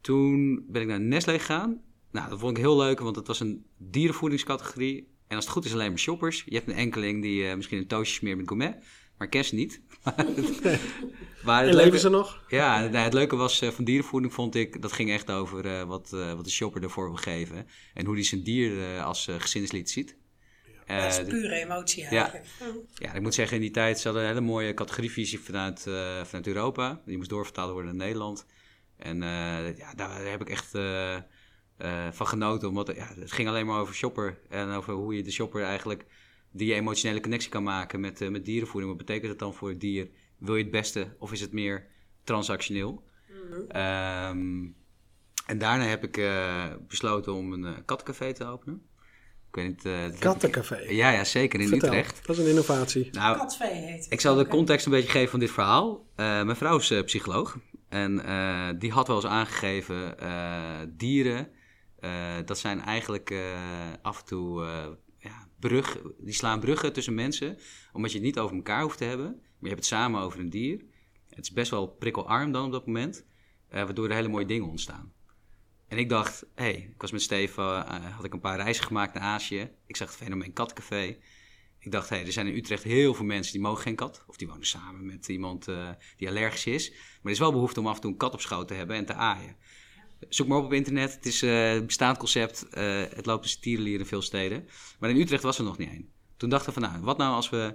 Toen 0.00 0.64
ben 0.68 0.82
ik 0.82 0.88
naar 0.88 1.00
Nestlé 1.00 1.38
gegaan. 1.38 1.82
Nou, 2.10 2.28
dat 2.28 2.38
vond 2.38 2.56
ik 2.56 2.62
heel 2.62 2.76
leuk, 2.76 2.98
want 2.98 3.16
het 3.16 3.26
was 3.26 3.40
een 3.40 3.66
dierenvoedingscategorie. 3.76 5.12
En 5.26 5.36
als 5.36 5.44
het 5.44 5.54
goed 5.54 5.64
is 5.64 5.72
alleen 5.72 5.88
maar 5.88 5.98
shoppers. 5.98 6.42
Je 6.46 6.54
hebt 6.54 6.68
een 6.68 6.74
enkeling 6.74 7.22
die 7.22 7.48
eh, 7.48 7.56
misschien 7.56 7.78
een 7.78 7.86
toastje 7.86 8.14
smeert 8.14 8.36
met 8.36 8.48
gourmet. 8.48 8.84
Maar 9.18 9.44
ze 9.44 9.54
niet. 9.54 9.80
maar 11.44 11.64
het 11.64 11.74
leven 11.74 11.74
leuke, 11.74 11.98
ze 11.98 12.08
nog? 12.08 12.44
ja, 12.48 12.80
nee, 12.80 13.02
het 13.02 13.12
leuke 13.12 13.36
was 13.36 13.60
eh, 13.60 13.70
van 13.70 13.84
dierenvoeding 13.84 14.32
vond 14.32 14.54
ik, 14.54 14.82
dat 14.82 14.92
ging 14.92 15.10
echt 15.10 15.30
over 15.30 15.66
eh, 15.66 15.82
wat, 15.82 16.12
eh, 16.12 16.32
wat 16.32 16.44
de 16.44 16.50
shopper 16.50 16.82
ervoor 16.82 17.06
wil 17.06 17.16
geven. 17.16 17.66
En 17.94 18.06
hoe 18.06 18.14
die 18.14 18.24
zijn 18.24 18.42
dier 18.42 18.82
eh, 18.82 19.04
als 19.04 19.28
eh, 19.28 19.34
gezinslid 19.38 19.90
ziet. 19.90 20.16
Eh, 20.86 21.02
Dat 21.02 21.18
is 21.20 21.24
pure 21.28 21.54
emotie 21.54 22.04
eigenlijk. 22.04 22.46
ja, 22.94 23.12
ik 23.12 23.20
moet 23.22 23.34
zeggen, 23.34 23.56
in 23.56 23.62
die 23.62 23.70
tijd 23.70 23.98
ze 23.98 24.04
hadden 24.08 24.22
een 24.22 24.34
hele 24.34 24.40
mooie 24.46 24.74
categorievisie 24.74 25.40
vanuit, 25.40 25.86
eh, 25.86 26.24
vanuit 26.24 26.46
Europa. 26.46 27.00
Die 27.06 27.16
moest 27.16 27.28
doorvertaald 27.28 27.72
worden 27.72 27.96
naar 27.96 28.06
Nederland. 28.06 28.46
En 28.96 29.22
eh, 29.22 29.76
ja, 29.76 29.94
daar 29.94 30.24
heb 30.26 30.40
ik 30.40 30.48
echt 30.48 30.74
eh, 30.74 31.14
eh, 31.14 31.22
van 32.10 32.26
genoten. 32.26 32.68
Omdat 32.68 32.96
ja, 32.96 33.08
het 33.18 33.32
ging 33.32 33.48
alleen 33.48 33.66
maar 33.66 33.80
over 33.80 33.94
shopper. 33.94 34.38
En 34.48 34.70
over 34.70 34.92
hoe 34.92 35.16
je 35.16 35.22
de 35.22 35.30
shopper 35.32 35.62
eigenlijk 35.62 36.04
die 36.56 36.74
emotionele 36.74 37.20
connectie 37.20 37.50
kan 37.50 37.62
maken 37.62 38.00
met, 38.00 38.20
eh, 38.20 38.28
met 38.28 38.44
dierenvoeding. 38.44 38.96
Wat 38.96 39.06
betekent 39.06 39.30
het 39.30 39.38
dan 39.38 39.54
voor 39.54 39.68
het 39.68 39.80
dier? 39.80 40.08
Wil 40.38 40.56
je 40.56 40.62
het 40.62 40.72
beste 40.72 41.16
of 41.18 41.32
is 41.32 41.40
het 41.40 41.52
meer 41.52 41.86
transactioneel? 42.24 43.04
Ehm, 43.68 44.64
en 45.46 45.58
daarna 45.58 45.84
heb 45.84 46.04
ik 46.04 46.16
eh, 46.16 46.64
besloten 46.88 47.32
om 47.34 47.52
een 47.52 47.62
uh, 47.64 47.70
kattencafé 47.84 48.32
te 48.32 48.44
openen. 48.46 48.82
Ik 49.48 49.54
weet 49.60 49.66
niet... 49.68 49.84
eh, 49.84 50.02
dat 50.02 50.14
ik- 50.14 50.20
Kattencafé. 50.20 50.76
Ja, 50.88 51.10
ja, 51.10 51.24
zeker 51.24 51.60
in 51.60 51.68
Vertel, 51.68 51.88
Utrecht. 51.88 52.26
dat 52.26 52.36
is 52.36 52.42
een 52.44 52.48
innovatie. 52.50 53.08
Nou, 53.12 53.36
Katvee 53.38 53.68
heet 53.74 54.04
het 54.04 54.12
ik 54.12 54.20
zal 54.20 54.34
de 54.34 54.46
context 54.46 54.86
een 54.86 54.92
beetje 54.92 55.10
geven 55.10 55.30
van 55.30 55.40
dit 55.40 55.50
verhaal. 55.50 56.06
Eh, 56.16 56.26
mijn 56.26 56.56
vrouw 56.56 56.76
is 56.76 56.90
eh, 56.90 57.02
psycholoog. 57.04 57.58
En 57.88 58.24
eh, 58.24 58.68
die 58.78 58.90
had 58.92 59.06
wel 59.06 59.16
eens 59.16 59.26
aangegeven, 59.26 60.18
eh, 60.18 60.80
dieren, 60.88 61.48
eh, 62.00 62.10
dat 62.44 62.58
zijn 62.58 62.80
eigenlijk 62.80 63.30
eh, 63.30 63.38
af 64.02 64.18
en 64.18 64.24
toe 64.24 64.64
eh, 64.64 64.86
die 66.18 66.34
slaan 66.34 66.60
bruggen 66.60 66.92
tussen 66.92 67.14
mensen. 67.14 67.58
Omdat 67.92 68.10
je 68.10 68.16
het 68.16 68.26
niet 68.26 68.38
over 68.38 68.56
elkaar 68.56 68.82
hoeft 68.82 68.98
te 68.98 69.04
hebben, 69.04 69.26
maar 69.34 69.58
je 69.60 69.68
hebt 69.68 69.80
het 69.80 69.86
samen 69.86 70.20
over 70.20 70.40
een 70.40 70.50
dier. 70.50 70.84
Het 71.28 71.44
is 71.44 71.52
best 71.52 71.70
wel 71.70 71.86
prikkelarm 71.86 72.52
dan 72.52 72.64
op 72.64 72.72
dat 72.72 72.86
moment, 72.86 73.24
eh, 73.68 73.84
waardoor 73.84 74.08
er 74.08 74.14
hele 74.14 74.28
mooie 74.28 74.46
dingen 74.46 74.68
ontstaan. 74.68 75.12
En 75.88 75.98
ik 75.98 76.08
dacht, 76.08 76.46
hé, 76.54 76.64
hey, 76.64 76.74
ik 76.74 77.00
was 77.00 77.12
met 77.12 77.22
Steven, 77.22 77.86
eh, 77.86 78.16
had 78.16 78.24
ik 78.24 78.32
een 78.32 78.40
paar 78.40 78.56
reizen 78.56 78.84
gemaakt 78.84 79.14
naar 79.14 79.22
Azië. 79.22 79.70
Ik 79.86 79.96
zag 79.96 80.08
het 80.08 80.16
fenomeen 80.16 80.52
katcafé. 80.52 81.16
Ik 81.78 81.90
dacht, 81.90 82.08
hé, 82.08 82.16
hey, 82.16 82.26
er 82.26 82.32
zijn 82.32 82.46
in 82.46 82.56
Utrecht 82.56 82.82
heel 82.82 83.14
veel 83.14 83.24
mensen 83.24 83.52
die 83.52 83.62
mogen 83.62 83.82
geen 83.82 83.94
kat. 83.94 84.24
Of 84.26 84.36
die 84.36 84.48
wonen 84.48 84.66
samen 84.66 85.06
met 85.06 85.28
iemand 85.28 85.68
eh, 85.68 85.90
die 86.16 86.28
allergisch 86.28 86.66
is. 86.66 86.90
Maar 86.90 86.98
er 87.22 87.30
is 87.30 87.38
wel 87.38 87.52
behoefte 87.52 87.80
om 87.80 87.86
af 87.86 87.94
en 87.94 88.00
toe 88.00 88.10
een 88.10 88.16
kat 88.16 88.32
op 88.32 88.40
schoot 88.40 88.68
te 88.68 88.74
hebben 88.74 88.96
en 88.96 89.06
te 89.06 89.14
aaien. 89.14 89.56
Zoek 90.28 90.46
maar 90.46 90.58
op 90.58 90.64
op 90.64 90.72
internet. 90.72 91.14
Het 91.14 91.26
is 91.26 91.42
een 91.42 91.86
bestaand 91.86 92.18
concept. 92.18 92.68
Eh, 92.68 93.02
het 93.14 93.26
loopt 93.26 93.42
dus 93.42 93.56
tierenlier 93.56 93.98
in 93.98 94.06
veel 94.06 94.22
steden. 94.22 94.68
Maar 94.98 95.10
in 95.10 95.20
Utrecht 95.20 95.42
was 95.42 95.58
er 95.58 95.64
nog 95.64 95.78
niet 95.78 95.88
één. 95.88 96.08
Toen 96.36 96.48
dachten 96.48 96.74
we 96.74 96.80
van, 96.80 96.90
nou, 96.90 97.02
wat 97.04 97.18
nou 97.18 97.34
als 97.34 97.50
we 97.50 97.74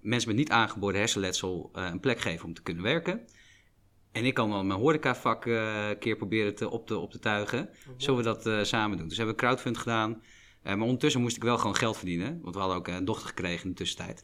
mensen 0.00 0.28
met 0.28 0.38
niet 0.38 0.50
aangeboren 0.50 0.98
hersenletsel 0.98 1.70
eh, 1.74 1.84
een 1.84 2.00
plek 2.00 2.20
geven 2.20 2.46
om 2.46 2.54
te 2.54 2.62
kunnen 2.62 2.82
werken. 2.82 3.20
En 4.12 4.24
ik 4.24 4.34
kan 4.34 4.50
dan 4.50 4.66
mijn 4.66 4.80
horecavak 4.80 5.44
een 5.44 5.98
keer 5.98 6.16
proberen 6.16 6.54
te, 6.54 6.70
op, 6.70 6.86
te, 6.86 6.98
op 6.98 7.10
te 7.10 7.18
tuigen. 7.18 7.68
Zullen 7.96 8.24
we 8.24 8.40
dat 8.40 8.66
samen 8.66 8.98
doen? 8.98 9.08
Dus 9.08 9.16
we 9.16 9.24
hebben 9.24 9.42
een 9.42 9.48
crowdfund 9.48 9.78
gedaan. 9.78 10.22
Maar 10.62 10.80
ondertussen 10.80 11.20
moest 11.20 11.36
ik 11.36 11.42
wel 11.42 11.58
gewoon 11.58 11.76
geld 11.76 11.96
verdienen. 11.96 12.40
Want 12.42 12.54
we 12.54 12.60
hadden 12.60 12.78
ook 12.78 12.88
een 12.88 13.04
dochter 13.04 13.28
gekregen 13.28 13.62
in 13.64 13.70
de 13.70 13.76
tussentijd. 13.76 14.22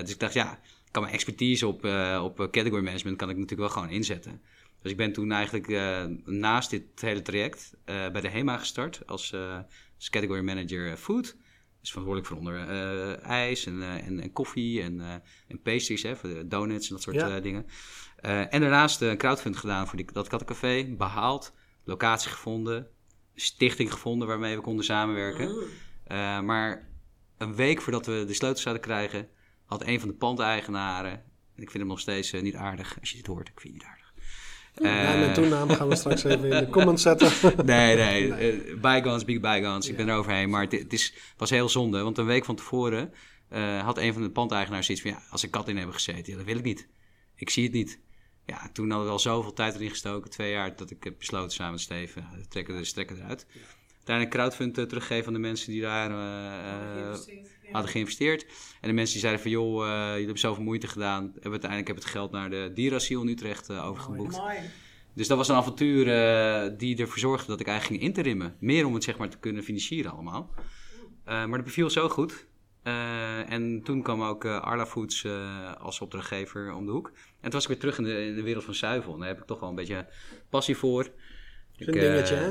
Dus 0.00 0.12
ik 0.12 0.18
dacht, 0.18 0.32
ja, 0.32 0.52
ik 0.52 0.92
kan 0.92 1.02
mijn 1.02 1.14
expertise 1.14 1.66
op, 1.66 1.84
op 2.22 2.36
category 2.36 2.82
management 2.82 3.16
kan 3.16 3.30
ik 3.30 3.36
natuurlijk 3.36 3.60
wel 3.60 3.82
gewoon 3.82 3.96
inzetten. 3.96 4.42
Dus 4.86 4.94
ik 4.94 5.00
ben 5.00 5.12
toen 5.12 5.32
eigenlijk 5.32 5.68
eh, 5.68 6.04
naast 6.24 6.70
dit 6.70 6.82
hele 7.00 7.22
traject 7.22 7.74
eh, 7.84 8.10
bij 8.10 8.20
de 8.20 8.28
HEMA 8.28 8.58
gestart 8.58 9.06
als, 9.06 9.32
eh, 9.32 9.58
als 9.96 10.10
category 10.10 10.40
manager 10.40 10.96
food. 10.96 11.36
Dus 11.80 11.90
verantwoordelijk 11.90 12.26
voor 12.26 12.36
onder 12.38 12.68
ijs 13.18 13.66
en, 13.66 13.82
en, 13.82 14.20
en 14.20 14.32
koffie 14.32 14.82
en, 14.82 15.22
en 15.48 15.62
pastries, 15.62 16.02
hè, 16.02 16.16
voor 16.16 16.48
donuts 16.48 16.88
en 16.88 16.94
dat 16.94 17.02
soort 17.02 17.16
Ja. 17.16 17.40
dingen. 17.40 17.66
En 18.50 18.60
daarnaast 18.60 19.00
een 19.00 19.16
crowdfund 19.18 19.56
gedaan 19.56 19.86
voor 19.88 19.96
die, 19.96 20.12
dat 20.12 20.28
kattencafé, 20.28 20.94
behaald, 20.96 21.52
locatie 21.84 22.30
gevonden, 22.30 22.88
stichting 23.34 23.92
gevonden 23.92 24.28
waarmee 24.28 24.56
we 24.56 24.62
konden 24.62 24.84
samenwerken. 24.84 25.56
Eh, 26.04 26.40
maar 26.40 26.88
een 27.38 27.54
week 27.54 27.80
voordat 27.80 28.06
we 28.06 28.24
de 28.26 28.34
sleutels 28.34 28.62
zouden 28.62 28.84
krijgen, 28.84 29.28
had 29.64 29.86
een 29.86 30.00
van 30.00 30.08
de 30.08 30.14
pandeigenaren, 30.14 31.12
en 31.54 31.62
ik 31.62 31.70
vind 31.70 31.72
hem 31.72 31.86
nog 31.86 32.00
steeds 32.00 32.32
niet 32.32 32.54
aardig, 32.54 32.96
als 33.00 33.10
je 33.10 33.16
dit 33.16 33.26
hoort, 33.26 33.48
ik 33.48 33.60
vind 33.60 33.72
je 33.74 33.78
niet 33.78 33.88
aardig. 33.88 33.95
Ja, 34.82 35.12
Eh, 35.12 35.18
mijn 35.18 35.32
toename 35.32 35.74
gaan 35.74 35.88
we 35.88 35.96
straks 36.04 36.24
even 36.24 36.44
in 36.44 36.64
de 36.64 36.70
comments 36.70 37.02
zetten. 37.02 37.30
nee, 37.64 37.96
nee, 37.96 38.32
eh, 38.32 38.80
bygones, 38.80 39.24
big 39.24 39.40
bygones. 39.40 39.88
Ik 39.88 39.96
ben 39.96 40.08
er 40.08 40.16
overheen. 40.16 40.50
Maar 40.50 40.62
het, 40.62 40.92
is, 40.92 41.14
was 41.36 41.50
heel 41.50 41.68
zonde. 41.68 42.02
Want 42.02 42.18
een 42.18 42.26
week 42.26 42.44
van 42.44 42.56
tevoren 42.56 43.12
eh, 43.48 43.82
had 43.82 43.98
een 43.98 44.12
van 44.12 44.22
de 44.22 44.30
pandeigenaars 44.30 44.86
zoiets 44.86 45.04
van... 45.04 45.12
Ja, 45.12 45.22
als 45.30 45.42
er 45.42 45.50
kat 45.50 45.68
in 45.68 45.76
hebben 45.76 45.94
gezeten, 45.94 46.32
ja, 46.32 46.36
dat 46.36 46.46
wil 46.46 46.56
ik 46.56 46.64
niet. 46.64 46.88
Ik 47.36 47.50
zie 47.50 47.64
het 47.64 47.72
niet. 47.72 48.00
Ja, 48.46 48.70
toen 48.72 48.88
hadden 48.88 49.06
we 49.06 49.12
al 49.12 49.18
zoveel 49.18 49.52
tijd 49.52 49.74
erin 49.74 49.90
gestoken. 49.90 50.30
Twee 50.30 50.50
jaar 50.50 50.76
dat 50.76 50.90
ik 50.90 51.04
heb 51.04 51.18
besloten 51.18 51.52
samen 51.52 51.72
met 51.72 51.80
Steven... 51.80 52.28
Trekken 52.48 52.76
de 52.76 52.84
strekken 52.84 53.16
eruit. 53.16 53.46
Uiteindelijk 53.96 54.36
crowdfund 54.36 54.88
teruggeven 54.88 55.26
aan 55.26 55.32
de 55.32 55.38
mensen 55.38 55.72
die 55.72 55.80
daar 55.80 56.10
eh, 56.10 57.18
hadden 57.72 57.90
geïnvesteerd. 57.90 58.46
En 58.80 58.88
de 58.88 58.94
mensen 58.94 59.12
die 59.12 59.22
zeiden 59.22 59.42
van... 59.42 59.50
joh, 59.50 59.86
eh, 59.86 60.06
jullie 60.08 60.24
hebben 60.24 60.38
zoveel 60.38 60.62
moeite 60.64 60.86
gedaan. 60.86 61.22
Hebben 61.22 61.50
uiteindelijk 61.50 61.88
heb 61.88 61.96
het 61.96 62.06
geld 62.06 62.30
naar 62.30 62.50
de 62.50 62.70
dierasiel 62.74 63.22
in 63.22 63.28
Utrecht 63.28 63.68
eh, 63.68 63.86
overgeboekt. 63.86 64.36
Mooi. 64.36 64.58
Dus 65.14 65.28
dat 65.28 65.36
was 65.36 65.48
een 65.48 65.56
avontuur 65.56 66.08
eh, 66.08 66.78
die 66.78 66.96
ervoor 66.96 67.18
zorgde 67.18 67.46
dat 67.46 67.60
ik 67.60 67.66
eigenlijk 67.66 68.00
ging 68.00 68.08
interimmen. 68.08 68.56
Meer 68.60 68.86
om 68.86 68.94
het 68.94 69.04
zeg 69.04 69.18
maar 69.18 69.28
te 69.28 69.38
kunnen 69.38 69.62
financieren 69.62 70.12
allemaal. 70.12 70.50
Eh, 71.24 71.34
maar 71.34 71.56
dat 71.56 71.64
beviel 71.64 71.90
zo 71.90 72.08
goed. 72.08 72.46
Eh, 72.86 73.50
en 73.52 73.82
toen 73.82 74.02
kwam 74.02 74.22
ook 74.22 74.44
eh, 74.44 74.60
Arla 74.60 74.86
Foods 74.86 75.24
eh, 75.24 75.74
als 75.74 76.00
opdrachtgever 76.00 76.74
om 76.74 76.86
de 76.86 76.92
hoek. 76.92 77.06
En 77.08 77.42
toen 77.42 77.50
was 77.50 77.62
ik 77.62 77.68
weer 77.68 77.78
terug 77.78 77.98
in 77.98 78.04
de, 78.04 78.24
in 78.24 78.34
de 78.34 78.42
wereld 78.42 78.64
van 78.64 78.74
zuivel. 78.74 79.12
En 79.12 79.18
daar 79.18 79.28
heb 79.28 79.38
ik 79.38 79.46
toch 79.46 79.60
wel 79.60 79.68
een 79.68 79.74
beetje 79.74 80.08
passie 80.48 80.76
voor. 80.76 81.02
Dat 81.02 81.12
is 81.76 81.86
Ik, 81.86 81.94
een 81.94 82.00
dingetje, 82.00 82.34
hè? 82.34 82.50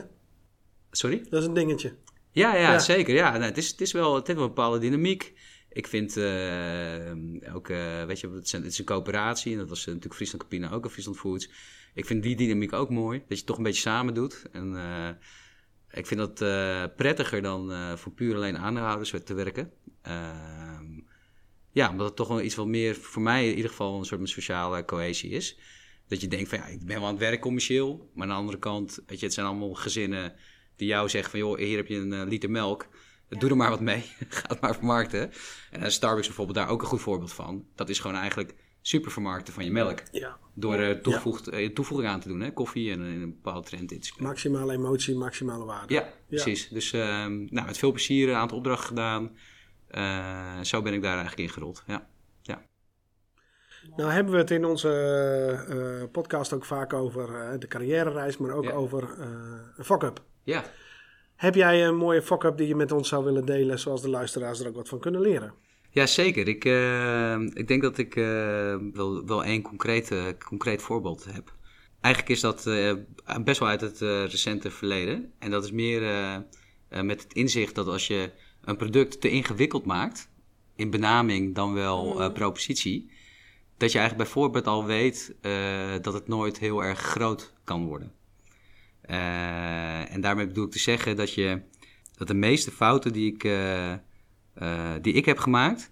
Sorry? 0.92 1.26
Dat 1.30 1.42
is 1.42 1.48
een 1.48 1.54
dingetje. 1.54 1.96
Ja, 2.36 2.56
ja, 2.56 2.72
Ja. 2.72 2.80
zeker. 2.80 3.14
Ja, 3.16 3.32
nou, 3.32 3.44
het, 3.44 3.58
is, 3.58 3.72
het, 3.72 3.82
is 3.82 3.92
wel, 3.92 4.16
het 4.16 4.28
heeft 4.28 4.40
wel 4.40 4.48
een 4.48 4.54
bepaalde 4.56 4.80
dynamiek. 4.80 5.34
Ik 5.70 5.88
vind 5.88 6.18
eh, 6.18 7.56
ook, 7.56 7.70
eh, 7.70 8.06
weet 8.06 8.20
je, 8.20 8.30
het, 8.30 8.50
zijn, 8.50 8.62
het 8.62 8.72
is 8.72 8.80
een 8.80 8.86
coöperatie. 8.86 9.52
En 9.52 9.58
dat 9.58 9.70
was 9.70 9.80
eh, 9.80 9.88
natuurlijk 9.88 10.16
Friesland 10.16 10.42
Campina 10.42 10.72
ook, 10.72 10.84
en 10.84 10.90
Friesland 10.92 11.18
Foods. 11.18 11.50
Ik 11.94 12.06
vind 12.06 12.24
die 12.24 12.36
dynamiek 12.36 12.74
ook 12.74 12.90
mooi. 12.90 13.20
Dat 13.20 13.28
je 13.30 13.36
het 13.36 13.46
toch 13.46 13.58
een 13.58 13.64
beetje 13.64 13.82
samen 13.82 14.14
doet. 14.14 14.46
En 14.52 14.76
ik 15.92 16.06
vind 16.08 16.20
dat 16.20 16.38
prettiger 16.96 17.42
dan 17.42 17.98
voor 17.98 18.12
puur 18.12 18.36
alleen 18.36 18.58
aandeelhouders 18.58 19.14
te 19.24 19.34
werken. 19.34 19.72
Ehm, 20.02 20.86
ja, 21.72 21.90
omdat 21.90 22.08
het 22.08 22.16
toch 22.16 22.28
wel 22.28 22.42
iets 22.42 22.56
wat 22.56 22.68
meer, 22.68 22.96
voor 22.96 23.22
mij 23.22 23.50
in 23.50 23.56
ieder 23.56 23.70
geval, 23.70 24.00
een 24.00 24.06
soort 24.06 24.20
van 24.20 24.30
sociale 24.30 24.86
cohesie 24.86 25.30
is. 25.30 25.58
Dat 26.08 26.22
je 26.22 26.28
denkt 26.28 26.50
van 26.50 26.58
ja, 26.58 26.66
ik 26.66 26.86
ben 26.86 26.96
wel 26.96 27.06
aan 27.06 27.14
het 27.14 27.24
werk 27.24 27.42
commercieel. 27.42 28.12
Maar 28.14 28.24
aan 28.28 28.34
de 28.34 28.40
andere 28.40 28.60
kant, 28.60 29.00
weet 29.06 29.20
je, 29.20 29.26
het 29.26 29.34
zijn 29.34 29.46
allemaal 29.46 29.74
gezinnen 29.74 30.34
die 30.76 30.88
jou 30.88 31.10
zeggen 31.10 31.32
van 31.32 31.40
joh, 31.40 31.58
hier 31.58 31.78
heb 31.78 31.88
je 31.88 31.96
een 31.96 32.14
eh, 32.14 32.28
liter 32.28 32.52
melk. 32.52 32.88
Doe 33.30 33.50
er 33.50 33.58
maar 33.58 33.70
wat 33.70 33.82
mee. 33.82 34.02
Ga 34.30 34.48
het 34.48 34.62
maar 34.62 34.76
vermarkten. 34.76 35.32
En 35.72 35.82
uh, 35.82 35.88
Starbucks 35.88 36.28
bijvoorbeeld 36.28 36.58
daar 36.58 36.70
ook 36.70 36.82
een 36.82 36.88
goed 36.88 37.02
voorbeeld 37.02 37.34
van. 37.34 37.66
Dat 37.76 37.90
is 37.90 38.00
gewoon 38.00 38.18
eigenlijk 38.18 38.56
super 38.82 39.12
vermarkten 39.12 39.54
van 39.54 39.66
je 39.66 39.72
melk. 39.72 40.00
Ja. 40.12 40.38
Door 40.54 40.80
uh, 40.80 40.92
toevoeging 41.74 42.08
aan 42.08 42.20
te 42.20 42.28
doen, 42.28 42.40
hè? 42.40 42.54
koffie 42.54 42.92
en 42.92 43.00
een 43.00 43.36
bepaalde 43.42 43.68
trend 43.68 43.92
in 43.92 44.00
te 44.00 44.08
spelen. 44.08 44.28
Maximale 44.28 44.74
emotie, 44.74 45.16
maximale 45.16 45.66
waarde. 45.66 45.94
Ja, 45.94 46.10
precies. 46.28 46.70
Dus 46.70 46.94
ehm, 46.94 47.46
nou, 47.50 47.66
met 47.66 47.78
veel 47.78 47.92
plezier 47.92 48.30
een 48.30 48.36
aantal 48.36 48.58
opdrachten 48.58 48.88
gedaan. 48.88 49.36
zo 50.66 50.82
ben 50.82 50.94
ik 50.94 51.02
daar 51.02 51.18
eigenlijk 51.18 51.50
ingerold. 51.50 51.84
Ja. 51.88 52.08
ja. 52.42 52.66
Nou 53.96 54.12
hebben 54.12 54.34
we 54.34 54.40
het 54.40 54.52
in 54.52 54.66
onze 54.66 56.10
podcast 56.12 56.54
ook 56.54 56.66
vaak 56.66 56.94
over 56.94 57.60
de 57.60 57.68
carrière-reis, 57.68 58.38
maar 58.38 58.52
ook 58.52 58.64
Ja. 58.64 58.72
over 58.72 59.04
over 59.04 59.20
een 59.78 59.86
fuck-up. 59.86 60.24
Ja. 60.46 60.64
Heb 61.36 61.56
jij 61.56 61.86
een 61.86 61.96
mooie 61.96 62.22
fuck-up 62.22 62.58
die 62.58 62.68
je 62.68 62.76
met 62.76 62.92
ons 62.92 63.10
zou 63.10 63.24
willen 63.24 63.46
delen, 63.46 63.80
zoals 63.80 64.02
de 64.02 64.10
luisteraars 64.10 64.60
er 64.60 64.68
ook 64.68 64.76
wat 64.76 64.90
van 64.90 65.00
kunnen 65.00 65.22
leren? 65.22 65.54
Ja, 65.90 66.06
zeker. 66.06 66.48
Ik, 66.48 66.66
eh, 66.66 67.40
ik 67.40 67.68
denk 67.68 67.82
dat 67.82 67.98
ik 67.98 68.16
eh, 68.16 68.76
wel, 68.94 69.26
wel 69.26 69.44
één 69.44 69.62
concreet, 69.62 70.12
eh, 70.12 70.24
concreet 70.46 70.82
voorbeeld 70.82 71.26
heb. 71.34 71.54
Eigenlijk 72.02 72.36
is 72.36 72.42
dat 72.42 72.68
eh, 72.68 72.94
best 73.44 73.60
wel 73.60 73.70
uit 73.70 73.82
het 73.82 74.00
recente 74.32 74.72
verleden. 74.72 75.34
En 75.40 75.52
dat 75.52 75.64
is 75.64 75.72
meer 75.72 76.04
eh, 76.04 76.36
eh, 76.96 77.02
met 77.02 77.24
het 77.24 77.34
inzicht 77.34 77.76
dat 77.76 77.88
als 77.88 78.08
je 78.08 78.32
een 78.62 78.78
product 78.78 79.22
te 79.22 79.30
ingewikkeld 79.30 79.86
maakt, 79.86 80.30
in 80.76 80.90
benaming 80.90 81.56
dan 81.56 81.74
wel 81.74 82.22
eh, 82.22 82.34
propositie, 82.34 83.12
dat 83.78 83.92
je 83.92 83.98
eigenlijk 83.98 84.30
bijvoorbeeld 84.30 84.68
al 84.68 84.86
weet 84.86 85.36
eh, 85.42 85.94
dat 86.02 86.14
het 86.14 86.28
nooit 86.28 86.60
heel 86.60 86.84
erg 86.84 87.00
groot 87.00 87.54
kan 87.64 87.86
worden. 87.86 88.14
Eh, 89.08 90.14
en 90.14 90.22
daarmee 90.22 90.48
bedoel 90.48 90.66
ik 90.66 90.72
te 90.72 90.80
zeggen 90.80 91.16
dat, 91.16 91.34
je, 91.34 91.62
dat 92.18 92.28
de 92.28 92.34
meeste 92.34 92.72
fouten 92.72 93.14
die 93.14 93.34
ik, 93.34 93.44
eh, 93.44 93.92
eh, 93.92 94.00
die 95.02 95.14
ik 95.14 95.26
heb 95.26 95.38
gemaakt, 95.38 95.92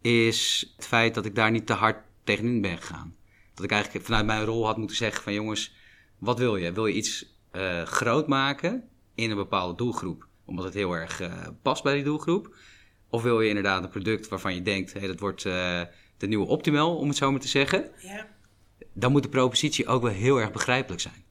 is 0.00 0.72
het 0.76 0.86
feit 0.86 1.14
dat 1.14 1.24
ik 1.24 1.34
daar 1.34 1.50
niet 1.50 1.66
te 1.66 1.72
hard 1.72 2.04
tegenin 2.24 2.60
ben 2.60 2.76
gegaan. 2.76 3.14
Dat 3.54 3.64
ik 3.64 3.70
eigenlijk 3.70 4.04
vanuit 4.04 4.26
mijn 4.26 4.44
rol 4.44 4.66
had 4.66 4.76
moeten 4.76 4.96
zeggen 4.96 5.22
van 5.22 5.32
jongens, 5.32 5.74
wat 6.18 6.38
wil 6.38 6.56
je? 6.56 6.72
Wil 6.72 6.86
je 6.86 6.94
iets 6.94 7.38
groot 7.84 8.26
maken 8.26 8.88
in 9.14 9.30
een 9.30 9.36
bepaalde 9.36 9.74
doelgroep? 9.74 10.28
Omdat 10.44 10.64
het 10.64 10.74
heel 10.74 10.92
erg 10.92 11.22
past 11.62 11.82
bij 11.82 11.94
die 11.94 12.04
doelgroep? 12.04 12.56
Of 13.08 13.22
wil 13.22 13.40
je 13.40 13.48
inderdaad 13.48 13.82
een 13.82 13.90
product 13.90 14.28
waarvan 14.28 14.54
je 14.54 14.62
denkt, 14.62 14.92
hey, 14.92 15.06
dat 15.06 15.20
wordt 15.20 15.42
de 15.42 16.26
nieuwe 16.26 16.46
optimal, 16.46 16.96
om 16.96 17.08
het 17.08 17.16
zo 17.16 17.30
maar 17.30 17.40
te 17.40 17.48
zeggen? 17.48 17.90
Ja. 18.02 18.28
dan 18.92 19.12
moet 19.12 19.22
de 19.22 19.28
propositie 19.28 19.86
ook 19.86 20.02
wel 20.02 20.12
heel 20.12 20.40
erg 20.40 20.52
begrijpelijk 20.52 21.00
zijn. 21.00 21.24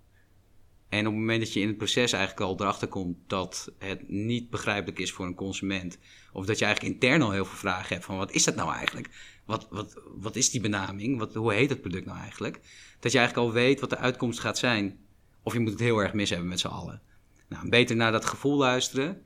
En 0.90 1.00
op 1.00 1.06
het 1.06 1.22
moment 1.22 1.40
dat 1.40 1.54
je 1.54 1.60
in 1.60 1.68
het 1.68 1.78
proces 1.78 2.12
eigenlijk 2.12 2.46
al 2.46 2.60
erachter 2.60 2.88
komt 2.88 3.18
dat 3.28 3.72
het 3.78 4.10
niet 4.10 4.50
begrijpelijk 4.50 5.00
is 5.00 5.12
voor 5.12 5.26
een 5.26 5.36
consument, 5.36 5.98
of 6.34 6.46
dat 6.46 6.60
je 6.60 6.66
eigenlijk 6.66 6.94
intern 6.94 7.22
al 7.22 7.32
heel 7.32 7.46
veel 7.46 7.58
vragen 7.58 7.94
hebt 7.94 8.06
van 8.06 8.18
wat 8.18 8.32
is 8.32 8.44
dat 8.44 8.56
nou 8.56 8.74
eigenlijk? 8.74 9.10
Wat, 9.46 9.68
wat, 9.70 10.02
wat 10.16 10.36
is 10.36 10.50
die 10.50 10.62
benaming? 10.62 11.20
Wat, 11.20 11.34
hoe 11.34 11.54
heet 11.54 11.70
het 11.70 11.82
product 11.82 12.06
nou 12.06 12.20
eigenlijk? 12.20 12.60
Dat 13.00 13.12
je 13.12 13.18
eigenlijk 13.18 13.48
al 13.48 13.54
weet 13.54 13.80
wat 13.80 13.90
de 13.90 13.98
uitkomst 13.98 14.40
gaat 14.40 14.58
zijn. 14.58 15.00
Of 15.44 15.54
je 15.54 15.60
moet 15.60 15.72
het 15.72 15.80
heel 15.80 16.00
erg 16.00 16.14
mis 16.14 16.30
hebben 16.30 16.48
met 16.48 16.60
z'n 16.60 16.68
allen. 16.68 17.02
Nou, 17.48 17.70
beter 17.70 17.96
naar 17.96 18.12
dat 18.12 18.26
gevoel 18.26 18.58
luisteren. 18.58 19.22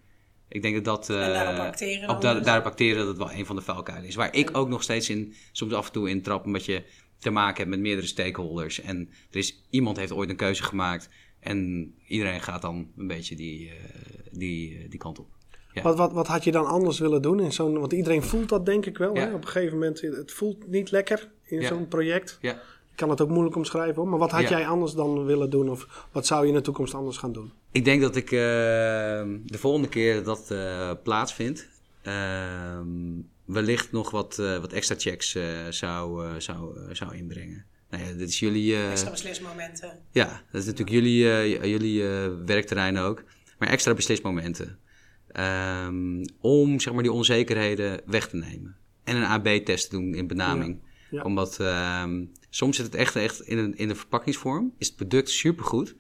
Ik 0.48 0.62
denk 0.62 0.76
dat 0.76 0.86
dat... 0.86 1.10
En 1.10 1.34
daarop 1.34 1.56
eh, 1.56 1.66
acteren 1.66 2.10
op 2.10 2.22
da- 2.22 2.34
dus. 2.34 2.46
daarop 2.46 2.66
acteren 2.66 2.98
dat 2.98 3.08
het 3.08 3.18
wel 3.18 3.32
een 3.32 3.46
van 3.46 3.56
de 3.56 3.62
vuilkuilen 3.62 4.08
is. 4.08 4.16
Waar 4.16 4.36
ik 4.36 4.58
ook 4.58 4.70
nog 4.70 4.84
steeds 4.84 5.10
in, 5.10 5.34
soms 5.52 5.74
af 5.74 5.86
en 5.86 5.92
toe 5.92 6.10
in 6.10 6.22
trap, 6.22 6.46
omdat 6.46 6.66
je 6.66 6.84
te 7.18 7.30
maken 7.30 7.58
hebt 7.58 7.70
met 7.70 7.80
meerdere 7.80 8.08
stakeholders. 8.08 8.82
En 8.82 9.10
er 9.32 9.38
is, 9.38 9.66
iemand 9.70 9.98
heeft 9.98 10.12
ooit 10.12 10.30
een 10.30 10.36
keuze 10.36 10.64
gemaakt 10.64 11.10
en 11.44 11.94
iedereen 12.08 12.42
gaat 12.42 12.62
dan 12.62 12.88
een 12.98 13.08
beetje 13.08 13.36
die, 13.36 13.70
eh, 13.70 13.76
die, 14.32 14.78
eh, 14.78 14.90
die 14.90 15.00
kant 15.00 15.20
op. 15.20 15.28
Ja. 15.74 15.82
Wat, 15.82 15.98
wat, 15.98 16.14
wat 16.14 16.28
had 16.28 16.44
je 16.44 16.52
dan 16.52 16.66
anders 16.66 17.00
willen 17.00 17.22
doen 17.22 17.40
in 17.40 17.52
zo'n... 17.54 17.80
Want 17.80 17.94
iedereen 17.94 18.24
voelt 18.24 18.50
dat 18.50 18.66
denk 18.66 18.86
ik 18.86 18.98
wel. 18.98 19.16
Ja. 19.16 19.22
Hè? 19.28 19.34
Op 19.34 19.42
een 19.42 19.48
gegeven 19.48 19.74
moment, 19.78 20.02
het 20.02 20.32
voelt 20.32 20.68
niet 20.68 20.92
lekker 20.92 21.30
in 21.44 21.60
Ja. 21.62 21.68
zo'n 21.68 21.88
project. 21.88 22.38
Ja. 22.42 22.52
Ik 22.92 23.00
kan 23.00 23.10
het 23.10 23.22
ook 23.22 23.30
moeilijk 23.30 23.56
omschrijven 23.56 23.96
hoor. 23.96 24.08
Maar 24.08 24.20
wat 24.20 24.32
had 24.32 24.50
jij 24.50 24.68
anders 24.68 24.94
dan 24.94 25.26
willen 25.26 25.50
doen? 25.50 25.70
Of 25.70 26.08
wat 26.12 26.26
zou 26.26 26.42
je 26.42 26.48
in 26.48 26.54
de 26.54 26.62
toekomst 26.62 26.94
anders 26.94 27.18
gaan 27.18 27.32
doen? 27.32 27.52
Ik 27.72 27.86
denk 27.86 28.02
dat 28.02 28.16
ik 28.16 28.32
eh, 28.32 28.40
de 29.46 29.58
volgende 29.58 29.88
keer 29.90 30.24
dat 30.24 30.52
eh, 30.52 30.92
plaatsvindt, 31.04 31.70
ehm, 32.02 32.88
wellicht 33.46 33.92
nog 33.92 34.12
wat, 34.12 34.40
eh, 34.40 34.58
wat 34.58 34.74
extra 34.74 34.96
checks 34.98 35.36
eh, 35.36 35.44
zou, 35.70 36.26
eh, 36.26 36.32
zou, 36.38 36.78
eh, 36.78 36.96
zou 36.96 37.16
inbrengen. 37.16 37.66
Nou 37.94 38.06
ja, 38.06 38.12
dit 38.14 38.30
is 38.30 38.40
jullie... 38.40 38.76
eh, 38.76 38.92
Extra 38.92 39.10
beslismomenten. 39.12 40.00
Ja, 40.12 40.44
dat 40.52 40.62
is 40.62 40.66
natuurlijk 40.68 40.96
jullie, 40.96 41.32
eh, 41.32 41.64
jullie 41.64 42.08
eh, 42.08 42.30
werkterrein 42.46 42.98
ook. 42.98 43.24
Maar 43.60 43.70
extra 43.70 43.94
beslismomenten. 43.94 44.80
Ehm, 45.28 46.24
om 46.40 46.80
zeg 46.80 46.94
maar, 46.94 47.04
die 47.04 47.12
onzekerheden 47.12 48.02
weg 48.06 48.28
te 48.30 48.36
nemen. 48.36 48.76
En 49.04 49.16
een 49.16 49.24
AB-test 49.24 49.90
te 49.90 49.96
doen 49.96 50.14
in 50.14 50.28
benaming. 50.28 50.80
Ja, 50.82 51.18
ja. 51.18 51.24
Omdat 51.24 51.60
ehm, 51.60 52.26
soms 52.50 52.76
zit 52.76 52.86
het 52.86 52.96
echt, 52.96 53.16
echt 53.16 53.40
in, 53.42 53.58
een, 53.58 53.78
in 53.78 53.90
een 53.90 53.96
verpakkingsvorm. 53.96 54.74
Is 54.78 54.88
het 54.88 54.96
product 54.96 55.30
supergoed. 55.30 55.96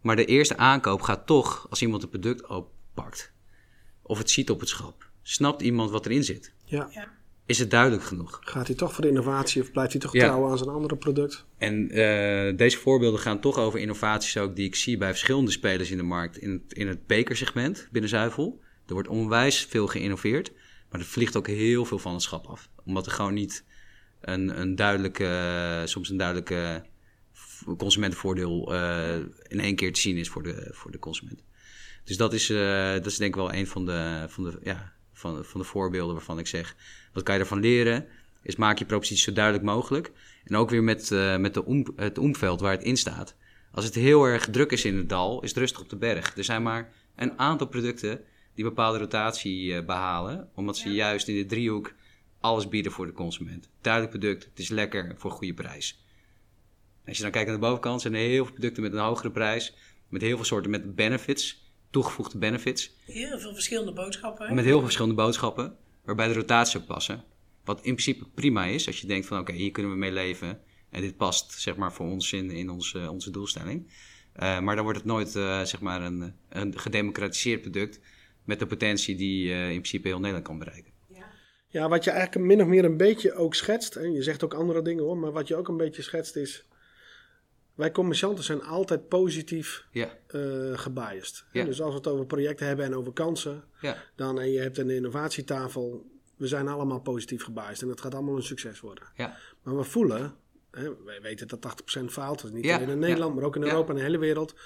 Maar 0.00 0.16
de 0.16 0.24
eerste 0.24 0.56
aankoop 0.56 1.00
gaat 1.00 1.26
toch 1.26 1.66
als 1.70 1.82
iemand 1.82 2.02
het 2.02 2.10
product 2.10 2.46
oppakt. 2.46 3.32
Of 4.02 4.18
het 4.18 4.30
ziet 4.30 4.50
op 4.50 4.60
het 4.60 4.68
schap. 4.68 5.10
Snapt 5.22 5.62
iemand 5.62 5.90
wat 5.90 6.06
erin 6.06 6.24
zit? 6.24 6.52
Ja. 6.64 6.88
Ja. 6.90 7.16
Is 7.48 7.58
het 7.58 7.70
duidelijk 7.70 8.02
genoeg? 8.02 8.38
Gaat 8.40 8.66
hij 8.66 8.76
toch 8.76 8.92
voor 8.92 9.02
de 9.02 9.08
innovatie 9.08 9.62
of 9.62 9.72
blijft 9.72 9.92
hij 9.92 10.00
toch 10.00 10.12
Ja. 10.12 10.26
trouw 10.26 10.50
aan 10.50 10.58
zijn 10.58 10.70
andere 10.70 10.96
product? 10.96 11.44
En 11.58 11.90
eh, 11.90 12.56
deze 12.56 12.78
voorbeelden 12.78 13.20
gaan 13.20 13.40
toch 13.40 13.58
over 13.58 13.80
innovaties 13.80 14.36
ook 14.36 14.56
die 14.56 14.66
ik 14.66 14.74
zie 14.74 14.98
bij 14.98 15.08
verschillende 15.08 15.50
spelers 15.50 15.90
in 15.90 15.96
de 15.96 16.02
markt. 16.02 16.36
In 16.36 16.50
het, 16.50 16.72
in 16.72 16.88
het 16.88 17.06
bekersegment 17.06 17.88
binnen 17.92 18.10
Zuivel. 18.10 18.60
Er 18.86 18.92
wordt 18.92 19.08
onwijs 19.08 19.64
veel 19.64 19.86
geïnnoveerd. 19.86 20.52
Maar 20.90 21.00
er 21.00 21.06
vliegt 21.06 21.36
ook 21.36 21.46
heel 21.46 21.84
veel 21.84 21.98
van 21.98 22.12
het 22.12 22.22
schap 22.22 22.46
af. 22.46 22.68
Omdat 22.84 23.06
er 23.06 23.12
gewoon 23.12 23.34
niet 23.34 23.64
een, 24.20 24.60
een 24.60 24.74
duidelijke, 24.74 25.82
soms 25.84 26.08
een 26.08 26.16
duidelijke 26.16 26.84
consumentenvoordeel 27.76 28.74
eh, 28.74 29.16
in 29.48 29.60
één 29.60 29.76
keer 29.76 29.92
te 29.92 30.00
zien 30.00 30.16
is 30.16 30.28
voor 30.28 30.42
de, 30.42 30.68
voor 30.70 30.90
de 30.90 30.98
consument. 30.98 31.42
Dus 32.04 32.16
dat 32.16 32.32
is, 32.32 32.50
eh, 32.50 32.92
dat 32.92 33.06
is 33.06 33.16
denk 33.16 33.34
ik 33.34 33.40
wel 33.40 33.52
een 33.52 33.66
van 33.66 33.86
de, 33.86 34.24
van, 34.28 34.44
de, 34.44 34.58
ja, 34.62 34.92
van, 35.18 35.44
van 35.44 35.60
de 35.60 35.66
voorbeelden 35.66 36.14
waarvan 36.14 36.38
ik 36.38 36.46
zeg... 36.46 36.76
wat 37.12 37.22
kan 37.22 37.34
je 37.34 37.40
ervan 37.40 37.60
leren? 37.60 38.06
Is 38.42 38.56
maak 38.56 38.78
je 38.78 38.84
propositie 38.84 39.22
zo 39.22 39.32
duidelijk 39.32 39.64
mogelijk. 39.64 40.12
En 40.44 40.56
ook 40.56 40.70
weer 40.70 40.82
met, 40.82 41.10
eh, 41.10 41.36
met 41.36 41.54
de 41.54 41.64
om, 41.64 41.86
het 41.96 42.18
omveld 42.18 42.60
waar 42.60 42.72
het 42.72 42.82
in 42.82 42.96
staat. 42.96 43.34
Als 43.72 43.84
het 43.84 43.94
heel 43.94 44.24
erg 44.24 44.50
druk 44.50 44.72
is 44.72 44.84
in 44.84 44.96
het 44.96 45.08
dal, 45.08 45.42
is 45.42 45.48
het 45.48 45.58
rustig 45.58 45.80
op 45.80 45.88
de 45.88 45.96
berg. 45.96 46.36
Er 46.36 46.44
zijn 46.44 46.62
maar 46.62 46.92
een 47.16 47.38
aantal 47.38 47.66
producten 47.66 48.20
die 48.54 48.64
bepaalde 48.64 48.98
rotatie 48.98 49.74
eh, 49.74 49.84
behalen... 49.84 50.48
omdat 50.54 50.76
ze 50.76 50.88
juist 50.88 51.28
in 51.28 51.36
de 51.36 51.46
driehoek 51.46 51.94
alles 52.40 52.68
bieden 52.68 52.92
voor 52.92 53.06
de 53.06 53.12
consument. 53.12 53.68
Duidelijk 53.80 54.18
product, 54.18 54.44
het 54.44 54.58
is 54.58 54.68
lekker 54.68 55.14
voor 55.16 55.30
een 55.30 55.36
goede 55.36 55.54
prijs. 55.54 56.02
Als 57.06 57.16
je 57.16 57.22
dan 57.22 57.32
kijkt 57.32 57.48
naar 57.48 57.58
de 57.58 57.66
bovenkant, 57.66 58.00
zijn 58.00 58.14
er 58.14 58.20
heel 58.20 58.44
veel 58.44 58.52
producten 58.52 58.82
met 58.82 58.92
een 58.92 58.98
hogere 58.98 59.30
prijs. 59.30 59.74
Met 60.08 60.22
heel 60.22 60.36
veel 60.36 60.44
soorten 60.44 60.70
met 60.70 60.94
benefits, 60.94 61.67
toegevoegde 61.90 62.38
benefits. 62.38 62.96
Heel 63.04 63.38
veel 63.38 63.54
verschillende 63.54 63.92
boodschappen. 63.92 64.54
Met 64.54 64.64
heel 64.64 64.72
veel 64.72 64.82
verschillende 64.82 65.16
boodschappen, 65.16 65.76
waarbij 66.04 66.28
de 66.28 66.34
rotatie 66.34 66.80
ook 66.80 66.86
passen. 66.86 67.24
Wat 67.64 67.76
in 67.76 67.82
principe 67.92 68.24
prima 68.34 68.64
is, 68.64 68.86
als 68.86 69.00
je 69.00 69.06
denkt 69.06 69.26
van 69.26 69.38
oké, 69.38 69.52
hier 69.52 69.70
kunnen 69.70 69.92
we 69.92 69.98
mee 69.98 70.12
leven. 70.12 70.60
En 70.90 71.00
dit 71.00 71.16
past 71.16 71.52
zeg 71.52 71.76
maar 71.76 71.92
voor 71.92 72.06
ons 72.06 72.32
in, 72.32 72.50
in 72.50 72.70
onze, 72.70 73.10
onze 73.10 73.30
doelstelling. 73.30 73.92
Eh, 74.32 74.60
maar 74.60 74.74
dan 74.74 74.84
wordt 74.84 74.98
het 74.98 75.08
nooit 75.08 75.36
eh, 75.36 75.62
zeg 75.62 75.80
maar 75.80 76.02
een, 76.02 76.34
een 76.48 76.78
gedemocratiseerd 76.78 77.60
product 77.60 78.00
met 78.44 78.58
de 78.58 78.66
potentie 78.66 79.16
die 79.16 79.52
eh, 79.52 79.64
in 79.64 79.80
principe 79.80 80.08
heel 80.08 80.18
Nederland 80.18 80.46
kan 80.46 80.58
bereiken. 80.58 80.92
Ja, 81.70 81.88
wat 81.88 82.04
je 82.04 82.10
eigenlijk 82.10 82.46
min 82.46 82.60
of 82.60 82.66
meer 82.66 82.84
een 82.84 82.96
beetje 82.96 83.34
ook 83.34 83.54
schetst. 83.54 83.96
En 83.96 84.12
je 84.12 84.22
zegt 84.22 84.44
ook 84.44 84.54
andere 84.54 84.82
dingen 84.82 85.04
hoor. 85.04 85.16
Maar 85.16 85.32
wat 85.32 85.48
je 85.48 85.56
ook 85.56 85.68
een 85.68 85.76
beetje 85.76 86.02
schetst 86.02 86.36
is. 86.36 86.64
Wij 87.78 87.90
commercianten 87.92 88.44
zijn 88.44 88.62
altijd 88.64 89.08
positief 89.08 89.84
Ja, 89.90 90.08
eh 90.26 90.40
gebiased. 90.78 91.44
Ja. 91.52 91.64
Dus 91.64 91.80
als 91.80 91.90
we 91.90 91.96
het 91.96 92.06
over 92.06 92.26
projecten 92.26 92.66
hebben 92.66 92.84
en 92.84 92.94
over 92.94 93.12
kansen. 93.12 93.64
ja, 93.80 93.96
Dan 94.16 94.40
en 94.40 94.50
je 94.50 94.58
hebt 94.60 94.78
een 94.78 94.90
innovatietafel. 94.90 96.06
We 96.36 96.46
zijn 96.46 96.68
allemaal 96.68 97.00
positief 97.00 97.44
gebiased. 97.44 97.82
En 97.82 97.88
het 97.88 98.00
gaat 98.00 98.14
allemaal 98.14 98.36
een 98.36 98.42
succes 98.42 98.80
worden. 98.80 99.04
ja, 99.14 99.36
Maar 99.62 99.76
we 99.76 99.84
voelen. 99.84 100.34
Hè, 100.70 101.04
wij 101.04 101.20
weten 101.20 101.48
dat 101.48 101.60
80% 101.60 102.04
faalt. 102.10 102.52
Niet 102.52 102.64
Ja, 102.64 102.76
alleen 102.76 102.88
in. 102.88 102.98
Nederland, 102.98 103.34
maar 103.34 103.44
ook 103.44 103.56
in. 103.56 103.62
Europa 103.62 103.88
en 103.90 103.96
de 103.96 104.02
hele 104.02 104.18
wereld. 104.18 104.54
80% 104.54 104.56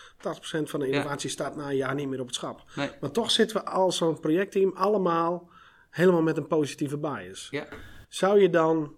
van 0.70 0.80
de 0.80 0.86
innovatie 0.88 1.30
staat 1.30 1.56
na 1.56 1.68
een 1.70 1.76
jaar 1.76 1.94
niet 1.94 2.08
meer 2.08 2.20
op 2.20 2.26
het 2.26 2.34
schap. 2.34 2.62
nee, 2.76 2.90
Maar 3.00 3.10
toch 3.10 3.30
zitten 3.30 3.56
we 3.56 3.64
als 3.64 3.96
zo'n 3.96 4.20
projectteam 4.20 4.72
allemaal 4.74 5.50
helemaal 5.90 6.22
met 6.22 6.36
een 6.36 6.46
positieve 6.46 6.98
bias. 6.98 7.48
ja. 7.50 7.66
Zou 8.08 8.40
je 8.40 8.50
dan 8.50 8.94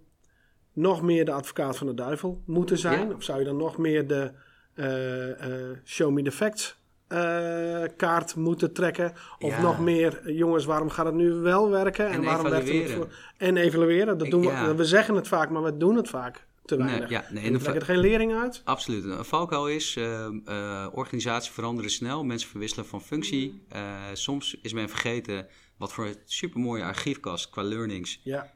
nog 0.75 1.03
meer 1.03 1.25
de 1.25 1.33
advocaat 1.33 1.77
van 1.77 1.87
de 1.87 1.95
duivel 1.95 2.43
moeten 2.47 2.79
zijn? 2.79 3.09
Ja. 3.09 3.15
Of 3.15 3.23
zou 3.23 3.39
je 3.39 3.45
dan 3.45 3.57
nog 3.57 3.79
meer 3.79 4.07
de 4.07 4.33
eh, 4.75 5.31
eh, 5.71 5.77
show 5.85 6.13
me 6.13 6.23
the 6.23 6.33
facts 6.33 6.77
eh, 7.07 7.83
kaart 7.97 8.35
moeten 8.37 8.73
trekken. 8.73 9.13
Of 9.39 9.51
Ja. 9.51 9.61
nog 9.61 9.81
meer, 9.81 10.33
jongens, 10.33 10.65
waarom 10.65 10.91
gaat 10.91 11.07
het 11.07 11.15
nu 11.15 11.33
wel 11.33 11.71
werken? 11.71 12.09
En 12.09 12.23
waarom 12.23 12.51
werkt 12.51 12.69
het 12.73 12.91
voor? 12.91 13.09
En 13.37 13.57
evalueren. 13.57 14.19
Dat 14.19 14.31
doen 14.31 14.41
we, 14.41 14.47
ja. 14.47 14.75
we 14.75 14.85
zeggen 14.85 15.15
het 15.15 15.29
vaak, 15.29 15.51
maar 15.51 15.63
we 15.63 15.77
doen 15.77 15.97
het 15.97 16.09
vaak 16.09 16.47
te 16.65 16.77
Nee, 16.77 16.87
weinig. 16.87 17.11
ja, 17.11 17.25
nee, 17.31 17.45
En 17.45 17.53
de- 17.53 17.59
trekken 17.59 17.81
er 17.81 17.87
geen 17.89 17.99
lering 17.99 18.35
uit. 18.35 18.61
Absoluut. 18.65 19.05
Een 19.05 19.25
valkuil 19.25 19.69
is, 19.69 19.97
eh, 19.97 20.87
organisaties 20.93 21.51
veranderen 21.53 21.91
snel, 21.91 22.25
mensen 22.25 22.49
verwisselen 22.49 22.87
van 22.87 23.01
functie. 23.01 23.63
Eh, 23.69 23.83
soms 24.13 24.59
is 24.63 24.73
men 24.73 24.89
vergeten 24.89 25.47
wat 25.79 25.93
voor 25.93 26.07
een 26.07 26.17
supermooie 26.25 26.83
archiefkast 26.85 27.51
qua 27.51 27.63
learnings 27.63 28.21
Ja, 28.25 28.51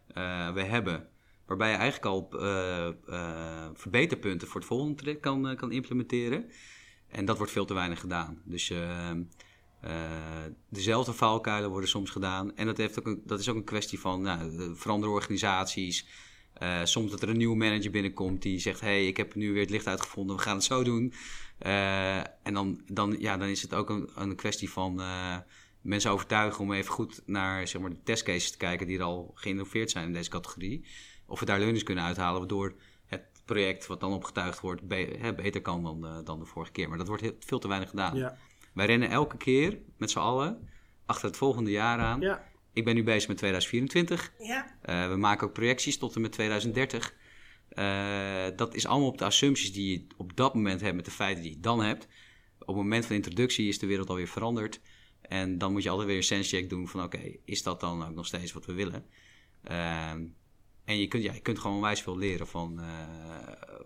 we 0.55 0.63
hebben. 0.63 1.09
Waarbij 1.49 1.71
je 1.71 1.77
eigenlijk 1.77 2.07
al 2.07 2.41
eh, 2.41 2.89
eh, 2.89 3.69
verbeterpunten 3.75 4.49
voor 4.49 4.61
het 4.61 4.69
volgende 4.69 4.95
traject 4.95 5.21
kan, 5.21 5.49
eh, 5.49 5.57
kan 5.57 5.73
implementeren. 5.73 6.51
En 7.09 7.25
dat 7.25 7.37
wordt 7.37 7.53
veel 7.53 7.65
te 7.65 7.75
weinig 7.75 8.01
gedaan. 8.01 8.43
Dus 8.45 8.71
eh, 8.71 9.11
eh, 9.81 10.45
dezelfde 10.69 11.13
valkuilen 11.13 11.71
worden 11.71 11.89
soms 11.89 12.11
gedaan. 12.11 12.57
En 12.57 12.67
dat, 12.67 12.77
heeft 12.77 12.99
ook 12.99 13.07
een, 13.07 13.23
dat 13.25 13.41
is 13.41 13.49
ook 13.49 13.57
een 13.57 13.65
kwestie 13.65 14.01
van 14.01 14.23
nou, 14.23 14.57
de 14.57 14.75
veranderen 14.75 15.15
organisaties. 15.15 16.07
Soms 16.83 17.11
dat 17.11 17.23
er 17.23 17.29
een 17.29 17.37
nieuwe 17.37 17.57
manager 17.57 17.91
binnenkomt 17.91 18.43
die 18.43 18.59
zegt: 18.59 18.81
hey, 18.81 19.07
ik 19.07 19.17
heb 19.17 19.35
nu 19.35 19.53
weer 19.53 19.61
het 19.61 19.71
licht 19.71 19.87
uitgevonden, 19.87 20.37
we 20.37 20.43
gaan 20.43 20.55
het 20.55 20.65
zo 20.65 20.83
doen. 20.83 21.13
En 22.43 22.53
dan, 22.55 22.81
dan, 22.87 23.17
ja, 23.19 23.37
dan 23.37 23.49
is 23.49 23.63
het 23.63 23.75
ook 23.75 23.91
een, 23.91 24.11
een 24.15 24.37
kwestie 24.37 24.71
van 24.71 25.01
mensen 25.81 26.11
overtuigen 26.11 26.61
om 26.61 26.73
even 26.73 26.93
goed 26.93 27.23
naar 27.27 27.69
zeg 27.69 27.81
maar, 27.81 27.91
de 27.91 28.03
testcases 28.03 28.51
te 28.51 28.57
kijken 28.57 28.87
die 28.87 28.99
er 28.99 29.05
al 29.05 29.31
geïnnoveerd 29.35 29.91
zijn 29.91 30.07
in 30.07 30.13
deze 30.13 30.31
categorie. 30.31 30.85
Of 31.29 31.41
we 31.41 31.47
daar 31.47 31.57
learnings 31.59 31.85
kunnen 31.85 32.05
uithalen, 32.05 32.39
waardoor 32.39 32.75
het 33.07 33.23
project 33.45 33.87
wat 33.87 34.01
dan 34.01 34.13
opgetuigd 34.13 34.61
wordt 34.61 34.83
be- 34.89 35.17
hè, 35.19 35.35
beter 35.35 35.61
kan 35.63 35.83
dan, 35.83 36.01
de- 36.01 36.21
dan 36.25 36.39
de 36.39 36.45
vorige 36.45 36.73
keer. 36.73 36.89
Maar 36.89 36.99
dat 36.99 37.07
wordt 37.07 37.23
heel, 37.23 37.37
veel 37.41 37.59
te 37.59 37.69
weinig 37.69 37.91
gedaan. 37.91 38.17
ja, 38.17 38.37
Wij 38.75 38.87
rennen 38.87 39.11
elke 39.11 39.37
keer 39.37 39.79
met 39.97 40.11
z'n 40.11 40.19
allen 40.19 40.69
achter 41.07 41.27
het 41.29 41.37
volgende 41.37 41.71
jaar 41.71 41.99
aan. 41.99 42.21
ja. 42.21 42.47
Ik 42.73 42.85
ben 42.85 42.95
nu 42.95 43.03
bezig 43.05 43.29
met 43.29 43.37
2024. 43.37 44.33
Ja, 44.39 44.77
Eh, 44.83 45.09
we 45.09 45.17
maken 45.17 45.47
ook 45.47 45.53
projecties 45.53 45.99
tot 45.99 46.15
en 46.15 46.21
met 46.21 46.33
2030. 46.33 47.15
Eh, 47.69 48.47
dat 48.57 48.75
is 48.75 48.87
allemaal 48.87 49.09
op 49.09 49.19
de 49.19 49.25
assumpties 49.25 49.73
die 49.73 49.91
je 49.93 50.07
op 50.17 50.37
dat 50.37 50.55
moment 50.55 50.81
hebt 50.81 50.97
met 50.97 51.05
de 51.05 51.11
feiten 51.11 51.43
die 51.43 51.53
je 51.53 51.61
dan 51.61 51.83
hebt. 51.83 52.05
Op 52.59 52.67
het 52.67 52.77
moment 52.77 53.07
van 53.07 53.17
introductie 53.17 53.69
is 53.69 53.79
de 53.79 53.87
wereld 53.87 54.09
alweer 54.09 54.27
veranderd. 54.29 54.81
En 55.21 55.59
dan 55.59 55.73
moet 55.73 55.83
je 55.83 55.89
altijd 55.91 56.09
weer 56.09 56.17
een 56.17 56.23
sense 56.23 56.57
check 56.57 56.69
doen 56.71 56.89
van 56.89 57.03
oké, 57.03 57.21
is 57.45 57.63
dat 57.63 57.81
dan 57.81 58.05
ook 58.07 58.15
nog 58.15 58.27
steeds 58.27 58.53
wat 58.53 58.67
we 58.67 58.73
willen? 58.73 59.05
Ehm, 59.63 60.25
en 60.89 60.99
je 61.01 61.09
kunt, 61.09 61.23
ja, 61.23 61.33
je 61.33 61.41
kunt 61.41 61.59
gewoon 61.59 61.81
wijs 61.81 62.01
veel 62.03 62.19
leren 62.19 62.47
van, 62.47 62.81
eh, 62.81 63.09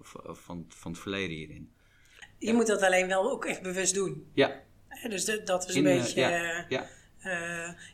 v- 0.03 0.15
van, 0.45 0.65
van 0.69 0.93
het 0.93 1.01
verleden 1.01 1.37
hierin. 1.37 1.71
je 2.39 2.53
moet 2.53 2.67
dat 2.67 2.83
alleen 2.83 3.07
wel 3.09 3.31
ook 3.31 3.45
echt 3.45 3.63
bewust 3.63 3.95
doen. 3.95 4.27
Ja, 4.35 4.61
Dus 5.09 5.25
de- 5.25 5.43
dat 5.45 5.69
is 5.69 5.75
in, 5.75 5.87
een 5.87 5.93
eh, 5.97 6.03
beetje... 6.03 6.21
ja, 6.21 6.31
eh, 6.31 6.65
ja. 6.69 6.87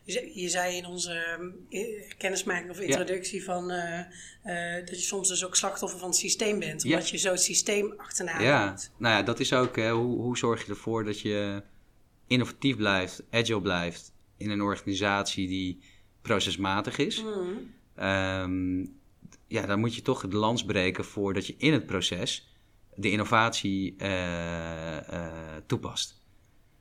Je, 0.05 0.13
zei, 0.13 0.41
je 0.41 0.49
zei 0.49 0.77
in 0.77 0.87
onze 0.87 1.13
eh, 1.71 2.13
kennismaking 2.19 2.71
of 2.71 2.81
introductie 2.81 3.45
van, 3.45 3.69
dat 4.85 4.89
je 4.89 4.97
soms 4.97 5.29
dus 5.29 5.45
ook 5.45 5.57
slachtoffer 5.57 5.99
van 5.99 6.09
het 6.09 6.19
systeem 6.19 6.59
bent. 6.59 6.83
Ja. 6.83 6.91
Omdat 6.91 7.09
je 7.09 7.17
zo 7.17 7.31
het 7.31 7.43
systeem 7.43 7.95
achterna 7.97 8.41
Ja, 8.41 8.77
nou 8.97 9.15
ja, 9.17 9.23
dat 9.23 9.41
is 9.41 9.53
ook, 9.53 9.77
hè, 9.77 9.91
hoe, 9.91 10.21
hoe 10.21 10.37
zorg 10.39 10.65
je 10.65 10.71
ervoor 10.71 11.05
dat 11.05 11.21
je 11.21 11.63
innovatief 12.27 12.77
blijft, 12.77 13.23
agile 13.31 13.61
blijft 13.61 14.13
in 14.37 14.51
een 14.51 14.63
organisatie 14.63 15.49
die 15.49 15.79
procesmatig 16.23 16.99
is. 16.99 17.23
Mm. 17.23 17.75
Ehm, 17.99 18.87
ja, 19.47 19.67
dan 19.67 19.81
moet 19.81 19.95
je 19.95 20.03
toch 20.03 20.29
de 20.29 20.37
lans 20.37 20.65
breken 20.65 21.05
voor 21.05 21.35
dat 21.35 21.47
je 21.47 21.55
in 21.59 21.73
het 21.73 21.87
proces 21.87 22.49
de 22.95 23.11
innovatie 23.11 23.95
eh, 23.97 24.97
eh, 24.97 25.57
toepast. 25.67 26.23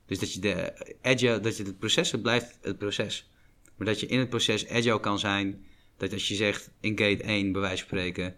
Dus 0.05 0.19
dat 0.19 0.33
je 0.33 0.39
de 0.39 0.73
agile, 1.01 1.39
dat 1.39 1.57
je 1.57 1.63
het 1.63 1.79
proces, 1.79 2.11
het 2.11 2.21
blijft 2.21 2.57
het 2.61 2.77
proces. 2.77 3.29
Maar 3.75 3.87
dat 3.87 3.99
je 3.99 4.05
in 4.05 4.19
het 4.19 4.29
proces 4.29 4.69
agile 4.69 4.99
kan 4.99 5.19
zijn. 5.19 5.65
Dat 5.97 6.13
als 6.13 6.27
je 6.27 6.35
zegt 6.35 6.71
in 6.79 6.97
gate 6.97 7.23
1, 7.23 7.51
bij 7.51 7.61
wijze 7.61 7.77
van 7.77 7.87
spreken, 7.87 8.35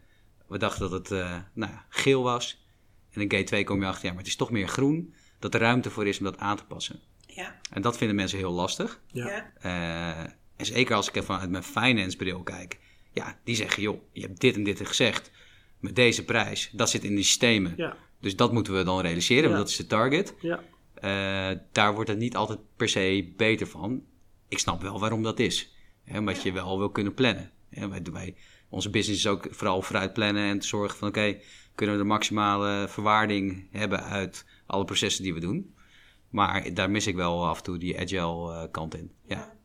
we 0.47 0.57
dachten 0.57 0.89
dat 0.89 0.91
het 0.91 1.11
eh, 1.11 1.38
nou, 1.53 1.71
ja, 1.71 1.86
geel 1.89 2.23
was. 2.23 2.63
En 3.11 3.21
in 3.21 3.32
gate 3.32 3.43
2 3.43 3.63
kom 3.63 3.82
je 3.82 3.88
achter, 3.88 4.03
ja, 4.05 4.09
maar 4.09 4.19
het 4.19 4.27
is 4.27 4.36
toch 4.36 4.51
meer 4.51 4.67
groen. 4.67 5.13
Dat 5.39 5.53
er 5.53 5.59
ruimte 5.59 5.89
voor 5.89 6.07
is 6.07 6.17
om 6.17 6.23
dat 6.23 6.38
aan 6.38 6.57
te 6.57 6.65
passen. 6.65 6.99
Ja, 7.27 7.59
En 7.71 7.82
dat 7.82 7.97
vinden 7.97 8.15
mensen 8.15 8.38
heel 8.38 8.51
lastig. 8.51 9.01
Ja. 9.11 9.51
ja. 9.61 10.38
En 10.60 10.66
zeker 10.66 10.95
als 10.95 11.07
ik 11.07 11.16
even 11.16 11.28
vanuit 11.28 11.49
mijn 11.49 11.64
finance 11.64 12.18
bril 12.18 12.43
kijk. 12.43 12.80
Ja, 13.14 13.39
die 13.43 13.55
zeggen, 13.55 13.82
joh, 13.84 14.01
je 14.12 14.22
hebt 14.22 14.41
dit 14.41 14.55
en 14.55 14.64
dit 14.64 14.88
gezegd. 14.88 15.32
Met 15.80 15.95
deze 15.95 16.26
prijs. 16.26 16.70
Dat 16.74 16.89
zit 16.89 17.03
in 17.03 17.16
die 17.16 17.24
systemen. 17.24 17.74
Ja, 17.78 17.97
Dus 18.22 18.36
dat 18.36 18.53
moeten 18.53 18.74
we 18.74 18.84
dan 18.84 19.01
realiseren, 19.01 19.43
Ja. 19.43 19.47
want 19.49 19.60
dat 19.60 19.70
is 19.70 19.76
de 19.76 19.86
target. 19.88 20.34
ja, 20.41 20.64
Eh, 20.93 21.57
daar 21.72 21.93
wordt 21.93 22.10
het 22.10 22.18
niet 22.20 22.36
altijd 22.36 22.60
per 22.76 22.89
se 22.89 23.34
beter 23.38 23.68
van. 23.68 24.03
Ik 24.47 24.60
snap 24.60 24.82
wel 24.82 24.99
waarom 24.99 25.24
dat 25.24 25.39
is. 25.39 25.76
Hè, 26.03 26.18
omdat 26.20 26.43
je 26.43 26.51
wel 26.51 26.78
wil 26.78 26.89
kunnen 26.89 27.14
plannen. 27.14 27.51
Hè, 27.70 27.88
wij, 27.89 28.01
wij, 28.12 28.36
onze 28.70 28.89
business 28.89 29.20
is 29.26 29.28
ook 29.32 29.47
vooral 29.51 29.82
vooruit 29.82 30.14
plannen 30.14 30.43
en 30.43 30.60
te 30.60 30.68
zorgen 30.68 30.97
van... 30.97 31.07
oké, 31.07 31.38
kunnen 31.76 31.95
we 31.95 32.01
de 32.01 32.07
maximale 32.07 32.88
verwaarding 32.89 33.68
hebben 33.72 34.03
uit 34.03 34.45
alle 34.66 34.86
processen 34.86 35.24
die 35.24 35.34
we 35.34 35.39
doen. 35.39 35.74
Maar 36.30 36.74
daar 36.74 36.89
mis 36.91 37.07
ik 37.07 37.16
wel 37.16 37.47
af 37.47 37.57
en 37.57 37.64
toe 37.64 37.78
die 37.78 37.99
agile 37.99 38.53
eh, 38.53 38.64
kant 38.72 38.95
in. 38.95 39.12
Ja. 39.28 39.57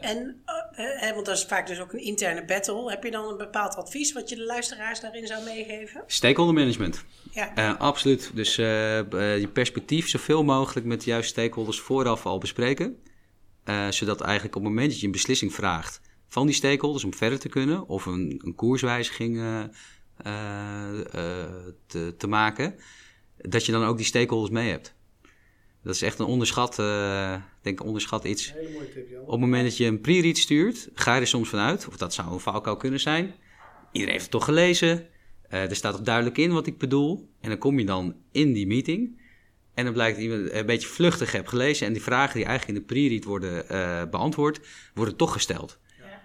En, 0.00 0.42
eh, 0.72 1.08
eh, 1.08 1.14
want 1.14 1.26
dat 1.26 1.36
is 1.36 1.44
vaak 1.44 1.66
dus 1.66 1.80
ook 1.80 1.92
een 1.92 2.04
interne 2.04 2.44
battle. 2.44 2.90
Heb 2.90 3.04
je 3.04 3.10
dan 3.10 3.28
een 3.28 3.36
bepaald 3.36 3.74
advies 3.74 4.12
wat 4.12 4.28
je 4.28 4.36
de 4.36 4.44
luisteraars 4.44 5.00
daarin 5.00 5.26
zou 5.26 5.44
meegeven? 5.44 6.02
Stakeholder 6.06 6.54
management. 6.54 7.04
Ja, 7.32 7.54
Eh, 7.54 7.76
absoluut. 7.78 8.30
Dus 8.34 8.58
eh, 8.58 8.66
je 9.38 9.48
perspectief 9.52 10.08
zoveel 10.08 10.44
mogelijk 10.44 10.86
met 10.86 11.00
de 11.04 11.10
juiste 11.10 11.32
stakeholders 11.32 11.80
vooraf 11.80 12.26
al 12.26 12.38
bespreken. 12.38 12.96
Zodat 13.90 14.20
eigenlijk 14.20 14.56
op 14.56 14.62
het 14.62 14.70
moment 14.70 14.90
dat 14.90 15.00
je 15.00 15.06
een 15.06 15.12
beslissing 15.12 15.54
vraagt 15.54 16.00
van 16.28 16.46
die 16.46 16.54
stakeholders 16.54 17.04
om 17.04 17.14
verder 17.14 17.38
te 17.38 17.48
kunnen, 17.48 17.88
of 17.88 18.06
een, 18.06 18.40
een 18.44 18.54
koerswijziging 18.54 19.42
te, 21.86 22.14
te 22.16 22.26
maken, 22.26 22.74
dat 23.36 23.66
je 23.66 23.72
dan 23.72 23.84
ook 23.84 23.96
die 23.96 24.06
stakeholders 24.06 24.52
mee 24.52 24.70
hebt. 24.70 24.94
Dat 25.82 25.94
is 25.94 26.02
echt 26.02 26.18
een 26.18 26.26
onderschat, 26.26 26.78
ik 26.78 27.62
denk 27.62 27.84
onderschat 27.84 28.24
iets. 28.24 28.52
hele 28.52 28.70
mooie 28.72 28.88
tip, 28.88 29.08
Jan. 29.10 29.20
Op 29.20 29.30
het 29.30 29.40
moment 29.40 29.64
dat 29.64 29.76
je 29.76 29.84
een 29.84 30.00
pre-read 30.00 30.36
stuurt, 30.36 30.88
ga 30.94 31.14
je 31.14 31.20
er 31.20 31.26
soms 31.26 31.48
vanuit, 31.48 31.88
of 31.88 31.96
dat 31.96 32.14
zou 32.14 32.32
een 32.32 32.40
valkuil 32.40 32.76
kunnen 32.76 33.00
zijn. 33.00 33.34
Iedereen 33.92 34.14
heeft 34.14 34.22
het 34.22 34.32
toch 34.32 34.44
gelezen. 34.44 35.06
Eh, 35.48 35.70
er 35.70 35.76
staat 35.76 35.92
toch 35.92 36.02
duidelijk 36.02 36.38
in 36.38 36.52
wat 36.52 36.66
ik 36.66 36.78
bedoel. 36.78 37.28
En 37.40 37.48
dan 37.48 37.58
kom 37.58 37.78
je 37.78 37.84
dan 37.84 38.16
in 38.32 38.52
die 38.52 38.66
meeting. 38.66 39.20
En 39.74 39.84
dan 39.84 39.92
blijkt 39.92 40.16
dat 40.16 40.24
iemand 40.24 40.52
een 40.52 40.66
beetje 40.66 40.88
vluchtig 40.88 41.32
hebt 41.32 41.48
gelezen. 41.48 41.86
En 41.86 41.92
die 41.92 42.02
vragen 42.02 42.34
die 42.34 42.44
eigenlijk 42.44 42.78
in 42.78 42.86
de 42.86 42.94
pre-read 42.94 43.24
worden 43.24 43.68
eh, 43.68 44.02
beantwoord, 44.10 44.60
worden 44.94 45.16
toch 45.16 45.32
gesteld. 45.32 45.78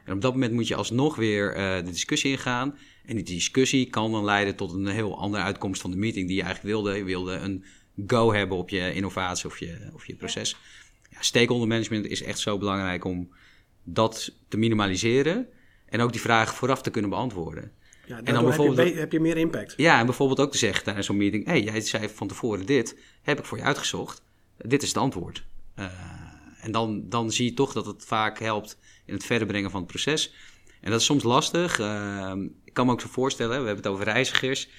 En 0.05 0.13
op 0.13 0.21
dat 0.21 0.33
moment 0.33 0.53
moet 0.53 0.67
je 0.67 0.75
alsnog 0.75 1.15
weer 1.15 1.53
de 1.83 1.91
discussie 1.91 2.31
ingaan. 2.31 2.77
En 3.05 3.15
die 3.15 3.23
discussie 3.23 3.89
kan 3.89 4.11
dan 4.11 4.23
leiden 4.23 4.55
tot 4.55 4.73
een 4.73 4.87
heel 4.87 5.17
andere 5.19 5.43
uitkomst 5.43 5.81
van 5.81 5.91
de 5.91 5.97
meeting 5.97 6.27
die 6.27 6.35
je 6.35 6.43
eigenlijk 6.43 6.73
wilde. 6.73 6.97
Je 6.97 7.03
wilde 7.03 7.33
een 7.33 7.63
go 8.07 8.33
hebben 8.33 8.57
op 8.57 8.69
je 8.69 8.93
innovatie 8.93 9.47
of 9.47 9.59
je, 9.59 9.89
of 9.93 10.07
je 10.07 10.15
proces. 10.15 10.55
Ja, 11.09 11.21
stakeholder 11.21 11.67
management 11.67 12.05
is 12.05 12.23
echt 12.23 12.39
zo 12.39 12.57
belangrijk 12.57 13.03
om 13.05 13.29
dat 13.83 14.31
te 14.47 14.57
minimaliseren. 14.57 15.47
En 15.85 16.01
ook 16.01 16.11
die 16.11 16.21
vragen 16.21 16.55
vooraf 16.55 16.81
te 16.81 16.89
kunnen 16.89 17.09
beantwoorden. 17.09 17.71
Ja, 18.05 18.15
dan 18.15 18.25
heb, 18.25 18.35
je 18.35 18.43
bijvoorbeeld- 18.43 18.93
be- 18.93 18.99
heb 18.99 19.11
je 19.11 19.19
meer 19.19 19.37
impact. 19.37 19.73
Ja, 19.77 19.99
en 19.99 20.05
bijvoorbeeld 20.05 20.39
ook 20.39 20.51
te 20.51 20.57
zeggen 20.57 20.83
tijdens 20.83 21.05
zo'n 21.05 21.17
meeting: 21.17 21.45
hé, 21.45 21.51
hey, 21.51 21.61
jij 21.63 21.81
zei 21.81 22.09
van 22.09 22.27
tevoren 22.27 22.65
dit, 22.65 22.97
heb 23.21 23.39
ik 23.39 23.45
voor 23.45 23.57
je 23.57 23.63
uitgezocht. 23.63 24.21
Dit 24.57 24.81
is 24.81 24.87
het 24.87 24.97
antwoord. 24.97 25.45
Eh, 25.75 25.85
en 26.61 26.71
dan, 26.71 27.09
dan 27.09 27.31
zie 27.31 27.45
je 27.45 27.53
toch 27.53 27.73
dat 27.73 27.85
het 27.85 28.05
vaak 28.05 28.39
helpt 28.39 28.77
in 29.05 29.13
het 29.13 29.25
verder 29.25 29.47
brengen 29.47 29.71
van 29.71 29.79
het 29.79 29.89
proces. 29.89 30.33
En 30.81 30.91
dat 30.91 30.99
is 30.99 31.05
soms 31.05 31.23
lastig. 31.23 31.79
Eh, 31.79 32.33
ik 32.63 32.73
kan 32.73 32.85
me 32.85 32.91
ook 32.91 33.01
zo 33.01 33.07
voorstellen, 33.07 33.59
we 33.61 33.65
hebben 33.65 33.83
het 33.83 33.87
over 33.93 34.05
reizigers. 34.05 34.69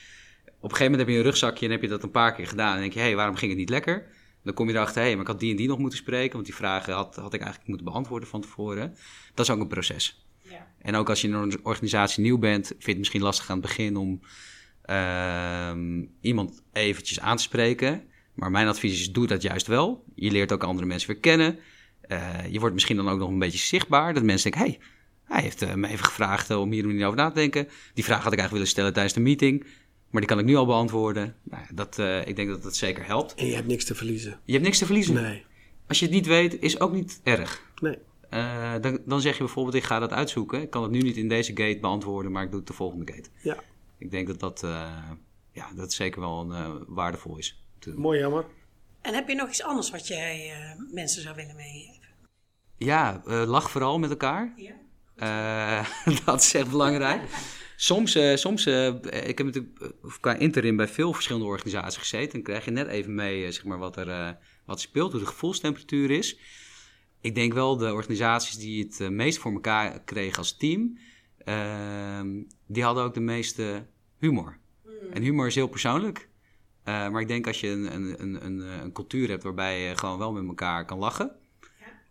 Op 0.57 0.72
een 0.72 0.76
gegeven 0.76 0.90
moment 0.90 1.00
heb 1.00 1.09
je 1.09 1.16
een 1.16 1.30
rugzakje 1.30 1.66
en 1.66 1.72
heb 1.72 1.82
je 1.82 1.88
dat 1.88 2.02
een 2.02 2.11
paar 2.11 2.34
keer 2.34 2.46
gedaan. 2.46 2.66
En 2.66 2.72
dan 2.72 2.80
denk 2.80 2.92
je, 2.92 2.98
hé, 2.98 3.07
hey, 3.07 3.16
waarom 3.16 3.36
ging 3.36 3.50
het 3.50 3.61
niet 3.61 3.68
lekker? 3.68 4.07
Dan 4.42 4.54
kom 4.54 4.68
je 4.68 4.74
erachter, 4.74 5.00
hé, 5.00 5.07
hey, 5.07 5.12
maar 5.12 5.24
ik 5.24 5.30
had 5.30 5.40
die 5.40 5.50
en 5.50 5.57
die 5.57 5.68
nog 5.68 5.78
moeten 5.78 5.98
spreken. 5.98 6.32
Want 6.32 6.44
die 6.44 6.54
vragen 6.54 6.94
had, 6.94 7.16
had 7.16 7.34
ik 7.34 7.40
eigenlijk 7.40 7.68
moeten 7.68 7.86
beantwoorden 7.86 8.28
van 8.28 8.40
tevoren. 8.40 8.96
Dat 9.34 9.46
is 9.46 9.52
ook 9.52 9.61
een 9.61 9.68
proces. 9.68 10.26
ja. 10.38 10.66
En 10.78 10.94
ook 10.94 11.09
als 11.09 11.20
je 11.20 11.28
in 11.28 11.34
een 11.34 11.64
organisatie 11.64 12.22
nieuw 12.22 12.38
bent, 12.38 12.66
vind 12.66 12.82
je 12.82 12.88
het 12.88 12.98
misschien 12.98 13.22
lastig 13.22 13.50
aan 13.50 13.59
het 13.59 13.66
begin 13.66 13.96
om 13.96 14.20
ehm, 14.82 16.04
iemand 16.20 16.62
eventjes 16.72 17.20
aan 17.20 17.36
te 17.36 17.42
spreken. 17.42 18.02
Maar 18.34 18.50
mijn 18.50 18.68
advies 18.68 19.00
is, 19.00 19.12
doe 19.12 19.26
dat 19.26 19.42
juist 19.42 19.66
wel. 19.66 20.04
Je 20.14 20.30
leert 20.30 20.52
ook 20.52 20.64
andere 20.64 20.86
mensen 20.86 21.11
weer 21.11 21.20
kennen. 21.20 21.59
Eh, 22.00 22.46
je 22.50 22.59
wordt 22.59 22.74
misschien 22.74 22.96
dan 22.96 23.09
ook 23.09 23.18
nog 23.18 23.28
een 23.28 23.38
beetje 23.38 23.59
zichtbaar. 23.59 24.14
Dat 24.14 24.22
mensen 24.22 24.50
denken, 24.50 24.70
hey, 24.70 24.80
hij 25.24 25.42
heeft 25.42 25.62
eh, 25.62 25.74
me 25.74 25.88
even 25.88 26.04
gevraagd 26.04 26.50
eh, 26.50 26.61
om 26.61 26.72
hier 26.72 26.86
niet 26.86 27.04
over 27.04 27.16
na 27.16 27.28
te 27.28 27.34
denken. 27.34 27.68
Die 27.94 28.04
vraag 28.04 28.22
had 28.22 28.32
ik 28.32 28.38
eigenlijk 28.38 28.50
willen 28.50 28.68
stellen 28.68 28.92
tijdens 28.92 29.14
de 29.14 29.20
meeting. 29.20 29.66
Maar 30.11 30.20
die 30.20 30.30
kan 30.30 30.38
ik 30.38 30.44
nu 30.44 30.57
al 30.57 30.66
beantwoorden. 30.66 31.36
Nou, 31.42 31.62
ja, 31.62 31.74
dat, 31.74 31.98
eh, 31.98 32.26
ik 32.26 32.36
denk 32.36 32.48
dat 32.48 32.62
dat 32.62 32.76
zeker 32.76 33.07
helpt. 33.07 33.34
En 33.34 33.46
je 33.46 33.54
hebt 33.54 33.66
niks 33.66 33.84
te 33.84 33.94
verliezen. 33.94 34.40
Je 34.44 34.52
hebt 34.52 34.64
niks 34.64 34.78
te 34.78 34.84
verliezen. 34.86 35.14
Nee, 35.14 35.44
Als 35.88 35.98
je 35.98 36.04
het 36.04 36.14
niet 36.14 36.26
weet, 36.26 36.61
is 36.62 36.80
ook 36.80 36.92
niet 36.92 37.20
erg. 37.22 37.62
nee. 37.80 37.98
Eh, 38.30 38.72
dan, 38.80 38.98
dan 39.04 39.20
zeg 39.20 39.32
je 39.32 39.38
bijvoorbeeld, 39.44 39.74
ik 39.76 39.84
ga 39.84 39.98
dat 39.98 40.12
uitzoeken. 40.12 40.61
Ik 40.62 40.70
kan 40.70 40.82
het 40.82 40.90
nu 40.90 40.98
niet 41.00 41.16
in 41.16 41.28
deze 41.28 41.50
gate 41.57 41.78
beantwoorden, 41.80 42.32
maar 42.32 42.42
ik 42.42 42.50
doe 42.50 42.59
het 42.59 42.68
de 42.68 42.74
volgende 42.74 43.12
gate. 43.12 43.28
Ja, 43.42 43.57
Ik 43.98 44.11
denk 44.11 44.26
dat 44.26 44.40
dat, 44.40 44.62
eh, 44.62 44.92
ja, 45.52 45.68
dat 45.76 45.92
zeker 45.92 46.20
wel 46.20 46.40
een, 46.40 46.52
eh, 46.52 46.70
waardevol 46.86 47.38
is. 47.38 47.62
mooi 47.94 48.18
jammer. 48.18 48.44
En 49.00 49.14
heb 49.14 49.28
je 49.28 49.34
nog 49.34 49.48
iets 49.48 49.62
anders 49.62 49.90
wat 49.90 50.07
jij 50.07 50.50
uh, 50.50 50.94
mensen 50.94 51.22
zou 51.22 51.34
willen 51.36 51.57
meegeven? 51.57 52.09
Ja, 52.76 53.22
uh, 53.26 53.42
lach 53.46 53.70
vooral 53.70 53.98
met 53.98 54.11
elkaar. 54.11 54.52
Ja. 54.57 54.74
Uh, 56.07 56.16
dat 56.24 56.40
is 56.42 56.54
echt 56.54 56.70
belangrijk. 56.70 57.22
Soms, 57.76 58.16
uh, 58.16 58.36
soms 58.36 58.66
ik 58.66 59.38
heb 59.38 59.44
natuurlijk 59.44 59.76
qua 60.20 60.34
interim 60.34 60.76
bij 60.76 60.88
veel 60.88 61.12
verschillende 61.12 61.46
organisaties 61.46 61.98
gezeten. 61.98 62.32
Dan 62.32 62.42
krijg 62.42 62.64
je 62.64 62.70
net 62.70 62.86
even 62.86 63.14
mee 63.14 63.52
zeg 63.52 63.64
maar, 63.64 63.78
wat 63.78 63.96
er 63.96 64.36
wat 64.64 64.80
speelt, 64.80 65.12
hoe 65.12 65.20
de 65.20 65.26
gevoelstemperatuur 65.26 66.10
is. 66.10 66.38
Ik 67.20 67.34
denk 67.34 67.52
wel 67.52 67.76
de 67.76 67.92
organisaties 67.92 68.56
die 68.58 68.84
het 68.84 69.10
meest 69.10 69.38
voor 69.38 69.52
elkaar 69.52 70.00
kregen 70.04 70.38
als 70.38 70.56
team, 70.56 70.98
ehm, 71.44 72.28
die 72.66 72.82
hadden 72.82 73.04
ook 73.04 73.14
de 73.14 73.20
meeste 73.20 73.86
humor. 74.18 74.58
Hmm. 74.82 75.12
En 75.12 75.22
humor 75.22 75.46
is 75.46 75.54
heel 75.54 75.68
persoonlijk. 75.68 76.28
Uh, 76.88 77.08
maar 77.08 77.20
ik 77.20 77.28
denk 77.28 77.46
als 77.46 77.60
je 77.60 77.68
een, 77.68 77.94
een, 77.94 78.22
een, 78.22 78.44
een, 78.44 78.60
een 78.60 78.92
cultuur 78.92 79.28
hebt 79.28 79.42
waarbij 79.42 79.80
je 79.80 79.96
gewoon 79.96 80.18
wel 80.18 80.32
met 80.32 80.46
elkaar 80.46 80.84
kan 80.84 80.98
lachen. 80.98 81.36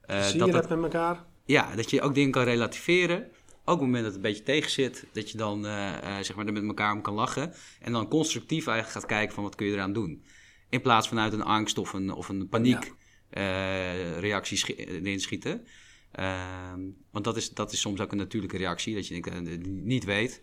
Ja. 0.07 0.15
Uh, 0.15 0.23
Zie 0.23 0.39
dat 0.39 0.47
je 0.47 0.53
dat 0.53 0.69
met 0.69 0.83
elkaar? 0.83 1.23
Ja, 1.45 1.75
dat 1.75 1.89
je 1.89 2.01
ook 2.01 2.15
dingen 2.15 2.31
kan 2.31 2.43
relativeren. 2.43 3.31
Ook 3.67 3.75
op 3.75 3.81
het 3.81 3.89
moment 3.89 4.03
dat 4.03 4.13
het 4.13 4.15
een 4.15 4.31
beetje 4.31 4.43
tegen 4.43 4.71
zit, 4.71 5.07
dat 5.11 5.31
je 5.31 5.37
dan 5.37 5.65
uh, 5.65 5.93
zeg 6.21 6.35
maar 6.35 6.45
er 6.45 6.53
met 6.53 6.63
elkaar 6.63 6.93
om 6.93 7.01
kan 7.01 7.13
lachen. 7.13 7.53
En 7.79 7.91
dan 7.91 8.07
constructief 8.07 8.67
eigenlijk 8.67 8.99
gaat 8.99 9.09
kijken 9.11 9.35
van 9.35 9.43
wat 9.43 9.55
kun 9.55 9.65
je 9.65 9.73
eraan 9.73 9.93
doen. 9.93 10.23
In 10.69 10.81
plaats 10.81 11.07
van 11.07 11.19
uit 11.19 11.33
een 11.33 11.43
angst 11.43 11.77
of 11.77 11.93
een, 11.93 12.11
of 12.11 12.29
een 12.29 12.49
paniek 12.49 12.93
ja. 13.29 14.19
reactie 14.19 14.75
erin 14.75 15.19
schieten. 15.19 15.67
Ehm, 16.11 16.79
want 17.11 17.25
dat 17.25 17.37
is, 17.37 17.49
dat 17.49 17.71
is 17.71 17.79
soms 17.79 17.99
ook 17.99 18.11
een 18.11 18.17
natuurlijke 18.17 18.57
reactie, 18.57 18.95
dat 18.95 19.07
je 19.07 19.21
denkt, 19.21 19.67
niet 19.67 20.03
weet 20.03 20.41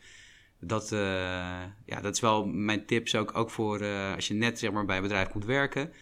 dat, 0.61 0.89
ja, 1.87 2.01
dat 2.03 2.15
is 2.15 2.21
wel 2.21 2.47
mijn 2.47 2.87
tips 2.87 3.15
ook, 3.15 3.37
ook 3.37 3.51
voor 3.51 3.85
als 4.15 4.29
je 4.29 4.35
net 4.35 4.59
zeg 4.59 4.73
maar, 4.73 4.85
bij 4.85 4.97
een 4.97 5.03
bedrijf 5.03 5.35
moet 5.35 5.45
werken. 5.45 5.93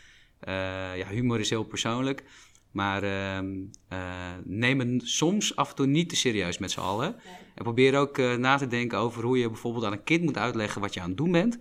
Ja, 0.96 1.06
humor 1.08 1.40
is 1.40 1.50
heel 1.50 1.64
persoonlijk. 1.64 2.24
Maar 2.70 3.02
ehm, 3.02 3.56
neem 4.44 4.78
het 4.78 5.08
soms 5.08 5.56
af 5.56 5.70
en 5.70 5.76
toe 5.76 5.86
niet 5.86 6.08
te 6.08 6.16
serieus 6.16 6.58
met 6.58 6.70
z'n 6.70 6.80
allen. 6.80 7.16
En 7.54 7.62
probeer 7.62 7.98
ook 7.98 8.18
na 8.18 8.56
te 8.56 8.66
denken 8.66 8.98
over 8.98 9.22
hoe 9.22 9.38
je 9.38 9.48
bijvoorbeeld 9.48 9.84
aan 9.84 9.92
een 9.92 10.04
kind 10.04 10.22
moet 10.22 10.38
uitleggen 10.38 10.80
wat 10.80 10.94
je 10.94 11.00
aan 11.00 11.08
het 11.08 11.16
doen 11.16 11.32
bent. 11.32 11.58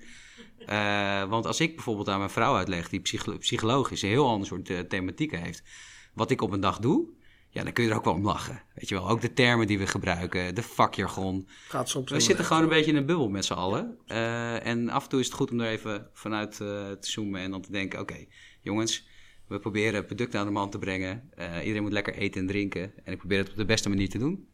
want 1.34 1.46
als 1.46 1.60
ik 1.60 1.76
bijvoorbeeld 1.76 2.10
aan 2.10 2.18
mijn 2.18 2.30
vrouw 2.30 2.56
uitleg, 2.56 2.90
die 2.90 3.00
psycholo 3.00 3.38
psychologisch 3.38 4.02
een 4.02 4.10
heel 4.10 4.28
ander 4.28 4.48
soort 4.48 4.90
thematieken 4.90 5.42
heeft, 5.42 5.64
wat 6.14 6.32
ik 6.32 6.42
op 6.42 6.52
een 6.52 6.60
dag 6.60 6.80
doe, 6.80 7.08
ja, 7.52 7.64
dan 7.64 7.74
kun 7.74 7.84
je 7.84 7.90
er 7.90 7.96
ook 7.96 8.04
wel 8.04 8.14
om 8.14 8.26
lachen. 8.26 8.64
Weet 8.76 8.90
je 8.90 8.96
wel, 8.96 9.10
ook 9.10 9.22
de 9.22 9.34
termen 9.34 9.68
die 9.68 9.80
we 9.80 9.88
gebruiken, 9.88 10.56
de 10.56 10.64
vakjargon. 10.64 11.48
Gaat 11.68 11.90
soms 11.90 12.12
we 12.12 12.20
zitten 12.20 12.46
gewoon 12.46 12.64
een 12.64 12.70
beetje 12.70 12.92
in 12.92 12.98
een 12.98 13.06
bubbel 13.06 13.30
met 13.30 13.46
z'n 13.46 13.54
allen. 13.54 13.98
Uh, 14.08 14.66
en 14.66 14.90
af 14.90 15.04
en 15.04 15.10
toe 15.10 15.20
is 15.20 15.26
het 15.26 15.36
goed 15.36 15.52
om 15.52 15.60
er 15.60 15.70
even 15.70 16.10
vanuit 16.14 16.60
uh, 16.62 16.68
te 16.92 17.10
zoomen 17.10 17.42
en 17.42 17.52
dan 17.52 17.62
te 17.62 17.72
denken: 17.72 18.00
oké, 18.00 18.14
okay, 18.14 18.30
jongens, 18.62 19.08
we 19.50 19.60
proberen 19.60 20.06
producten 20.06 20.40
aan 20.40 20.46
de 20.46 20.52
man 20.52 20.70
te 20.70 20.80
brengen. 20.80 21.32
Uh, 21.40 21.58
iedereen 21.60 21.82
moet 21.82 21.92
lekker 21.92 22.14
eten 22.14 22.42
en 22.42 22.48
drinken. 22.48 22.94
En 23.04 23.12
ik 23.14 23.18
probeer 23.18 23.38
het 23.38 23.50
op 23.50 23.56
de 23.56 23.66
beste 23.66 23.90
manier 23.90 24.10
te 24.10 24.18
doen. 24.18 24.48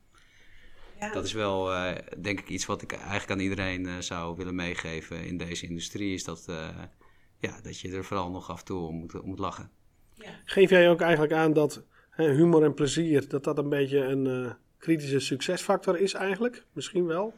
Ja. 0.99 1.13
Dat 1.13 1.25
is 1.25 1.33
wel, 1.33 1.71
denk 2.17 2.39
ik, 2.39 2.49
iets 2.49 2.65
wat 2.65 2.81
ik 2.81 2.91
eigenlijk 2.91 3.31
aan 3.31 3.39
iedereen 3.39 4.03
zou 4.03 4.35
willen 4.35 4.55
meegeven 4.55 5.25
in 5.25 5.37
deze 5.37 5.67
industrie. 5.67 6.13
Is 6.13 6.23
dat, 6.23 6.45
ja, 7.37 7.61
dat 7.61 7.79
je 7.79 7.91
er 7.91 8.05
vooral 8.05 8.31
nog 8.31 8.49
af 8.49 8.59
en 8.59 8.65
toe 8.65 8.87
om 8.87 8.95
moet, 8.95 9.21
om 9.21 9.27
moet 9.27 9.39
lachen. 9.39 9.69
Ja. 10.13 10.29
Geef 10.45 10.69
jij 10.69 10.89
ook 10.89 11.01
eigenlijk 11.01 11.33
aan 11.33 11.53
dat 11.53 11.83
humor 12.15 12.63
en 12.63 12.73
plezier, 12.73 13.27
dat 13.27 13.43
dat 13.43 13.57
een 13.57 13.69
beetje 13.69 13.99
een 13.99 14.25
uh, 14.25 14.51
kritische 14.77 15.19
succesfactor 15.19 15.99
is 15.99 16.13
eigenlijk? 16.13 16.65
Misschien 16.73 17.05
wel? 17.05 17.33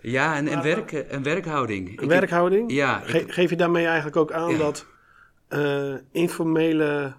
Ja, 0.00 0.36
en, 0.36 0.48
en 0.48 0.62
werk, 0.62 0.92
een 0.92 1.22
werkhouding. 1.22 2.00
Een 2.00 2.08
werkhouding? 2.08 2.72
ja. 2.72 2.98
Ge 2.98 3.24
geef 3.26 3.50
je 3.50 3.56
daarmee 3.56 3.86
eigenlijk 3.86 4.16
ook 4.16 4.32
aan 4.32 4.58
dat 4.58 4.86
uh, 5.54 5.94
informele 6.10 7.14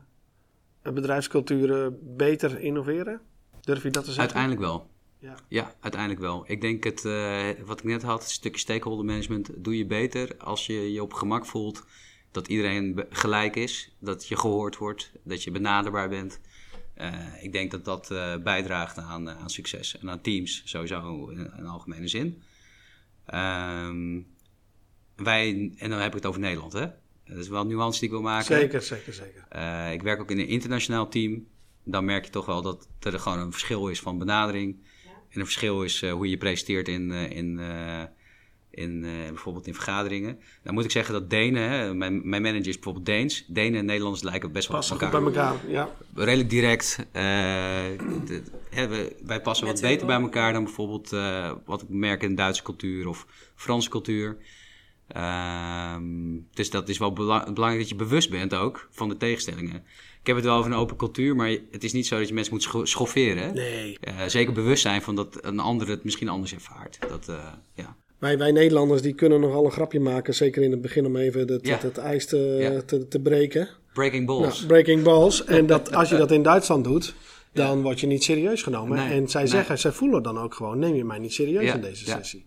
bedrijfsculturen 0.81 1.97
beter 2.01 2.59
innoveren? 2.59 3.21
Durf 3.61 3.83
je 3.83 3.89
dat 3.89 4.03
te 4.03 4.11
zeggen? 4.11 4.35
Uiteindelijk 4.35 4.61
wel. 4.61 4.89
Ja. 5.19 5.35
ja, 5.47 5.75
uiteindelijk 5.79 6.21
wel. 6.21 6.43
Ik 6.47 6.61
denk 6.61 6.83
het, 6.83 7.03
uh, 7.03 7.49
wat 7.65 7.79
ik 7.79 7.85
net 7.85 8.03
had, 8.03 8.21
het 8.21 8.31
stukje 8.31 8.59
stakeholder 8.59 9.05
management, 9.05 9.49
doe 9.55 9.77
je 9.77 9.85
beter 9.85 10.37
als 10.37 10.65
je 10.65 10.91
je 10.91 11.01
op 11.01 11.13
gemak 11.13 11.45
voelt 11.45 11.85
dat 12.31 12.47
iedereen 12.47 13.05
gelijk 13.09 13.55
is, 13.55 13.95
dat 13.99 14.27
je 14.27 14.37
gehoord 14.37 14.77
wordt, 14.77 15.11
dat 15.23 15.43
je 15.43 15.51
benaderbaar 15.51 16.09
bent. 16.09 16.39
Uh, 16.97 17.43
ik 17.43 17.51
denk 17.51 17.71
dat 17.71 17.85
dat 17.85 18.11
uh, 18.11 18.37
bijdraagt 18.37 18.97
aan, 18.97 19.29
aan 19.29 19.49
succes 19.49 19.97
en 19.99 20.09
aan 20.09 20.21
teams 20.21 20.61
sowieso 20.65 21.27
in, 21.27 21.51
in 21.57 21.65
algemene 21.65 22.07
zin. 22.07 22.41
Um, 23.33 24.27
wij, 25.15 25.73
en 25.77 25.89
dan 25.89 25.99
heb 25.99 26.07
ik 26.07 26.13
het 26.13 26.25
over 26.25 26.39
Nederland, 26.39 26.73
hè? 26.73 26.87
Dat 27.27 27.37
is 27.37 27.47
wel 27.47 27.61
een 27.61 27.67
nuance 27.67 27.99
die 27.99 28.07
ik 28.07 28.13
wil 28.13 28.23
maken. 28.23 28.45
Zeker, 28.45 28.81
zeker, 28.81 29.13
zeker. 29.13 29.91
ik 29.91 30.01
werk 30.01 30.19
ook 30.19 30.31
in 30.31 30.39
een 30.39 30.47
internationaal 30.47 31.09
team. 31.09 31.47
Dan 31.83 32.05
merk 32.05 32.25
je 32.25 32.31
toch 32.31 32.45
wel 32.45 32.61
dat 32.61 32.87
er 32.99 33.19
gewoon 33.19 33.39
een 33.39 33.51
verschil 33.51 33.87
is 33.87 33.99
van 33.99 34.17
benadering. 34.17 34.77
Ja. 35.03 35.09
En 35.29 35.39
een 35.39 35.45
verschil 35.45 35.83
is 35.83 36.05
hoe 36.05 36.29
je 36.29 36.37
presenteert 36.37 36.87
in, 36.87 37.11
in 37.11 37.59
in, 38.75 39.03
uh, 39.03 39.11
bijvoorbeeld 39.27 39.67
in 39.67 39.73
vergaderingen. 39.73 40.39
Dan 40.63 40.73
moet 40.73 40.83
ik 40.83 40.91
zeggen 40.91 41.13
dat 41.13 41.29
Denen, 41.29 41.69
hè, 41.69 41.93
mijn, 41.93 42.29
mijn 42.29 42.41
manager 42.41 42.67
is 42.67 42.73
bijvoorbeeld 42.73 43.05
Deens. 43.05 43.45
Denen 43.47 43.79
en 43.79 43.85
Nederlanders 43.85 44.23
lijken 44.23 44.51
best 44.51 44.67
wel 44.67 44.77
passen 44.77 44.95
op 44.95 45.01
elkaar. 45.01 45.23
bij 45.23 45.33
elkaar, 45.33 45.69
ja. 45.69 45.89
Redelijk 46.15 46.49
direct. 46.49 46.97
Uh, 46.99 47.03
de, 47.13 48.41
hè, 48.69 48.87
we, 48.87 49.15
wij 49.25 49.41
passen 49.41 49.67
wat 49.67 49.81
beter 49.81 50.07
bij 50.07 50.19
elkaar 50.19 50.53
dan 50.53 50.63
bijvoorbeeld 50.63 51.13
uh, 51.13 51.51
wat 51.65 51.81
ik 51.81 51.89
merk 51.89 52.23
in 52.23 52.35
Duitse 52.35 52.63
cultuur 52.63 53.07
of 53.07 53.27
Franse 53.55 53.89
cultuur. 53.89 54.37
Ehm, 55.07 56.03
dus 56.53 56.69
dat 56.69 56.89
is 56.89 56.97
wel 56.97 57.13
bela 57.13 57.51
belangrijk 57.53 57.81
dat 57.81 57.89
je 57.89 57.95
bewust 57.95 58.29
bent 58.29 58.53
ook 58.53 58.87
van 58.91 59.09
de 59.09 59.17
tegenstellingen. 59.17 59.83
Ik 60.19 60.27
heb 60.27 60.35
het 60.35 60.45
wel 60.45 60.57
over 60.57 60.71
een 60.71 60.77
open 60.77 60.95
cultuur, 60.95 61.35
maar 61.35 61.57
het 61.71 61.83
is 61.83 61.93
niet 61.93 62.07
zo 62.07 62.17
dat 62.17 62.27
je 62.27 62.33
mensen 62.33 62.53
moet 62.53 62.63
scho 62.63 62.85
schofferen. 62.85 63.53
Nee. 63.53 63.97
zeker 64.27 64.53
bewust 64.53 64.81
zijn 64.81 65.01
van 65.01 65.15
dat 65.15 65.37
een 65.41 65.59
ander 65.59 65.87
het 65.87 66.03
misschien 66.03 66.29
anders 66.29 66.53
ervaart. 66.53 66.97
Dat, 67.09 67.31
ja. 67.73 67.95
Wij, 68.19 68.37
wij 68.37 68.51
Nederlanders 68.51 69.01
die 69.01 69.13
kunnen 69.13 69.39
nogal 69.39 69.65
een 69.65 69.71
grapje 69.71 69.99
maken, 69.99 70.33
zeker 70.33 70.63
in 70.63 70.71
het 70.71 70.81
begin 70.81 71.05
om 71.05 71.15
even 71.15 71.47
het, 71.47 71.67
ja. 71.67 71.77
het, 71.81 71.97
ijs 71.97 72.25
te, 72.25 72.83
te, 72.85 73.07
te, 73.07 73.19
breken. 73.19 73.69
Breaking 73.93 74.25
balls. 74.25 74.55
Nou, 74.55 74.67
breaking 74.67 75.03
balls. 75.03 75.45
en 75.45 75.65
dat, 75.65 75.93
als 75.93 76.09
je 76.09 76.17
dat 76.17 76.31
in 76.31 76.43
Duitsland 76.43 76.83
doet, 76.83 77.15
dan 77.55 77.81
word 77.81 77.99
je 77.99 78.07
niet 78.07 78.23
serieus 78.23 78.63
genomen. 78.63 78.97
Nee, 78.97 79.21
en 79.21 79.27
zij 79.27 79.41
nee. 79.41 79.51
zeggen, 79.51 79.79
zij 79.79 79.91
voelen 79.91 80.23
dan 80.23 80.37
ook 80.37 80.53
gewoon, 80.53 80.79
neem 80.79 80.95
je 80.95 81.05
mij 81.05 81.19
niet 81.19 81.33
serieus 81.33 81.73
in 81.73 81.81
deze 81.81 82.05
sessie. 82.05 82.45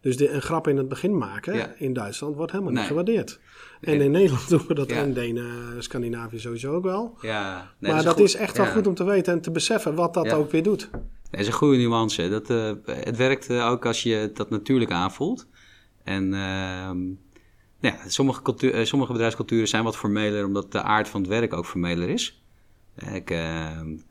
Dus 0.00 0.16
de, 0.16 0.30
een 0.30 0.42
grap 0.42 0.68
in 0.68 0.76
het 0.76 0.88
begin 0.88 1.18
maken 1.18 1.78
in 1.78 1.92
Duitsland 1.92 2.36
wordt 2.36 2.52
helemaal 2.52 2.72
niet 2.72 2.86
gewaardeerd. 2.86 3.40
En 3.80 4.00
in 4.00 4.10
Nederland 4.10 4.48
doen 4.50 4.64
we 4.68 4.74
dat 4.74 4.90
en 4.90 5.12
Denen, 5.12 5.82
Scandinavië 5.82 6.38
sowieso 6.38 6.74
ook 6.74 6.84
wel. 6.84 7.18
Ja, 7.20 7.72
maar 7.78 8.02
dat, 8.02 8.20
is, 8.20 8.34
echt 8.34 8.56
wel 8.56 8.66
goed 8.66 8.86
om 8.86 8.94
te 8.94 9.04
weten 9.04 9.32
en 9.32 9.40
te 9.40 9.50
beseffen 9.50 9.94
wat 9.94 10.14
dat 10.14 10.32
ook 10.32 10.50
weer 10.50 10.62
doet. 10.62 10.90
Dat 11.30 11.40
is 11.40 11.46
een 11.46 11.52
goede 11.52 11.76
nuance. 11.76 12.28
Dat, 12.28 12.50
uh, 12.50 12.72
het 12.86 13.16
werkt 13.16 13.50
uh, 13.50 13.66
ook 13.70 13.86
als 13.86 14.02
je 14.02 14.30
dat 14.34 14.50
natuurlijk 14.50 14.90
aanvoelt. 14.90 15.46
En 16.04 16.32
uh, 16.32 16.90
ja, 17.80 17.96
sommige, 18.06 18.54
uh, 18.60 18.84
sommige 18.84 19.12
bedrijfsculturen 19.12 19.68
zijn 19.68 19.84
wat 19.84 19.96
formeler, 19.96 20.46
omdat 20.46 20.72
de 20.72 20.82
aard 20.82 21.08
van 21.08 21.20
het 21.20 21.30
werk 21.30 21.52
ook 21.52 21.66
formeler 21.66 22.08
is. 22.08 22.43
Ik, 23.12 23.24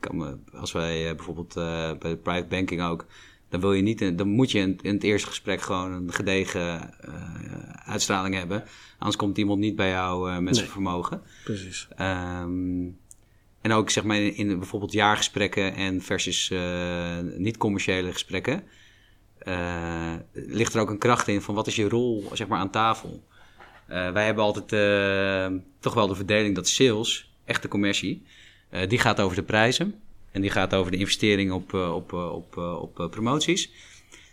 kan 0.00 0.16
me, 0.16 0.38
als 0.52 0.72
wij 0.72 1.16
bijvoorbeeld 1.16 1.54
bij 1.54 2.10
de 2.10 2.18
private 2.22 2.46
banking 2.48 2.82
ook, 2.82 3.06
dan, 3.48 3.60
wil 3.60 3.72
je 3.72 3.82
niet, 3.82 4.18
dan 4.18 4.28
moet 4.28 4.50
je 4.50 4.58
in, 4.58 4.78
in, 4.82 4.94
het 4.94 5.02
eerste 5.02 5.28
gesprek 5.28 5.60
gewoon 5.60 5.92
een 5.92 6.12
gedegen 6.12 6.94
uitstraling 7.84 8.34
hebben. 8.34 8.64
Anders 8.98 9.16
komt 9.16 9.38
iemand 9.38 9.60
niet 9.60 9.76
bij 9.76 9.88
jou 9.88 10.32
met 10.32 10.42
nee. 10.42 10.54
zijn 10.54 10.68
vermogen. 10.68 11.22
Precies. 11.44 11.88
Um, 12.00 12.98
en 13.64 13.72
ook 13.72 13.90
zeg 13.90 14.04
maar 14.04 14.16
in, 14.16 14.58
bijvoorbeeld 14.58 14.92
jaargesprekken 14.92 15.74
en 15.74 16.02
versus 16.02 16.50
uh, 16.50 17.18
niet-commerciële 17.36 18.12
gesprekken. 18.12 18.62
Uh, 19.42 20.14
ligt 20.32 20.74
er 20.74 20.80
ook 20.80 20.90
een 20.90 20.98
kracht 20.98 21.28
in 21.28 21.40
van 21.40 21.54
wat 21.54 21.66
is 21.66 21.76
je 21.76 21.88
rol 21.88 22.30
zeg 22.32 22.46
maar, 22.46 22.58
aan 22.58 22.70
tafel. 22.70 23.24
Uh, 23.88 24.12
wij 24.12 24.24
hebben 24.24 24.44
altijd 24.44 24.68
toch 25.80 25.94
wel 25.94 26.06
de 26.06 26.14
verdeling 26.14 26.54
dat 26.54 26.68
sales, 26.68 27.34
echte 27.44 27.68
commercie, 27.68 28.22
die 28.88 28.98
gaat 28.98 29.20
over 29.20 29.36
de 29.36 29.42
prijzen. 29.42 29.94
En 30.30 30.40
die 30.40 30.50
gaat 30.50 30.74
over 30.74 30.90
de 30.90 30.98
investeringen 30.98 31.54
op, 31.54 31.74
op, 31.74 32.12
op, 32.12 32.56
op 32.56 33.08
promoties. 33.10 33.70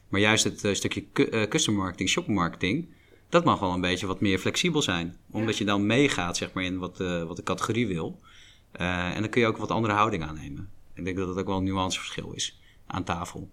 Maar 0.10 0.20
juist 0.20 0.44
het 0.44 0.68
stukje 0.78 1.06
customer 1.50 1.82
marketing, 1.82 2.10
shop 2.10 2.28
marketing, 2.28 2.88
dat 3.30 3.44
mag 3.44 3.60
wel 3.60 3.74
een 3.74 3.82
beetje 3.82 4.08
wat 4.08 4.22
meer 4.22 4.40
flexibel 4.40 4.82
zijn. 4.82 5.18
Omdat 5.32 5.58
je 5.58 5.66
dan 5.66 5.86
meegaat 5.86 6.38
zeg 6.38 6.54
maar, 6.54 6.64
in 6.64 6.78
wat, 6.78 6.98
wat 6.98 7.36
de 7.36 7.44
categorie 7.44 7.88
wil. 7.88 8.20
Uh, 8.80 9.16
en 9.16 9.22
dan 9.22 9.30
kun 9.30 9.42
je 9.42 9.48
ook 9.48 9.58
wat 9.58 9.72
andere 9.72 9.94
houding 9.94 10.24
aannemen. 10.24 10.70
Ik 10.94 11.04
denk 11.04 11.18
dat 11.18 11.28
dat 11.28 11.38
ook 11.38 11.48
wel 11.48 11.58
een 11.58 11.64
nuanceverschil 11.64 12.32
is 12.34 12.60
aan 12.88 13.04
tafel. 13.04 13.50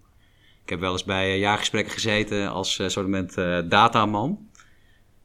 Ik 0.63 0.69
heb 0.69 0.79
wel 0.79 0.91
eens 0.91 1.03
bij 1.03 1.33
uh, 1.33 1.39
jaargesprekken 1.39 1.93
gezeten 1.93 2.49
als 2.49 2.79
uh, 2.79 2.87
soort 2.87 3.37
uh, 3.37 3.59
dataman. 3.69 4.49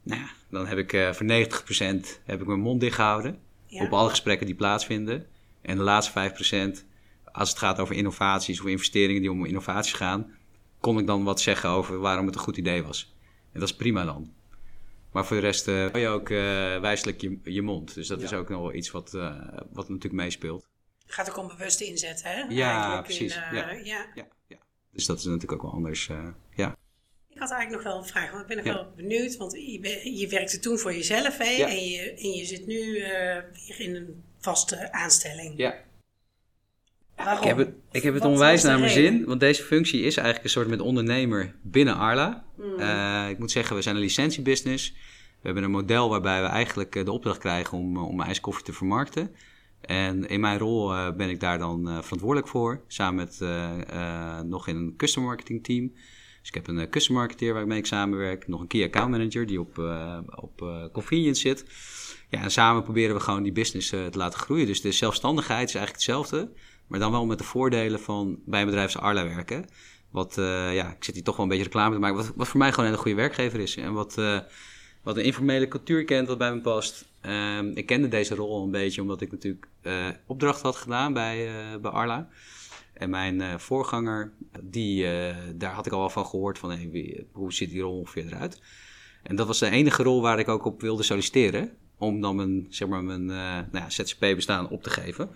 Nou 0.03 0.21
ja, 0.21 0.27
dan 0.49 0.67
heb 0.67 0.77
ik 0.77 1.15
voor 1.15 1.25
90% 1.25 2.23
heb 2.25 2.41
ik 2.41 2.47
mijn 2.47 2.59
mond 2.59 2.81
dicht 2.81 2.95
gehouden. 2.95 3.39
Ja. 3.65 3.83
Op 3.83 3.93
alle 3.93 4.09
gesprekken 4.09 4.45
die 4.45 4.55
plaatsvinden. 4.55 5.25
En 5.65 5.77
de 5.77 5.83
laatste 5.83 6.31
5%, 6.79 6.85
als 7.31 7.49
het 7.49 7.57
gaat 7.57 7.79
over 7.79 7.95
innovaties 7.95 8.59
of 8.59 8.65
investeringen 8.67 9.21
die 9.21 9.31
om 9.31 9.45
innovaties 9.45 9.93
gaan, 9.93 10.35
kon 10.79 10.99
ik 10.99 11.07
dan 11.07 11.23
wat 11.23 11.41
zeggen 11.41 11.69
over 11.69 11.99
waarom 11.99 12.25
het 12.25 12.35
een 12.35 12.41
goed 12.41 12.57
idee 12.57 12.83
was. 12.83 13.13
En 13.51 13.59
dat 13.59 13.69
is 13.69 13.75
prima 13.75 14.05
dan. 14.05 14.33
Maar 15.11 15.25
voor 15.25 15.35
de 15.35 15.41
rest 15.41 15.67
uh, 15.67 15.93
je 15.93 16.07
ook 16.07 16.29
uh, 16.29 16.37
wijselijk 16.79 17.21
je, 17.21 17.39
je 17.43 17.61
mond. 17.61 17.93
Dus 17.93 18.07
dat 18.07 18.19
Ja. 18.19 18.25
is 18.25 18.33
ook 18.33 18.49
nog 18.49 18.61
wel 18.61 18.73
iets 18.73 18.91
wat, 18.91 19.13
uh, 19.13 19.35
wat 19.71 19.87
natuurlijk 19.89 20.13
meespeelt. 20.23 20.67
Gaat 21.07 21.29
ook 21.29 21.37
om 21.37 21.47
bewuste 21.47 21.85
inzet, 21.85 22.23
hè? 22.23 22.41
Ja, 22.49 22.71
Eigenlijk 22.71 23.03
precies, 23.03 23.35
In, 23.35 23.41
eh, 23.41 23.51
ja. 23.53 23.71
ja. 23.71 24.05
Ja, 24.15 24.27
ja. 24.47 24.57
Dus 24.91 25.05
dat 25.05 25.17
is 25.17 25.23
natuurlijk 25.25 25.51
ook 25.51 25.61
wel 25.61 25.71
anders. 25.71 26.09
eh, 26.09 26.27
ja. 26.55 26.77
Ik 27.29 27.39
had 27.41 27.51
eigenlijk 27.51 27.83
nog 27.83 27.93
wel 27.93 28.01
een 28.03 28.09
vraag, 28.09 28.29
want 28.31 28.41
ik 28.41 28.47
ben 28.47 28.65
nog 28.65 28.73
wel 28.75 28.91
benieuwd. 28.95 29.37
Want 29.37 29.51
je, 29.53 30.17
je 30.17 30.27
werkte 30.27 30.59
toen 30.59 30.77
voor 30.77 30.93
jezelf, 30.93 31.37
hè? 31.37 31.63
En, 31.63 31.89
je, 31.89 32.11
en 32.13 32.29
je 32.31 32.45
zit 32.45 32.65
nu 32.67 32.97
eh, 32.97 33.43
weer 33.53 33.75
in 33.79 33.95
een 33.95 34.23
vaste 34.45 34.91
aanstelling. 34.91 35.53
ja. 35.57 35.73
Waarom? 37.15 37.37
Ik 37.37 37.47
heb 37.47 37.57
het, 37.57 37.69
ik 37.91 38.03
heb 38.03 38.13
het 38.13 38.25
onwijs 38.25 38.63
naar 38.63 38.79
mijn 38.79 38.91
zin, 38.91 39.25
want 39.25 39.39
deze 39.39 39.63
functie 39.63 40.01
is 40.01 40.15
eigenlijk 40.15 40.43
een 40.43 40.51
soort 40.51 40.67
met 40.67 40.79
ondernemer 40.79 41.55
binnen 41.61 41.95
Arla. 41.95 42.45
Hmm. 42.55 42.79
Eh, 42.79 43.29
ik 43.29 43.39
moet 43.39 43.51
zeggen, 43.51 43.75
we 43.75 43.81
zijn 43.81 43.95
een 43.95 44.01
licentiebusiness. 44.01 44.93
We 45.41 45.51
hebben 45.51 45.63
een 45.63 45.71
model 45.71 46.09
waarbij 46.09 46.41
we 46.41 46.47
eigenlijk 46.47 46.95
eh, 46.95 47.05
de 47.05 47.11
opdracht 47.11 47.37
krijgen 47.39 47.77
om, 47.77 47.95
eh, 47.95 48.07
om 48.07 48.21
ijskoffie 48.21 48.65
te 48.65 48.73
vermarkten. 48.73 49.35
En 49.81 50.27
in 50.27 50.39
mijn 50.39 50.57
rol 50.57 50.93
eh, 50.93 51.11
ben 51.11 51.29
ik 51.29 51.39
daar 51.39 51.57
dan 51.57 51.87
eh, 51.89 52.01
verantwoordelijk 52.01 52.47
voor, 52.47 52.81
samen 52.87 53.15
met 53.15 53.41
eh, 53.41 53.81
eh, 53.89 54.41
nog 54.45 54.67
in 54.67 54.75
een 54.75 54.93
customer 54.97 55.29
marketing 55.29 55.63
team. 55.63 55.91
Dus 56.39 56.53
ik 56.53 56.53
heb 56.53 56.67
een 56.67 56.89
customer 56.89 57.21
marketeer 57.21 57.53
waarmee 57.53 57.77
ik 57.77 57.85
samenwerk, 57.85 58.47
nog 58.47 58.61
een 58.61 58.67
key 58.67 58.83
account 58.83 59.11
manager 59.11 59.45
die 59.45 59.59
op, 59.59 59.79
eh, 59.79 60.19
op 60.35 60.61
eh, 60.61 60.85
convenience 60.91 61.41
zit. 61.41 61.65
Ja, 62.29 62.41
en 62.41 62.51
samen 62.51 62.83
proberen 62.83 63.15
we 63.15 63.21
gewoon 63.21 63.43
die 63.43 63.51
business 63.51 63.91
eh, 63.91 64.05
te 64.05 64.17
laten 64.17 64.39
groeien. 64.39 64.65
Dus 64.65 64.81
de 64.81 64.91
zelfstandigheid 64.91 65.69
is 65.69 65.75
eigenlijk 65.75 66.05
hetzelfde, 66.05 66.51
maar 66.87 66.99
dan 66.99 67.11
wel 67.11 67.25
met 67.25 67.37
de 67.37 67.43
voordelen 67.43 67.99
van 67.99 68.39
bij 68.45 68.59
een 68.59 68.65
bedrijf 68.65 68.95
als 68.95 69.03
Arla 69.03 69.23
werken. 69.23 69.65
Wat, 70.11 70.37
eh, 70.37 70.75
ja, 70.75 70.91
ik 70.91 71.03
zit 71.03 71.15
hier 71.15 71.23
toch 71.23 71.35
wel 71.35 71.45
een 71.45 71.51
beetje 71.51 71.65
reclame 71.65 71.93
te 71.93 71.99
maken, 71.99 72.17
wat, 72.17 72.31
wat 72.35 72.47
voor 72.47 72.59
mij 72.59 72.69
gewoon 72.69 72.85
een 72.85 72.91
hele 72.91 73.03
goede 73.03 73.21
werkgever 73.21 73.59
is. 73.59 73.75
En 73.75 73.93
wat, 73.93 74.17
eh, 74.17 74.39
wat 75.03 75.17
een 75.17 75.23
informele 75.23 75.67
cultuur 75.67 76.03
kent, 76.03 76.27
wat 76.27 76.37
bij 76.37 76.53
me 76.53 76.61
past. 76.61 77.05
Ehm, 77.21 77.71
ik 77.73 77.85
kende 77.85 78.07
deze 78.07 78.35
rol 78.35 78.63
een 78.63 78.71
beetje, 78.71 79.01
omdat 79.01 79.21
ik 79.21 79.31
natuurlijk 79.31 79.67
opdracht 80.25 80.61
had 80.61 80.75
gedaan 80.75 81.13
bij, 81.13 81.49
bij 81.81 81.91
Arla. 81.91 82.29
En 82.93 83.09
mijn 83.09 83.59
voorganger, 83.59 84.31
die, 84.61 85.07
daar 85.55 85.73
had 85.73 85.85
ik 85.85 85.91
al 85.91 85.99
wel 85.99 86.09
van 86.09 86.25
gehoord 86.25 86.57
van 86.57 86.71
hey, 86.71 87.25
hoe 87.31 87.53
ziet 87.53 87.69
die 87.69 87.81
rol 87.81 87.97
ongeveer 87.97 88.25
eruit. 88.25 88.61
En 89.23 89.35
dat 89.35 89.47
was 89.47 89.59
de 89.59 89.69
enige 89.69 90.03
rol 90.03 90.21
waar 90.21 90.39
ik 90.39 90.47
ook 90.47 90.65
op 90.65 90.81
wilde 90.81 91.03
solliciteren. 91.03 91.71
Om 91.97 92.21
dan 92.21 92.35
mijn, 92.35 92.67
zeg 92.69 92.87
maar, 92.87 93.03
mijn 93.03 93.29
eh, 93.29 93.35
nou 93.71 93.83
ja, 93.83 93.89
ZZP-bestaan 93.89 94.69
op 94.69 94.83
te 94.83 94.89
geven. 94.89 95.29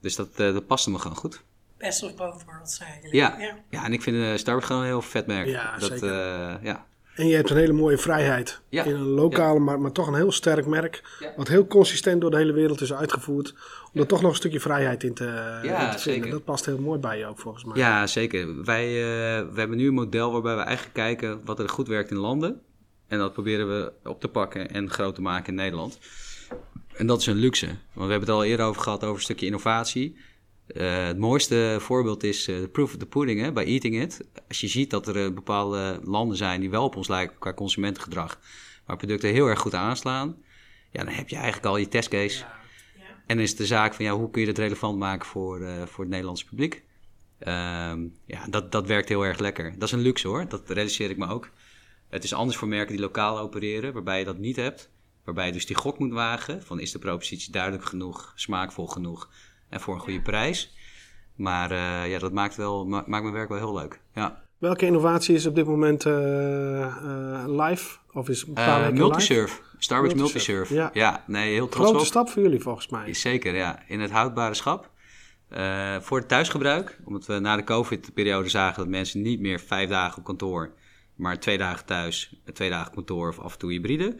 Dus 0.00 0.16
dat, 0.16 0.28
eh, 0.36 0.52
dat 0.52 0.66
paste 0.66 0.90
me 0.90 0.98
gewoon 0.98 1.16
goed. 1.16 1.42
Best 1.78 2.02
of 2.02 2.14
both 2.14 2.44
worlds 2.44 2.78
eigenlijk. 2.78 3.14
Ja. 3.14 3.36
ja. 3.38 3.58
Ja, 3.70 3.84
en 3.84 3.92
ik 3.92 4.02
vind 4.02 4.16
eh 4.16 4.36
Starbucks 4.36 4.66
gewoon 4.66 4.82
een 4.82 4.88
heel 4.88 5.02
vet 5.02 5.26
merk. 5.26 5.46
Ja, 5.46 5.78
dat, 5.78 5.88
zeker. 5.88 6.08
eh, 6.08 6.54
ja. 6.62 6.86
En 7.14 7.26
je 7.26 7.34
hebt 7.34 7.50
een 7.50 7.56
hele 7.56 7.72
mooie 7.72 7.98
vrijheid. 7.98 8.60
Ja. 8.68 8.84
In 8.84 8.94
een 8.94 9.06
lokale, 9.06 9.58
maar, 9.58 9.80
maar 9.80 9.92
toch 9.92 10.06
een 10.06 10.14
heel 10.14 10.32
sterk 10.32 10.66
merk. 10.66 11.16
Ja. 11.20 11.32
Wat 11.36 11.48
heel 11.48 11.66
consistent 11.66 12.20
door 12.20 12.30
de 12.30 12.36
hele 12.36 12.52
wereld 12.52 12.80
is 12.80 12.92
uitgevoerd. 12.92 13.54
Om 13.92 14.00
er 14.00 14.06
toch 14.06 14.20
nog 14.20 14.30
een 14.30 14.36
stukje 14.36 14.60
vrijheid 14.60 15.02
in 15.04 15.14
te, 15.14 15.24
in 15.62 15.68
te 15.68 15.76
vinden. 15.76 15.98
zeker. 16.00 16.30
Dat 16.30 16.44
past 16.44 16.66
heel 16.66 16.78
mooi 16.78 16.98
bij 16.98 17.18
je 17.18 17.26
ook 17.26 17.38
volgens 17.38 17.64
mij. 17.64 17.76
Ja, 17.76 18.06
zeker. 18.06 18.64
Wij 18.64 18.84
eh, 18.86 19.46
we 19.52 19.58
hebben 19.58 19.76
nu 19.76 19.86
een 19.86 19.94
model 19.94 20.32
waarbij 20.32 20.56
we 20.56 20.62
eigenlijk 20.62 20.94
kijken 20.94 21.40
wat 21.44 21.58
er 21.58 21.68
goed 21.68 21.88
werkt 21.88 22.10
in 22.10 22.16
landen. 22.16 22.60
En 23.08 23.18
dat 23.18 23.32
proberen 23.32 23.68
we 23.68 23.92
op 24.08 24.20
te 24.20 24.28
pakken 24.28 24.70
en 24.70 24.90
groot 24.90 25.14
te 25.14 25.20
maken 25.20 25.48
in 25.48 25.54
Nederland. 25.54 25.98
En 26.94 27.06
dat 27.06 27.20
is 27.20 27.26
een 27.26 27.36
luxe. 27.36 27.66
Want 27.66 28.06
we 28.06 28.10
hebben 28.10 28.20
het 28.20 28.28
al 28.28 28.44
eerder 28.44 28.66
over 28.66 28.82
gehad 28.82 29.02
over 29.04 29.16
een 29.16 29.22
stukje 29.22 29.46
innovatie. 29.46 30.16
Eh, 30.66 31.06
het 31.06 31.18
mooiste 31.18 31.76
voorbeeld 31.80 32.22
is 32.22 32.48
eh, 32.48 32.58
de 32.58 32.68
proof 32.68 32.92
of 32.92 32.98
the 32.98 33.06
pudding 33.06 33.40
hè, 33.40 33.52
bij 33.52 33.64
Eating 33.64 34.02
It. 34.02 34.24
Als 34.48 34.60
je 34.60 34.68
ziet 34.68 34.90
dat 34.90 35.08
er 35.08 35.24
eh, 35.24 35.32
bepaalde 35.32 36.00
landen 36.04 36.36
zijn 36.36 36.60
die 36.60 36.70
wel 36.70 36.84
op 36.84 36.96
ons 36.96 37.08
lijken 37.08 37.38
qua 37.38 37.54
consumentengedrag, 37.54 38.40
waar 38.86 38.96
producten 38.96 39.30
heel 39.30 39.46
erg 39.46 39.58
goed 39.58 39.74
aanslaan, 39.74 40.36
ja, 40.90 41.04
dan 41.04 41.14
heb 41.14 41.28
je 41.28 41.36
eigenlijk 41.36 41.66
al 41.66 41.76
je 41.76 41.88
testcase. 41.88 42.38
Ja. 42.38 42.60
En 43.26 43.36
dan 43.36 43.44
is 43.44 43.48
het 43.48 43.58
de 43.58 43.66
zaak 43.66 43.94
van 43.94 44.04
ja, 44.04 44.12
hoe 44.12 44.30
kun 44.30 44.40
je 44.40 44.46
dat 44.46 44.58
relevant 44.58 44.98
maken 44.98 45.26
voor, 45.26 45.60
voor 45.86 46.00
het 46.00 46.08
Nederlandse 46.08 46.44
publiek. 46.44 46.82
Ehm, 47.38 48.06
ja, 48.24 48.46
dat, 48.50 48.72
dat 48.72 48.86
werkt 48.86 49.08
heel 49.08 49.26
erg 49.26 49.38
lekker. 49.38 49.72
Dat 49.72 49.88
is 49.88 49.92
een 49.92 50.00
luxe 50.00 50.28
hoor, 50.28 50.48
dat 50.48 50.70
realiseer 50.70 51.10
ik 51.10 51.16
me 51.16 51.28
ook. 51.28 51.50
Het 52.08 52.24
is 52.24 52.34
anders 52.34 52.56
voor 52.56 52.68
merken 52.68 52.92
die 52.92 53.04
lokaal 53.04 53.38
opereren, 53.38 53.92
waarbij 53.92 54.18
je 54.18 54.24
dat 54.24 54.38
niet 54.38 54.56
hebt. 54.56 54.90
Waarbij 55.24 55.46
je 55.46 55.52
dus 55.52 55.66
die 55.66 55.76
gok 55.76 55.98
moet 55.98 56.12
wagen 56.12 56.62
van 56.62 56.80
is 56.80 56.92
de 56.92 56.98
propositie 56.98 57.52
duidelijk 57.52 57.84
genoeg, 57.84 58.32
smaakvol 58.34 58.86
genoeg 58.86 59.28
en 59.68 59.80
voor 59.80 59.94
een 59.94 60.00
goede 60.00 60.22
prijs. 60.22 60.76
Maar 61.34 61.70
eh, 61.70 62.10
ja, 62.10 62.18
dat 62.18 62.32
maakt, 62.32 62.56
wel, 62.56 62.86
ma- 62.86 63.04
maakt 63.06 63.22
mijn 63.22 63.34
werk 63.34 63.48
wel 63.48 63.58
heel 63.58 63.74
leuk. 63.74 64.00
Ja. 64.14 64.42
Welke 64.58 64.86
innovatie 64.86 65.34
is 65.34 65.46
op 65.46 65.54
dit 65.54 65.66
moment 65.66 66.06
eh, 66.06 66.82
eh, 66.82 67.44
live? 67.46 67.96
Of 68.12 68.28
is 68.28 68.44
live? 68.46 68.90
multisurf, 68.92 69.62
Starbucks 69.78 70.14
Multisurf, 70.14 70.68
ja. 70.70 70.90
Ja. 70.92 71.24
nee, 71.26 71.52
heel 71.52 71.68
trots 71.68 71.84
Grote 71.88 72.00
op. 72.02 72.06
stap 72.08 72.28
voor 72.28 72.42
jullie 72.42 72.60
volgens 72.60 72.88
mij. 72.88 73.14
Zeker, 73.14 73.54
ja. 73.54 73.82
In 73.86 74.00
het 74.00 74.10
houdbare 74.10 74.54
schap. 74.54 74.90
Voor 76.00 76.18
het 76.18 76.28
thuisgebruik, 76.28 76.98
omdat 77.04 77.26
we 77.26 77.38
na 77.38 77.56
de 77.56 77.64
COVID-periode 77.64 78.48
zagen 78.48 78.78
dat 78.78 78.88
mensen 78.88 79.22
niet 79.22 79.40
meer 79.40 79.60
vijf 79.60 79.88
dagen 79.88 80.18
op 80.18 80.24
kantoor, 80.24 80.70
maar 81.18 81.40
twee 81.40 81.58
dagen 81.58 81.86
thuis, 81.86 82.34
twee 82.52 82.70
dagen 82.70 82.92
kantoor 82.92 83.28
of 83.28 83.38
af 83.38 83.52
en 83.52 83.58
toe 83.58 83.70
hybride. 83.70 84.14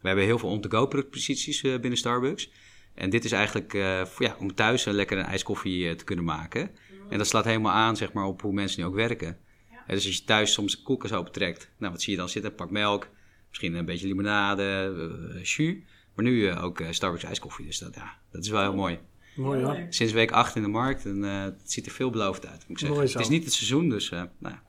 We 0.00 0.06
hebben 0.06 0.24
heel 0.24 0.38
veel 0.38 0.48
on-to-go 0.48 0.86
proposities 0.86 1.62
eh, 1.62 1.78
binnen 1.80 1.98
Starbucks. 1.98 2.50
En 2.94 3.10
dit 3.10 3.24
is 3.24 3.32
eigenlijk 3.32 3.74
eh, 3.74 4.04
voor, 4.04 4.26
ja, 4.26 4.36
om 4.38 4.54
thuis 4.54 4.86
een 4.86 4.94
lekker 4.94 5.18
een 5.18 5.24
ijskoffie 5.24 5.88
eh, 5.88 5.94
te 5.94 6.04
kunnen 6.04 6.24
maken. 6.24 6.70
En 7.08 7.18
dat 7.18 7.26
slaat 7.26 7.44
helemaal 7.44 7.72
aan 7.72 7.96
zeg 7.96 8.12
maar, 8.12 8.24
op 8.24 8.42
hoe 8.42 8.52
mensen 8.52 8.80
nu 8.80 8.86
ook 8.86 8.94
werken. 8.94 9.38
Dus 9.86 10.06
als 10.06 10.16
je 10.16 10.24
thuis 10.24 10.52
soms 10.52 10.76
de 10.76 10.82
koelkast 10.82 11.14
opentrekt, 11.14 11.70
nou, 11.78 11.92
wat 11.92 12.02
zie 12.02 12.12
je 12.12 12.18
dan 12.18 12.28
zitten? 12.28 12.50
Een 12.50 12.56
pak 12.56 12.70
melk, 12.70 13.08
misschien 13.48 13.74
een 13.74 13.84
beetje 13.84 14.06
limonade, 14.06 14.94
eh 15.34 15.44
jus. 15.44 15.76
Maar 16.14 16.24
nu 16.24 16.52
ook 16.52 16.80
eh, 16.80 16.90
Starbucks 16.90 17.24
ijskoffie. 17.24 17.66
Dus 17.66 17.78
dat, 17.78 17.94
ja, 17.94 18.16
dat 18.30 18.44
is 18.44 18.50
wel 18.50 18.60
heel 18.60 18.74
mooi. 18.74 18.98
Mooi 19.36 19.62
hoor. 19.62 19.86
Sinds 19.88 20.12
week 20.12 20.30
8 20.30 20.56
in 20.56 20.62
de 20.62 20.68
markt 20.68 21.04
en 21.04 21.24
eh, 21.24 21.42
het 21.42 21.72
ziet 21.72 21.86
er 21.86 21.92
veelbelovend 21.92 22.46
uit, 22.46 22.58
moet 22.58 22.70
ik 22.70 22.78
zeggen. 22.78 22.98
Mooi 22.98 23.10
Het 23.10 23.20
is 23.20 23.28
niet 23.28 23.44
het 23.44 23.52
seizoen, 23.52 23.88
dus 23.88 24.10
eh, 24.10 24.22
nou, 24.38 24.54
ja. 24.54 24.62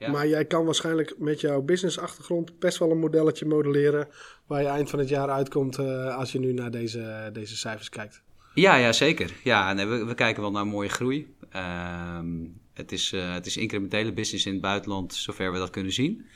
Ja. 0.00 0.10
Maar 0.10 0.28
jij 0.28 0.44
kan 0.44 0.64
waarschijnlijk 0.64 1.14
met 1.18 1.40
jouw 1.40 1.62
business-achtergrond 1.62 2.58
best 2.58 2.78
wel 2.78 2.90
een 2.90 2.98
modelletje 2.98 3.46
modelleren. 3.46 4.08
waar 4.46 4.62
je 4.62 4.68
eind 4.68 4.90
van 4.90 4.98
het 4.98 5.08
jaar 5.08 5.30
uitkomt 5.30 5.78
eh, 5.78 6.16
als 6.16 6.32
je 6.32 6.38
nu 6.38 6.52
naar 6.52 6.70
deze, 6.70 7.30
deze 7.32 7.56
cijfers 7.56 7.88
kijkt. 7.88 8.22
Ja, 8.54 8.74
ja, 8.74 8.92
zeker. 8.92 9.32
Ja, 9.44 9.72
nee, 9.72 9.86
we, 9.86 10.04
we 10.04 10.14
kijken 10.14 10.42
wel 10.42 10.50
naar 10.50 10.66
mooie 10.66 10.88
groei. 10.88 11.34
Ehm, 11.50 12.46
het, 12.72 12.92
is, 12.92 13.12
eh, 13.12 13.32
het 13.32 13.46
is 13.46 13.56
incrementele 13.56 14.12
business 14.12 14.46
in 14.46 14.52
het 14.52 14.60
buitenland, 14.60 15.14
zover 15.14 15.52
we 15.52 15.58
dat 15.58 15.70
kunnen 15.70 15.92
zien. 15.92 16.26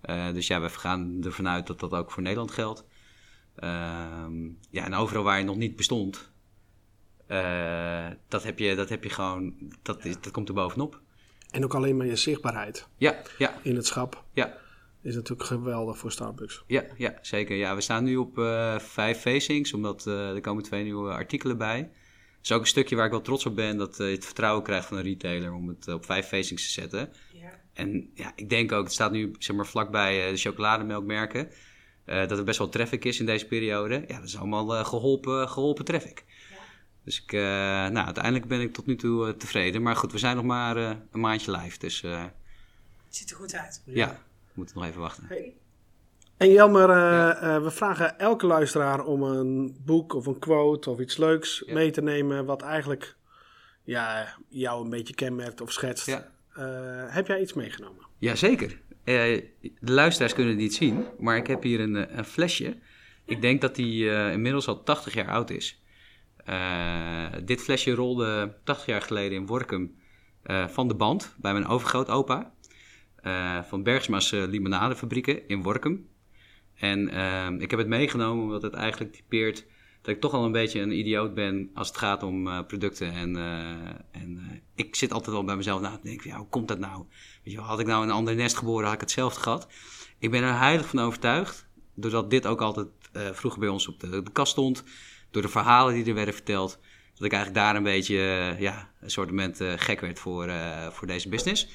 Eh, 0.00 0.32
dus 0.32 0.46
ja, 0.46 0.60
we 0.60 0.68
gaan 0.68 1.24
ervan 1.24 1.48
uit 1.48 1.66
dat 1.66 1.80
dat 1.80 1.92
ook 1.92 2.10
voor 2.10 2.22
Nederland 2.22 2.50
geldt. 2.50 2.84
Ehm, 3.54 4.44
ja, 4.70 4.84
en 4.84 4.94
overal 4.94 5.22
waar 5.22 5.38
je 5.38 5.44
nog 5.44 5.56
niet 5.56 5.76
bestond, 5.76 6.30
dat, 8.28 8.42
heb 8.42 8.58
je, 8.58 8.74
dat 8.74 8.88
heb 8.88 9.02
je 9.02 9.10
gewoon, 9.10 9.54
dat, 9.82 10.04
is, 10.04 10.20
dat 10.20 10.32
komt 10.32 10.48
er 10.48 10.54
bovenop. 10.54 11.01
En 11.52 11.64
ook 11.64 11.74
alleen 11.74 11.96
maar 11.96 12.06
je 12.06 12.16
zichtbaarheid 12.16 12.86
Ja, 12.96 13.22
ja, 13.38 13.54
in 13.62 13.76
het 13.76 13.86
schap 13.86 14.24
ja. 14.32 14.58
is 15.02 15.14
natuurlijk 15.14 15.48
geweldig 15.48 15.98
voor 15.98 16.12
Starbucks. 16.12 16.62
Ja, 16.66 16.84
ja, 16.96 17.18
zeker. 17.20 17.56
Ja, 17.56 17.74
we 17.74 17.80
staan 17.80 18.04
nu 18.04 18.16
op 18.16 18.38
eh, 18.38 18.78
vijf 18.78 19.18
facings, 19.20 19.72
omdat 19.72 20.06
eh, 20.06 20.34
er 20.34 20.40
komen 20.40 20.62
twee 20.62 20.82
nieuwe 20.82 21.10
artikelen 21.12 21.58
bij. 21.58 21.80
Dat 21.80 22.50
is 22.50 22.52
ook 22.52 22.60
een 22.60 22.66
stukje 22.66 22.96
waar 22.96 23.04
ik 23.04 23.10
wel 23.10 23.20
trots 23.20 23.46
op 23.46 23.56
ben, 23.56 23.76
dat 23.76 24.00
eh, 24.00 24.06
je 24.06 24.14
het 24.14 24.24
vertrouwen 24.24 24.62
krijgt 24.62 24.86
van 24.86 24.96
een 24.96 25.02
retailer 25.02 25.52
om 25.52 25.68
het 25.68 25.88
op 25.88 26.04
vijf 26.04 26.26
facings 26.26 26.64
te 26.64 26.80
zetten. 26.80 27.12
Ja. 27.32 27.60
En 27.72 28.10
ja, 28.14 28.32
ik 28.36 28.48
denk 28.48 28.72
ook, 28.72 28.84
het 28.84 28.92
staat 28.92 29.12
nu 29.12 29.34
zeg 29.38 29.56
maar 29.56 29.66
vlakbij 29.66 30.24
eh, 30.24 30.30
de 30.30 30.36
chocolademelkmerken, 30.36 31.50
eh, 32.04 32.28
dat 32.28 32.38
er 32.38 32.44
best 32.44 32.58
wel 32.58 32.68
traffic 32.68 33.04
is 33.04 33.20
in 33.20 33.26
deze 33.26 33.46
periode. 33.46 34.04
Ja, 34.06 34.16
dat 34.16 34.28
is 34.28 34.38
allemaal 34.38 34.76
eh, 34.76 34.84
geholpen, 34.84 35.48
geholpen 35.48 35.84
traffic. 35.84 36.24
Dus 37.04 37.22
ik, 37.22 37.32
eh, 37.32 37.40
nou, 37.40 38.04
uiteindelijk 38.06 38.46
ben 38.46 38.60
ik 38.60 38.72
tot 38.72 38.86
nu 38.86 38.96
toe 38.96 39.26
eh, 39.26 39.32
tevreden. 39.32 39.82
Maar 39.82 39.96
goed, 39.96 40.12
we 40.12 40.18
zijn 40.18 40.36
nog 40.36 40.44
maar 40.44 40.76
eh, 40.76 40.90
een 41.12 41.20
maandje 41.20 41.50
live, 41.56 41.78
dus 41.78 42.00
Het 42.00 42.30
ziet 43.08 43.30
er 43.30 43.36
goed 43.36 43.54
uit. 43.54 43.82
ja. 43.84 44.08
we 44.08 44.52
moeten 44.54 44.76
nog 44.78 44.84
even 44.86 45.00
wachten. 45.00 45.28
En 46.36 46.50
Jelmer, 46.50 46.86
we 47.62 47.70
vragen 47.70 48.18
elke 48.18 48.46
luisteraar 48.46 49.04
om 49.04 49.22
een 49.22 49.76
boek 49.84 50.14
of 50.14 50.26
een 50.26 50.38
quote 50.38 50.90
of 50.90 50.98
iets 51.00 51.16
leuks 51.16 51.62
Ja. 51.66 51.74
mee 51.74 51.90
te 51.90 52.02
nemen. 52.02 52.44
wat 52.44 52.62
eigenlijk 52.62 53.16
ja, 53.84 54.36
jou 54.48 54.84
een 54.84 54.90
beetje 54.90 55.14
kenmerkt 55.14 55.60
of 55.60 55.72
schetst. 55.72 56.06
Ja. 56.06 56.30
Heb 57.08 57.26
jij 57.26 57.40
iets 57.40 57.52
meegenomen? 57.52 58.06
Jazeker. 58.18 58.80
De 59.04 59.42
luisteraars 59.80 60.34
kunnen 60.34 60.52
het 60.52 60.62
niet 60.62 60.74
zien, 60.74 61.04
maar 61.18 61.36
ik 61.36 61.46
heb 61.46 61.62
hier 61.62 61.80
een, 61.80 62.18
een 62.18 62.24
flesje. 62.24 62.76
Ik 63.24 63.40
denk 63.40 63.60
dat 63.60 63.74
die 63.74 64.30
inmiddels 64.32 64.68
al 64.68 64.82
80 64.82 65.14
jaar 65.14 65.28
oud 65.28 65.50
is. 65.50 65.81
Eh, 66.44 67.26
dit 67.44 67.60
flesje 67.60 67.94
rolde 67.94 68.54
80 68.64 68.86
jaar 68.86 69.02
geleden 69.02 69.38
in 69.38 69.46
Workum 69.46 69.94
eh, 70.42 70.68
van 70.68 70.88
de 70.88 70.94
band 70.94 71.34
bij 71.38 71.52
mijn 71.52 71.66
overgrootopa. 71.66 72.52
eh 73.16 73.62
van 73.62 73.82
Bergsma's 73.82 74.30
limonadefabrieken 74.30 75.48
in 75.48 75.62
Workum. 75.62 76.08
En 76.74 77.08
eh, 77.08 77.50
ik 77.58 77.70
heb 77.70 77.78
het 77.78 77.88
meegenomen 77.88 78.44
omdat 78.44 78.62
het 78.62 78.74
eigenlijk 78.74 79.12
typeert 79.12 79.66
dat 80.02 80.14
ik 80.14 80.20
toch 80.20 80.32
al 80.32 80.44
een 80.44 80.52
beetje 80.52 80.80
een 80.80 80.98
idioot 80.98 81.34
ben 81.34 81.70
als 81.74 81.88
het 81.88 81.96
gaat 81.96 82.22
om 82.22 82.66
producten. 82.66 83.12
En, 83.12 83.36
en 84.10 84.62
ik 84.74 84.94
zit 84.94 85.12
altijd 85.12 85.30
wel 85.30 85.44
bij 85.44 85.56
mezelf 85.56 85.80
na 85.80 85.96
te 85.96 86.08
denken, 86.08 86.30
ja, 86.30 86.36
hoe 86.36 86.48
komt 86.48 86.68
dat 86.68 86.78
nou? 86.78 87.04
Weet 87.44 87.54
je, 87.54 87.60
had 87.60 87.80
ik 87.80 87.86
nou 87.86 88.02
in 88.02 88.08
een 88.08 88.14
ander 88.14 88.34
nest 88.34 88.56
geboren, 88.56 88.84
had 88.84 88.94
ik 88.94 89.00
hetzelfde 89.00 89.40
gehad. 89.40 89.68
Ik 90.18 90.30
ben 90.30 90.42
er 90.42 90.58
heilig 90.58 90.86
van 90.86 90.98
overtuigd 90.98 91.66
doordat 91.94 92.30
dit 92.30 92.46
ook 92.46 92.60
altijd 92.60 92.88
uh, 93.12 93.28
vroeger 93.32 93.60
bij 93.60 93.68
ons 93.68 93.88
op 93.88 94.00
de, 94.00 94.22
kast 94.32 94.52
stond, 94.52 94.84
door 95.32 95.42
de 95.42 95.48
verhalen 95.48 95.94
die 95.94 96.04
er 96.04 96.14
werden 96.14 96.34
verteld, 96.34 96.78
dat 97.14 97.24
ik 97.24 97.32
eigenlijk 97.32 97.64
daar 97.64 97.76
een 97.76 97.82
beetje 97.82 98.14
uh, 98.14 98.60
ja, 98.60 98.90
een 99.00 99.10
soort 99.10 99.28
moment 99.28 99.60
uh, 99.60 99.72
gek 99.76 100.00
werd 100.00 100.18
voor, 100.18 100.50
voor 100.90 101.06
deze 101.06 101.28
business. 101.28 101.68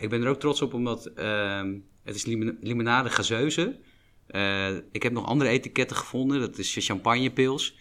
ik 0.00 0.08
ben 0.08 0.22
er 0.22 0.28
ook 0.28 0.40
trots 0.40 0.62
op, 0.62 0.74
omdat 0.74 1.06
ehm, 1.06 1.78
het 2.04 2.14
is 2.14 2.24
limonade 2.60 3.10
gazeuze. 3.10 3.78
ik 4.92 5.02
heb 5.02 5.12
nog 5.12 5.26
andere 5.26 5.50
etiketten 5.50 5.96
gevonden, 5.96 6.40
dat 6.40 6.58
is 6.58 6.76
champagnepils. 6.80 7.76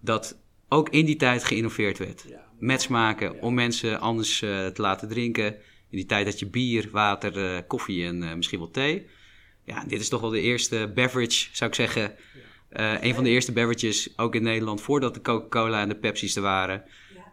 Dat 0.00 0.38
ook 0.68 0.88
in 0.88 1.04
die 1.04 1.16
tijd 1.16 1.44
geïnnoveerd 1.44 1.98
werd. 1.98 2.24
Met 2.58 2.82
smaken, 2.82 3.42
om 3.42 3.54
mensen 3.54 4.00
anders 4.00 4.38
te 4.38 4.74
laten 4.76 5.08
drinken. 5.08 5.54
In 5.90 5.96
die 5.96 6.06
tijd 6.06 6.26
had 6.26 6.38
je 6.38 6.46
bier, 6.46 6.88
water, 6.92 7.64
koffie 7.64 8.04
en 8.04 8.36
misschien 8.36 8.58
wel 8.58 8.70
thee 8.70 9.06
ja, 9.66 9.84
dit 9.84 10.00
is 10.00 10.08
toch 10.08 10.20
wel 10.20 10.30
de 10.30 10.40
eerste 10.40 10.90
beverage, 10.94 11.48
zou 11.52 11.70
ik 11.70 11.76
zeggen. 11.76 12.14
Uh, 12.72 13.02
een 13.02 13.14
van 13.14 13.24
de 13.24 13.30
eerste 13.30 13.52
beverages, 13.52 14.18
ook 14.18 14.34
in 14.34 14.42
Nederland, 14.42 14.80
voordat 14.80 15.14
de 15.14 15.20
Coca-Cola 15.20 15.80
en 15.80 15.88
de 15.88 15.96
Pepsi's 15.96 16.36
er 16.36 16.42
waren. 16.42 16.84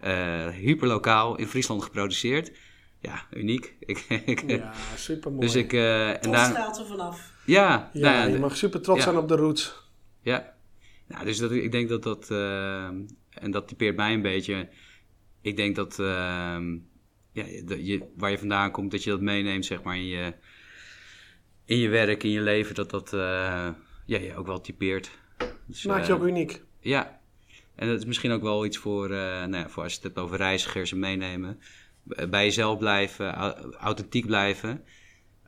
Uh, 0.04 0.48
hyperlokaal 0.48 1.38
in 1.38 1.48
Friesland 1.48 1.84
geproduceerd. 1.84 2.52
Ja, 3.00 3.26
uniek. 3.32 3.76
Ik, 4.26 4.44
ja, 4.48 4.74
super 4.96 5.32
mooi. 5.32 5.46
Dus 5.46 5.56
ik, 5.56 5.74
uh, 5.74 6.10
en 6.26 6.32
daar... 6.32 6.78
er 6.80 6.86
vanaf. 6.86 7.32
Ja, 7.46 7.90
ja 7.94 8.12
nou, 8.12 8.32
je 8.32 8.40
mag 8.40 8.58
super 8.58 8.82
trots 8.82 9.04
zijn 9.04 9.18
op 9.18 9.28
de 9.28 9.36
roots. 9.36 9.82
Ja, 10.22 10.54
nou, 11.08 11.26
dus 11.26 11.38
dat, 11.38 11.52
ik 11.52 11.72
denk 11.72 11.90
dat 11.90 12.04
dat, 12.04 12.30
en 13.30 13.52
dat 13.52 13.68
typeert 13.68 13.96
mij 13.96 14.14
een 14.14 14.22
beetje. 14.22 14.70
Ik 15.42 15.56
denk 15.56 15.76
dat, 15.76 16.00
ehm, 16.00 16.78
ja, 17.32 17.46
je, 17.78 18.04
waar 18.16 18.32
je 18.32 18.38
vandaan 18.38 18.72
komt, 18.72 18.92
dat 18.92 19.04
je 19.04 19.10
dat 19.10 19.22
meeneemt, 19.22 19.66
zeg 19.66 19.84
maar, 19.84 19.96
in 19.96 20.06
je 20.08 20.34
in 21.66 21.78
je 21.78 21.90
werk, 21.90 22.24
in 22.24 22.30
je 22.30 22.42
leven, 22.42 22.76
dat 22.76 22.90
dat 22.90 23.14
uh, 23.14 23.20
ja, 24.06 24.20
je 24.20 24.36
ook 24.36 24.46
wel 24.46 24.62
typeert. 24.62 25.12
Dus, 25.66 25.84
Maakt 25.84 26.08
je 26.08 26.14
ook 26.14 26.24
uniek. 26.24 26.64
Ja, 26.80 27.20
en 27.76 27.88
dat 27.88 28.00
is 28.00 28.06
misschien 28.06 28.32
ook 28.32 28.42
wel 28.42 28.66
iets 28.66 28.78
voor, 28.78 29.10
uh, 29.10 29.18
nou 29.18 29.56
ja, 29.56 29.70
voor 29.70 29.84
als 29.84 29.92
je 29.92 29.98
het 29.98 30.08
hebt 30.08 30.20
over 30.26 30.38
reizigers 30.38 30.92
en 30.92 31.00
meenemen. 31.00 31.60
Bij 32.30 32.44
jezelf 32.44 32.78
blijven, 32.78 33.36
authentiek 33.76 34.26
blijven. 34.26 34.84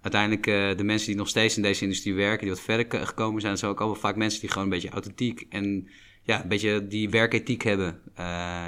Uiteindelijk, 0.02 0.48
uh, 0.48 0.78
de 0.78 0.84
mensen 0.84 1.08
die 1.08 1.18
nog 1.18 1.28
steeds 1.28 1.56
in 1.56 1.62
deze 1.62 1.84
industrie 1.84 2.14
werken, 2.14 2.40
die 2.40 2.50
wat 2.50 2.64
verder 2.64 3.06
gekomen 3.06 3.42
zijn, 3.42 3.58
zijn 3.58 3.72
ook 3.72 3.80
allemaal 3.80 4.00
vaak 4.00 4.16
mensen 4.16 4.40
die 4.40 4.50
gewoon 4.50 4.64
een 4.64 4.74
beetje 4.74 4.90
authentiek 4.90 5.46
en 5.50 5.90
ja, 6.22 6.42
een 6.42 6.48
beetje 6.48 6.88
die 6.88 7.10
werkethiek 7.10 7.64
hebben, 7.64 8.02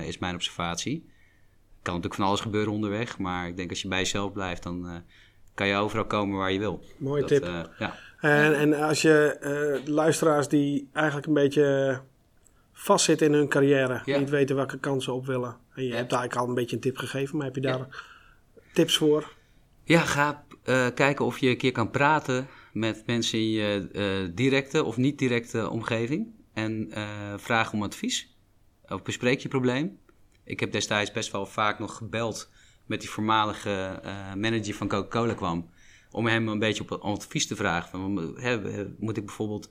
is 0.06 0.18
mijn 0.18 0.36
observatie. 0.36 1.06
Kan 1.82 1.94
natuurlijk 1.94 2.14
van 2.14 2.26
alles 2.26 2.40
gebeuren 2.40 2.74
onderweg, 2.74 3.18
maar 3.18 3.48
ik 3.48 3.58
denk 3.58 3.70
als 3.70 3.82
je 3.82 3.88
bij 3.88 4.00
jezelf 4.00 4.32
blijft, 4.34 4.64
dan 4.64 5.04
kan 5.54 5.68
je 5.68 5.76
overal 5.76 6.06
komen 6.06 6.38
waar 6.38 6.52
je 6.52 6.60
wil. 6.60 6.84
Mooie 6.98 7.24
tip. 7.24 7.44
Uh, 7.44 7.62
ja. 7.80 7.98
En, 8.20 8.56
en 8.56 8.74
als 8.74 9.02
je 9.02 9.38
uh, 9.86 9.94
luisteraars 9.94 10.48
die 10.48 10.90
eigenlijk 10.94 11.28
een 11.28 11.34
beetje 11.34 12.00
vastzitten 12.74 13.28
in 13.28 13.34
hun 13.34 13.48
carrière, 13.48 14.02
niet 14.06 14.30
weten 14.30 14.56
welke 14.56 14.80
kansen 14.80 15.14
op 15.14 15.26
willen. 15.26 15.58
En 15.76 15.84
je 15.84 15.94
hebt 15.94 16.12
eigenlijk 16.12 16.36
al 16.36 16.48
een 16.48 16.54
beetje 16.54 16.76
een 16.76 16.82
tip 16.82 16.98
gegeven, 16.98 17.38
maar 17.38 17.46
heb 17.46 17.56
je 17.56 17.62
daar 17.62 17.88
tips 18.74 18.98
voor? 18.98 19.34
Ja, 19.84 20.00
ga 20.00 20.44
uh, 20.66 20.88
kijken 20.94 21.26
of 21.26 21.38
je 21.38 21.50
een 21.50 21.58
keer 21.58 21.72
kan 21.72 21.90
praten 21.90 22.48
met 22.74 23.04
mensen 23.06 23.40
in 23.40 23.50
je 23.50 24.32
directe 24.34 24.84
of 24.84 24.98
niet 24.98 25.20
directe 25.20 25.70
omgeving. 25.70 26.28
En 26.54 26.92
vraag 27.36 27.74
om 27.74 27.84
advies. 27.84 28.36
Of 28.88 29.02
bespreek 29.02 29.40
je 29.40 29.48
probleem. 29.48 30.00
Ik 30.44 30.60
heb 30.60 30.72
destijds 30.72 31.12
best 31.12 31.32
wel 31.32 31.46
vaak 31.46 31.80
nog 31.80 31.96
gebeld 31.96 32.50
met 32.86 33.00
die 33.00 33.10
voormalige 33.10 34.00
manager 34.36 34.74
van 34.74 34.88
Coca-Cola 34.88 35.34
kwam. 35.34 35.70
Om 36.12 36.28
hem 36.28 36.48
een 36.48 36.60
beetje 36.60 36.84
op 36.84 36.92
advies 36.92 37.48
te 37.48 37.56
vragen. 37.56 37.90
Van, 37.90 38.14
moet 39.00 39.18
ik 39.18 39.26
bijvoorbeeld 39.26 39.70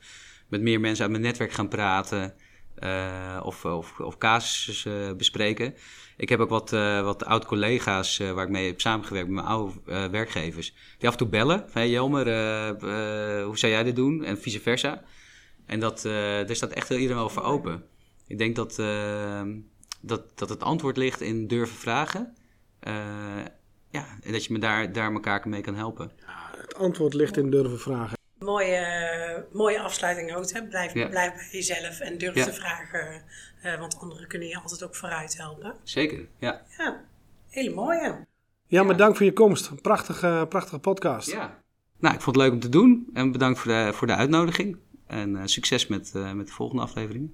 met 0.48 0.60
meer 0.60 0.80
mensen 0.80 1.02
uit 1.02 1.10
mijn 1.10 1.22
netwerk 1.22 1.52
gaan 1.52 1.68
praten? 1.68 2.34
Uh, 2.78 3.40
of, 3.42 3.64
of, 3.64 4.00
of 4.00 4.18
casussen 4.18 5.08
uh, 5.08 5.16
bespreken. 5.16 5.74
Ik 6.16 6.28
heb 6.28 6.40
ook 6.40 6.48
wat, 6.48 6.72
uh, 6.72 7.02
wat 7.02 7.24
oud-collega's 7.24 8.18
waar 8.18 8.44
ik 8.44 8.50
mee 8.50 8.66
heb 8.66 8.80
samengewerkt 8.80 9.28
met 9.28 9.36
mijn 9.36 9.46
oude 9.46 9.72
werkgevers. 10.10 10.74
Die 10.98 11.06
af 11.08 11.12
en 11.12 11.18
toe 11.18 11.28
bellen. 11.28 11.58
Hé 11.58 11.70
hey, 11.72 11.90
Jelmer, 11.90 12.24
hoe 13.44 13.58
zou 13.58 13.72
jij 13.72 13.82
dit 13.82 13.96
doen? 13.96 14.24
En 14.24 14.38
vice 14.38 14.60
versa. 14.60 15.02
En 15.66 15.80
dat, 15.80 16.02
daar 16.02 16.56
staat 16.56 16.72
echt 16.72 16.90
iedereen 16.90 17.16
wel 17.16 17.28
voor 17.28 17.42
open. 17.42 17.84
Ik 18.26 18.38
denk 18.38 18.56
dat, 18.56 18.76
dat, 20.00 20.38
dat 20.38 20.48
het 20.48 20.62
antwoord 20.62 20.96
ligt 20.96 21.20
in 21.20 21.46
durven 21.46 21.76
vragen. 21.76 22.36
Ja, 23.96 24.06
en 24.22 24.32
dat 24.32 24.44
je 24.44 24.52
me 24.52 24.58
daar, 24.58 24.92
daar 24.92 25.12
elkaar 25.12 25.48
mee 25.48 25.60
kan 25.60 25.74
helpen. 25.74 26.12
Ja, 26.26 26.50
het 26.60 26.74
antwoord 26.74 27.14
ligt 27.14 27.36
in 27.36 27.50
durven 27.50 27.78
vragen. 27.78 28.18
Mooie, 28.38 29.46
mooie 29.52 29.80
afsluiting 29.80 30.34
ook. 30.34 30.50
Hè? 30.50 30.66
Blijf, 30.66 30.92
blijf 30.92 31.32
bij 31.34 31.48
jezelf 31.50 32.00
en 32.00 32.18
durf 32.18 32.44
te 32.44 32.52
vragen. 32.52 33.22
Uh, 33.64 33.78
want 33.78 33.98
anderen 33.98 34.28
kunnen 34.28 34.48
je 34.48 34.56
altijd 34.56 34.84
ook 34.84 34.94
vooruit 34.94 35.36
helpen. 35.36 35.74
Zeker, 35.82 36.28
ja. 36.38 36.62
Ja, 36.78 37.04
hele 37.48 37.74
mooie. 37.74 38.26
Ja, 38.66 38.82
maar 38.82 38.96
dank 38.96 39.16
voor 39.16 39.26
je 39.26 39.32
komst. 39.32 39.70
Een 39.70 39.80
prachtige, 39.80 40.46
prachtige 40.48 40.78
podcast. 40.78 41.30
Ja. 41.30 41.62
Nou, 41.98 42.14
ik 42.14 42.20
vond 42.20 42.36
het 42.36 42.44
leuk 42.44 42.54
om 42.54 42.60
te 42.60 42.68
doen. 42.68 43.10
En 43.12 43.32
bedankt 43.32 43.58
voor 43.58 43.72
de, 43.72 43.90
voor 43.92 44.06
de 44.06 44.14
uitnodiging. 44.14 44.76
En 45.06 45.30
uh, 45.30 45.42
succes 45.44 45.86
met, 45.86 46.12
uh, 46.16 46.32
met 46.32 46.46
de 46.46 46.52
volgende 46.52 46.82
aflevering. 46.82 47.30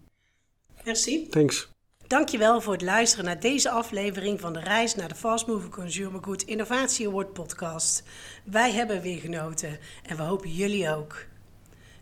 Merci. 0.85 1.29
Thanks. 1.29 1.72
Dankjewel 2.13 2.61
voor 2.61 2.73
het 2.73 2.83
luisteren 2.83 3.25
naar 3.25 3.41
deze 3.41 3.71
aflevering 3.71 4.41
van 4.41 4.53
de 4.53 4.61
reis 4.61 4.95
naar 4.95 5.09
de 5.09 5.15
Fast 5.15 5.47
Moving 5.47 5.73
Consumer 5.73 6.23
Good 6.23 6.43
Innovatie 6.43 7.09
Award 7.09 7.33
podcast. 7.33 8.03
Wij 8.45 8.73
hebben 8.73 9.01
weer 9.01 9.21
genoten 9.21 9.79
en 10.03 10.17
we 10.17 10.23
hopen 10.23 10.51
jullie 10.51 10.95
ook. 10.95 11.25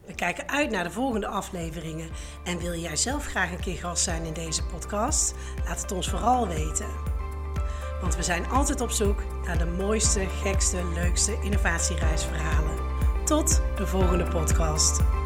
We 0.07 0.15
kijken 0.15 0.49
uit 0.49 0.71
naar 0.71 0.85
de 0.85 0.91
volgende 0.91 1.27
afleveringen 1.27 2.11
en 2.45 2.59
wil 2.59 2.75
jij 2.75 2.97
zelf 2.97 3.27
graag 3.27 3.51
een 3.51 3.61
keer 3.61 3.77
gast 3.77 4.05
zijn 4.05 4.25
in 4.25 4.33
deze 4.33 4.63
podcast? 4.65 5.35
Laat 5.65 5.83
het 5.83 5.93
ons 5.93 6.11
vooral 6.11 6.49
weten. 6.49 6.89
Want 8.01 8.17
we 8.17 8.23
zijn 8.23 8.49
altijd 8.49 8.81
op 8.81 8.91
zoek 8.91 9.23
naar 9.45 9.59
de 9.59 9.67
mooiste, 9.67 10.27
gekste, 10.43 10.85
leukste 10.95 11.39
innovatiereisverhalen. 11.43 12.79
Tot 13.25 13.63
de 13.77 13.87
volgende 13.87 14.29
podcast. 14.29 15.20